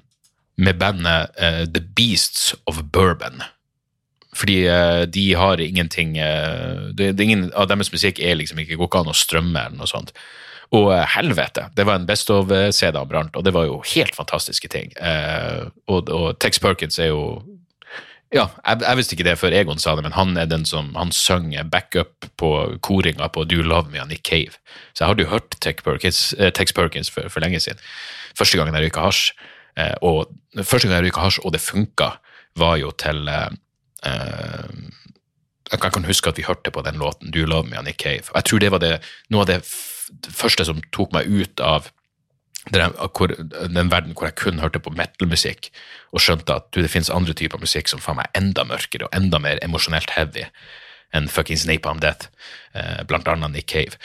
med 0.57 0.79
bandet 0.81 1.37
The 1.75 1.83
Beasts 1.95 2.55
of 2.67 2.81
Bourbon. 2.95 3.43
Fordi 4.33 4.57
de 5.13 5.25
har 5.37 5.61
ingenting 5.61 6.15
det 6.17 7.11
er 7.13 7.21
ingen 7.21 7.51
av 7.53 7.69
deres 7.69 7.93
musikk 7.93 8.23
er 8.25 8.39
liksom 8.41 8.63
ikke 8.63 8.79
går 8.81 8.89
ikke 8.89 9.03
an 9.05 9.13
å 9.13 9.17
strømme 9.21 9.67
eller 9.67 9.83
noe 9.83 9.91
sånt. 9.91 10.15
Og 10.73 10.93
eh, 10.95 11.07
helvete, 11.17 11.67
det 11.77 11.85
var 11.87 11.99
en 12.01 12.07
Best 12.09 12.31
of-CD 12.33 12.97
han 12.97 13.09
brant, 13.11 13.35
og 13.37 13.45
det 13.45 13.53
var 13.53 13.67
jo 13.69 13.83
helt 13.95 14.15
fantastiske 14.17 14.69
ting. 14.73 14.93
Eh, 14.97 15.67
og, 15.93 16.09
og 16.09 16.39
Tex 16.41 16.61
Perkins 16.63 16.99
er 16.99 17.11
jo 17.13 17.43
ja, 18.33 18.47
jeg, 18.65 18.79
jeg 18.81 18.97
visste 18.97 19.13
ikke 19.13 19.27
det 19.27 19.35
før 19.37 19.53
Egon 19.53 19.81
sa 19.83 19.93
det, 19.93 20.07
men 20.07 20.15
han 20.17 20.31
er 20.41 20.47
den 20.49 20.63
som 20.65 20.95
han 20.97 21.11
synger 21.13 21.67
backup 21.69 22.25
på 22.41 22.53
koringa 22.81 23.27
på 23.29 23.45
Do 23.45 23.59
Love 23.61 23.93
Me 23.93 24.01
av 24.01 24.09
Nick 24.09 24.23
Cave. 24.25 24.57
Så 24.97 25.05
jeg 25.05 25.11
hadde 25.11 25.27
jo 25.27 25.33
hørt 25.35 25.59
Tex 25.61 25.85
Perkins, 25.85 26.21
eh, 26.39 26.49
Tex 26.57 26.73
Perkins 26.73 27.13
for, 27.13 27.29
for 27.29 27.45
lenge 27.45 27.61
siden. 27.61 27.83
Første 28.39 28.57
gangen 28.57 28.73
jeg 28.79 28.87
røyka 28.89 29.05
hasj, 29.05 29.35
eh, 29.77 29.93
og 30.01 30.33
første 30.65 30.89
gang 30.89 30.97
jeg 31.03 31.11
røyka 31.11 31.27
hasj, 31.27 31.43
og 31.45 31.53
det 31.53 31.61
funka, 31.61 32.09
var 32.57 32.81
jo 32.81 32.91
til 33.01 33.29
eh, 33.29 33.53
eh, 34.09 34.73
Jeg 35.73 35.81
kan- 35.81 36.05
huske 36.05 36.29
at 36.29 36.37
vi 36.37 36.43
hørte 36.45 36.71
på 36.73 36.83
den 36.85 36.99
låten 37.01 37.31
Do 37.33 37.45
Love 37.47 37.69
Me 37.69 37.77
av 37.77 37.85
Nick 37.85 38.01
Cave. 38.01 38.29
Jeg 38.35 38.45
tror 38.45 38.59
det 38.61 38.71
var 38.73 38.79
det, 38.79 39.01
noe 39.31 39.41
av 39.45 39.47
det 39.47 39.61
f 40.27 40.39
første 40.43 40.67
som 40.69 40.81
tok 40.95 41.13
meg 41.15 41.29
ut 41.31 41.61
av 41.61 41.91
den, 42.71 42.95
verden 43.91 44.15
hvor 44.15 44.29
jeg 44.29 44.39
kun 44.39 44.61
hørte 44.63 44.81
på 44.83 44.93
metal-musikk, 44.95 45.71
og 46.15 46.23
skjønte 46.23 46.61
at 46.61 46.69
du, 46.71 46.83
det 46.85 46.93
finnes 46.93 47.11
andre 47.11 47.35
typer 47.35 47.61
musikk 47.63 47.91
som 47.91 48.03
faen 48.03 48.21
meg 48.21 48.31
er 48.31 48.43
enda 48.43 48.65
mørkere 48.69 49.09
og 49.09 49.17
enda 49.17 49.41
mer 49.43 49.59
emosjonelt 49.65 50.15
heavy 50.15 50.47
enn 51.13 51.29
fuckings 51.29 51.67
Napalm 51.69 52.01
Death, 52.01 52.31
eh, 52.73 53.03
blant 53.09 53.29
annet 53.29 53.53
Nick 53.53 53.69
Cave. 53.69 53.99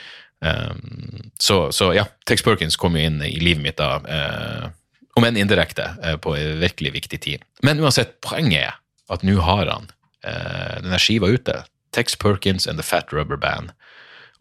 Um, 0.44 1.32
så, 1.40 1.72
så 1.72 1.94
ja, 1.96 2.04
Tex 2.30 2.44
Perkins 2.46 2.76
kom 2.78 2.98
jo 2.98 3.06
inn 3.08 3.22
i 3.26 3.38
livet 3.42 3.64
mitt 3.64 3.78
da, 3.80 3.96
eh, 4.04 4.66
om 5.18 5.26
enn 5.26 5.40
indirekte, 5.40 5.88
eh, 6.04 6.18
på 6.22 6.36
en 6.36 6.60
virkelig 6.62 6.92
viktig 6.98 7.22
tid. 7.24 7.46
Men 7.66 7.80
uansett, 7.80 8.18
poenget 8.26 8.68
er 8.68 8.76
at 9.14 9.24
nå 9.26 9.40
har 9.46 9.72
han 9.72 9.94
denne 10.28 10.98
skiva 11.00 11.30
ute. 11.32 11.54
Tex 11.96 12.18
Perkins 12.20 12.66
and 12.68 12.76
The 12.76 12.84
Fat 12.84 13.14
Rubber 13.16 13.38
Band. 13.40 13.72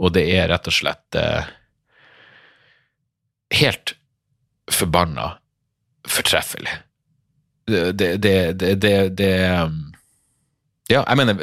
Og 0.02 0.12
det 0.12 0.26
er 0.34 0.50
rett 0.50 0.68
og 0.68 0.74
slett 0.74 1.16
eh, 1.18 1.48
helt 3.60 3.94
forbanna 4.72 5.36
fortreffelig. 6.08 6.72
Det, 7.66 7.92
det, 8.22 8.52
det, 8.60 9.08
det, 9.18 9.32
um, 9.58 9.92
Ja, 10.86 11.00
jeg 11.02 11.18
mener 11.18 11.40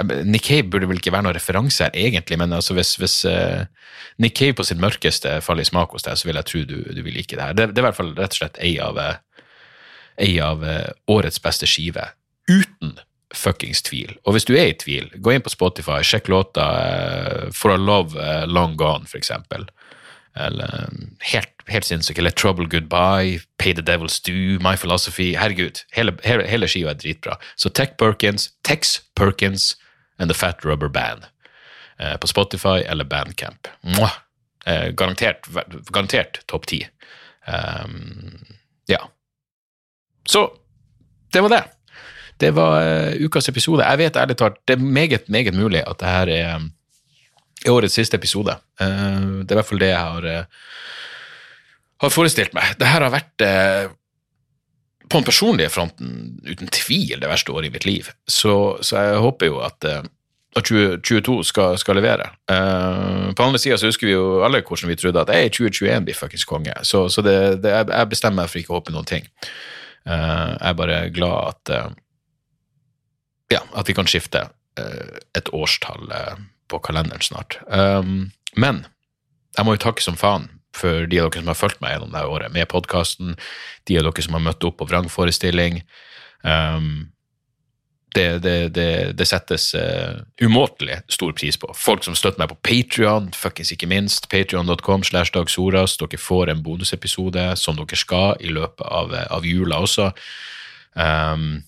Nikkei 0.00 0.24
Nick 0.26 0.46
Cave 0.48 0.70
burde 0.72 0.88
vel 0.88 0.98
ikke 0.98 1.12
være 1.12 1.26
noen 1.26 1.36
referanse 1.36 1.84
her, 1.84 1.94
egentlig, 1.94 2.38
men 2.40 2.54
altså 2.56 2.74
hvis, 2.74 2.94
hvis 2.98 3.18
uh, 3.28 3.66
Nick 4.18 4.40
på 4.56 4.64
sitt 4.66 4.80
mørkeste 4.80 5.36
faller 5.44 5.66
i 5.66 5.68
smak 5.68 5.92
hos 5.94 6.06
deg, 6.06 6.18
så 6.18 6.28
vil 6.28 6.40
jeg 6.40 6.48
tro 6.48 6.62
du, 6.68 6.78
du 6.96 7.02
vil 7.04 7.14
like 7.14 7.36
det 7.36 7.44
her. 7.44 7.54
Det, 7.54 7.68
det 7.74 7.80
er 7.80 7.84
i 7.84 7.88
hvert 7.90 7.98
fall 7.98 8.14
rett 8.16 8.34
og 8.34 8.40
slett 8.40 8.58
ei 8.64 8.72
av, 8.82 8.98
eh, 8.98 9.44
ei 10.24 10.32
av 10.44 10.64
eh, 10.64 10.88
årets 11.12 11.40
beste 11.44 11.68
skive, 11.68 12.08
uten 12.50 12.96
fuckings 13.34 13.82
tvil. 13.82 14.16
Og 14.26 14.34
hvis 14.34 14.46
du 14.48 14.54
er 14.56 14.72
i 14.72 14.78
tvil, 14.78 15.10
gå 15.22 15.34
inn 15.34 15.44
på 15.44 15.52
Spotify, 15.52 16.00
sjekk 16.06 16.30
låta 16.32 16.66
eh, 16.80 17.50
For 17.54 17.74
a 17.74 17.78
Love 17.78 18.18
eh, 18.18 18.46
Long 18.50 18.76
Gone, 18.80 19.06
for 19.06 19.20
eksempel. 19.20 19.68
Eller 20.38 20.88
helt, 21.32 21.52
helt 21.66 21.86
sinnssyk. 21.86 22.18
Eller 22.18 22.30
Trouble 22.30 22.68
Goodbye, 22.70 23.40
Pay 23.58 23.74
the 23.74 23.82
Devil's 23.82 24.20
Due, 24.22 24.58
My 24.62 24.76
Philosophy. 24.76 25.34
Herregud, 25.38 25.82
hele, 25.96 26.14
hele, 26.24 26.46
hele 26.46 26.68
skiva 26.70 26.94
er 26.94 27.02
dritbra. 27.02 27.36
Så 27.56 27.72
Tech 27.74 27.96
Perkins, 27.98 28.50
Tex 28.66 29.00
Perkins 29.18 29.76
and 30.18 30.30
The 30.30 30.38
Fat 30.38 30.64
Rubber 30.64 30.88
Band. 30.88 31.26
Eh, 32.00 32.16
på 32.16 32.26
Spotify 32.26 32.82
eller 32.86 33.04
Bandcamp. 33.04 33.68
Eh, 34.66 34.88
garantert 34.88 35.46
garantert 35.92 36.46
topp 36.46 36.66
ti. 36.66 36.86
Um, 37.46 38.44
ja. 38.86 39.10
Så 40.28 40.52
det 41.32 41.40
var 41.40 41.48
det. 41.48 41.64
Det 42.40 42.50
var 42.56 42.80
eh, 42.82 43.18
ukas 43.26 43.48
episode. 43.52 43.84
Jeg 43.84 43.98
vet 44.00 44.16
ærlig 44.16 44.36
talt, 44.40 44.60
det 44.68 44.78
er 44.78 44.84
meget, 45.00 45.28
meget 45.28 45.54
mulig 45.54 45.82
at 45.86 45.98
det 46.00 46.08
her 46.08 46.30
er, 46.36 46.68
er 47.66 47.72
årets 47.74 47.94
siste 48.00 48.16
episode. 48.16 48.54
Eh, 48.80 49.26
det 49.44 49.50
er 49.50 49.56
i 49.56 49.60
hvert 49.60 49.68
fall 49.70 49.82
det 49.82 49.90
jeg 49.92 50.00
har, 50.00 50.24
eh, 50.24 50.44
har 52.00 52.14
forestilt 52.14 52.54
meg. 52.56 52.76
Det 52.80 52.88
her 52.88 53.04
har 53.04 53.12
vært 53.12 53.44
eh, 53.44 53.90
på 55.10 55.18
den 55.18 55.26
personlige 55.26 55.72
fronten 55.74 56.14
uten 56.46 56.70
tvil 56.72 57.18
det 57.20 57.28
verste 57.28 57.52
året 57.52 57.68
i 57.68 57.74
mitt 57.74 57.84
liv. 57.88 58.08
Så, 58.30 58.54
så 58.86 59.00
jeg 59.04 59.22
håper 59.26 59.50
jo 59.50 59.60
at, 59.66 59.84
eh, 59.90 60.00
at 60.56 60.64
2022 60.66 61.36
skal, 61.50 61.76
skal 61.82 61.98
levere. 62.00 62.30
Eh, 62.50 63.30
på 63.36 63.44
andre 63.44 63.60
sida 63.60 63.76
så 63.78 63.90
husker 63.90 64.08
vi 64.08 64.16
jo 64.16 64.40
alle 64.46 64.62
hvordan 64.64 64.88
vi 64.90 64.96
trodde 64.98 65.20
at 65.26 65.34
hey, 65.34 65.50
2021 65.52 66.06
blir 66.08 66.16
fuckings 66.18 66.46
konge. 66.48 66.72
Så, 66.88 67.04
så 67.12 67.22
det, 67.26 67.36
det, 67.66 67.74
jeg- 67.76 68.08
bestemmer 68.14 68.44
meg 68.44 68.50
for 68.54 68.62
ikke 68.62 68.72
å 68.72 68.80
håpe 68.80 68.94
noen 68.96 69.10
ting. 69.12 69.26
Eh, 70.08 70.54
jeg 70.54 70.70
er 70.72 70.78
bare 70.80 71.02
glad 71.12 71.52
at 71.52 71.74
eh, 71.76 71.90
ja, 73.50 73.60
at 73.74 73.88
vi 73.88 73.96
kan 73.96 74.08
skifte 74.08 74.46
eh, 74.78 75.20
et 75.38 75.52
årstall 75.54 76.10
eh, 76.14 76.40
på 76.70 76.80
kalenderen 76.86 77.22
snart. 77.24 77.58
Um, 77.66 78.30
men 78.54 78.84
jeg 79.56 79.66
må 79.66 79.74
jo 79.74 79.84
takke 79.84 80.04
som 80.04 80.18
faen 80.18 80.48
for 80.76 81.06
de 81.10 81.18
av 81.18 81.32
dere 81.32 81.42
som 81.42 81.50
har 81.50 81.58
fulgt 81.58 81.80
meg 81.82 81.96
gjennom 81.96 82.12
det 82.14 82.26
året 82.30 82.54
med 82.54 82.68
podkasten, 82.70 83.34
de 83.90 83.98
av 83.98 84.06
dere 84.06 84.22
som 84.22 84.36
har 84.38 84.44
møtt 84.44 84.66
opp 84.66 84.78
på 84.78 84.86
vrangforestilling. 84.86 85.80
Um, 86.46 87.10
det, 88.14 88.40
det, 88.42 88.54
det, 88.74 88.90
det 89.18 89.26
settes 89.28 89.68
uh, 89.78 90.22
umåtelig 90.42 91.00
stor 91.10 91.34
pris 91.38 91.58
på. 91.60 91.70
Folk 91.78 92.06
som 92.06 92.16
støtter 92.18 92.42
meg 92.42 92.50
på 92.50 92.58
Patrion, 92.66 93.28
fuckings 93.34 93.70
ikke 93.74 93.90
minst. 93.90 94.26
Patrion.com 94.30 95.04
slash 95.06 95.34
Dag 95.34 95.50
Soras. 95.50 95.94
Dere 96.00 96.18
får 96.18 96.50
en 96.50 96.62
bonusepisode 96.66 97.44
som 97.58 97.78
dere 97.78 97.98
skal 97.98 98.38
i 98.42 98.50
løpet 98.54 98.82
av, 98.86 99.14
av 99.30 99.46
jula 99.46 99.82
også. 99.86 100.10
Um, 100.98 101.60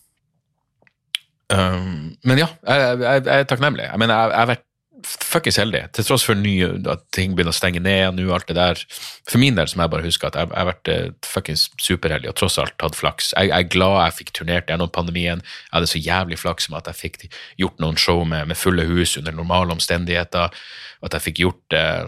um, 1.50 2.12
men 2.24 2.38
ja, 2.38 2.50
jeg, 2.66 3.00
jeg, 3.02 3.24
jeg 3.26 3.40
er 3.40 3.48
takknemlig. 3.50 3.88
Jeg 3.88 3.98
mener, 4.02 4.28
jeg, 4.30 4.38
har 4.38 4.52
vært 4.52 4.68
fuckings 5.02 5.58
heldig, 5.58 5.80
til 5.96 6.06
tross 6.06 6.24
for 6.26 6.38
nye, 6.38 6.68
at 6.90 7.02
ting 7.14 7.34
begynner 7.34 7.54
å 7.54 7.56
stenge 7.56 7.80
ned 7.82 8.16
nå, 8.16 8.28
alt 8.34 8.48
det 8.50 8.56
der. 8.58 8.82
For 9.28 9.40
min 9.42 9.56
del 9.58 9.68
så 9.70 9.78
må 9.78 9.86
jeg 9.86 9.94
bare 9.94 10.06
huske 10.06 10.28
at 10.28 10.38
jeg 10.38 10.50
har 10.52 10.68
vært 10.68 10.90
eh, 10.92 11.12
fuckings 11.26 11.66
superheldig 11.82 12.30
og 12.30 12.36
tross 12.38 12.58
alt 12.62 12.84
hatt 12.84 12.98
flaks. 12.98 13.32
Jeg, 13.34 13.50
jeg 13.50 13.66
er 13.66 13.72
glad 13.72 13.98
jeg 13.98 14.18
fikk 14.20 14.34
turnert 14.38 14.70
gjennom 14.70 14.92
pandemien. 14.94 15.42
Jeg 15.42 15.74
hadde 15.74 15.90
så 15.90 16.02
jævlig 16.02 16.38
flaks 16.40 16.70
med 16.70 16.82
at 16.82 16.92
jeg 16.92 17.00
fikk 17.00 17.38
gjort 17.60 17.82
noen 17.82 17.98
show 18.00 18.22
med, 18.22 18.50
med 18.50 18.58
fulle 18.58 18.86
hus 18.88 19.16
under 19.20 19.34
normale 19.36 19.74
omstendigheter. 19.74 20.54
At 21.02 21.16
jeg 21.18 21.26
fikk 21.28 21.42
gjort 21.46 21.78
eh, 21.78 22.04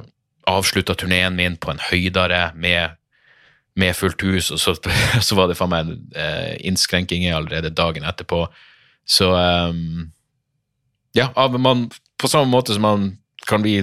avslutta 0.51 0.97
turneen 0.99 1.39
min 1.39 1.59
på 1.59 1.75
en 1.75 1.83
høydere 1.91 2.51
med 2.55 3.01
med 3.75 3.97
fullt 3.99 4.23
hus, 4.23 4.53
og 4.55 4.61
så, 4.63 4.77
så 5.27 5.35
var 5.35 5.49
det 5.51 5.57
faen 5.59 5.73
meg 5.73 5.89
eh, 6.15 6.53
innskrenkinger 6.69 7.35
allerede 7.35 7.75
dagen 7.75 8.07
etterpå. 8.07 8.45
Så 9.05 9.31
um, 9.35 10.11
ja, 11.15 11.29
man, 11.59 11.91
på 12.21 12.29
samme 12.31 12.51
måte 12.51 12.75
som 12.75 12.83
man 12.83 13.11
kan 13.47 13.63
bli 13.63 13.83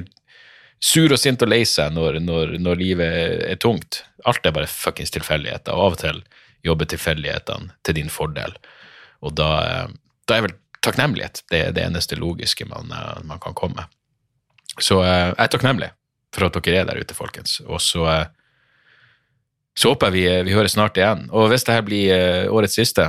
sur 0.81 1.13
og 1.13 1.19
sint 1.21 1.41
og 1.45 1.51
lei 1.51 1.61
seg 1.69 1.93
når, 1.93 2.19
når, 2.25 2.55
når 2.59 2.79
livet 2.79 3.17
er 3.53 3.59
tungt. 3.61 4.01
Alt 4.25 4.45
er 4.45 4.55
bare 4.55 4.69
fuckings 4.69 5.13
tilfeldigheter, 5.13 5.73
og 5.73 5.91
av 5.91 5.97
og 5.97 6.01
til 6.01 6.23
jobber 6.65 6.89
tilfeldighetene 6.89 7.77
til 7.85 7.97
din 7.97 8.09
fordel. 8.13 8.53
Og 9.21 9.33
da, 9.37 9.51
eh, 9.65 9.93
da 10.29 10.37
er 10.37 10.47
vel 10.47 10.57
takknemlighet 10.81 11.43
det, 11.53 11.63
det 11.77 11.85
eneste 11.85 12.17
logiske 12.17 12.65
man, 12.69 12.91
eh, 12.91 13.23
man 13.23 13.39
kan 13.39 13.55
komme 13.57 13.81
med. 13.81 13.97
Så 14.79 15.01
eh, 15.05 15.31
jeg 15.31 15.41
er 15.45 15.51
takknemlig 15.53 15.91
for 16.33 16.47
at 16.47 16.57
dere 16.57 16.83
er 16.83 16.89
der 16.89 17.01
ute, 17.01 17.17
folkens. 17.17 17.59
Og 17.67 17.81
så 17.83 18.05
eh, 18.09 18.29
så 19.77 19.93
håper 19.93 20.09
jeg 20.09 20.17
vi, 20.17 20.49
vi 20.49 20.55
høres 20.57 20.73
snart 20.75 20.97
igjen. 20.99 21.29
Og 21.31 21.47
hvis 21.47 21.63
dette 21.63 21.85
blir 21.87 22.49
årets 22.51 22.73
siste, 22.75 23.05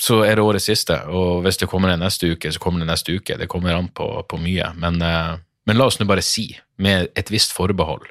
så 0.00 0.20
er 0.26 0.36
det 0.36 0.44
årets 0.44 0.68
siste. 0.68 0.98
Og 1.08 1.42
hvis 1.44 1.58
det 1.60 1.68
kommer 1.70 1.92
en 1.92 2.02
neste 2.04 2.28
uke, 2.34 2.52
så 2.52 2.60
kommer 2.60 2.82
det 2.82 2.90
neste 2.90 3.16
uke. 3.16 3.38
Det 3.40 3.48
kommer 3.48 3.76
an 3.76 3.88
på, 3.88 4.08
på 4.28 4.40
mye. 4.40 4.70
Men, 4.76 5.00
eh, 5.02 5.36
men 5.66 5.78
la 5.78 5.88
oss 5.88 5.98
nå 6.00 6.06
bare 6.08 6.24
si, 6.24 6.50
med 6.76 7.08
et 7.16 7.32
visst 7.32 7.54
forbehold, 7.56 8.04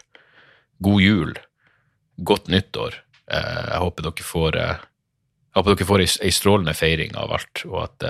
god 0.83 1.03
jul, 1.03 1.35
godt 2.17 2.49
nyttår. 2.51 2.97
Eh, 3.31 3.61
jeg 3.69 3.83
håper 3.85 4.07
dere 4.09 4.27
får 4.31 4.59
eh, 4.61 4.83
jeg 5.55 5.61
håper 5.61 5.75
dere 5.75 5.89
får 5.91 6.05
ei, 6.05 6.31
strålende 6.35 6.75
feiring 6.75 7.13
av 7.15 7.31
alt, 7.37 7.61
og 7.69 7.77
at, 7.85 8.03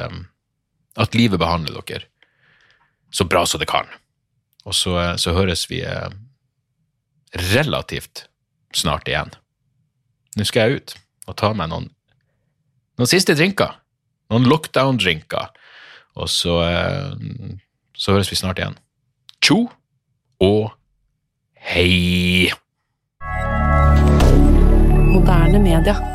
at 0.97 1.13
livet 1.13 1.37
behandler 1.37 1.77
dere 1.85 2.07
så 3.13 3.27
bra 3.29 3.43
som 3.45 3.61
det 3.61 3.67
kan. 3.69 3.85
Og 4.65 4.73
så, 4.73 4.95
så 5.21 5.35
høres 5.37 5.67
vi 5.69 5.83
relativt 7.37 8.23
snart 8.73 9.05
igjen. 9.07 9.29
Nå 10.35 10.47
skal 10.49 10.65
jeg 10.65 10.81
ut 10.81 10.95
og 11.29 11.37
ta 11.37 11.51
meg 11.53 11.69
noen, 11.69 11.91
noen 12.99 13.11
siste 13.11 13.35
drinker. 13.37 13.75
Noen 14.33 14.47
lockdown-drinker. 14.49 15.51
Og 16.15 16.31
så, 16.31 16.61
eh, 16.63 17.55
så 17.95 18.15
høres 18.15 18.31
vi 18.31 18.39
snart 18.39 18.59
igjen. 18.59 18.77
Tjo 19.41 19.69
og 20.41 20.71
hei! 21.55 22.51
Moderne 25.11 25.59
media. 25.59 26.14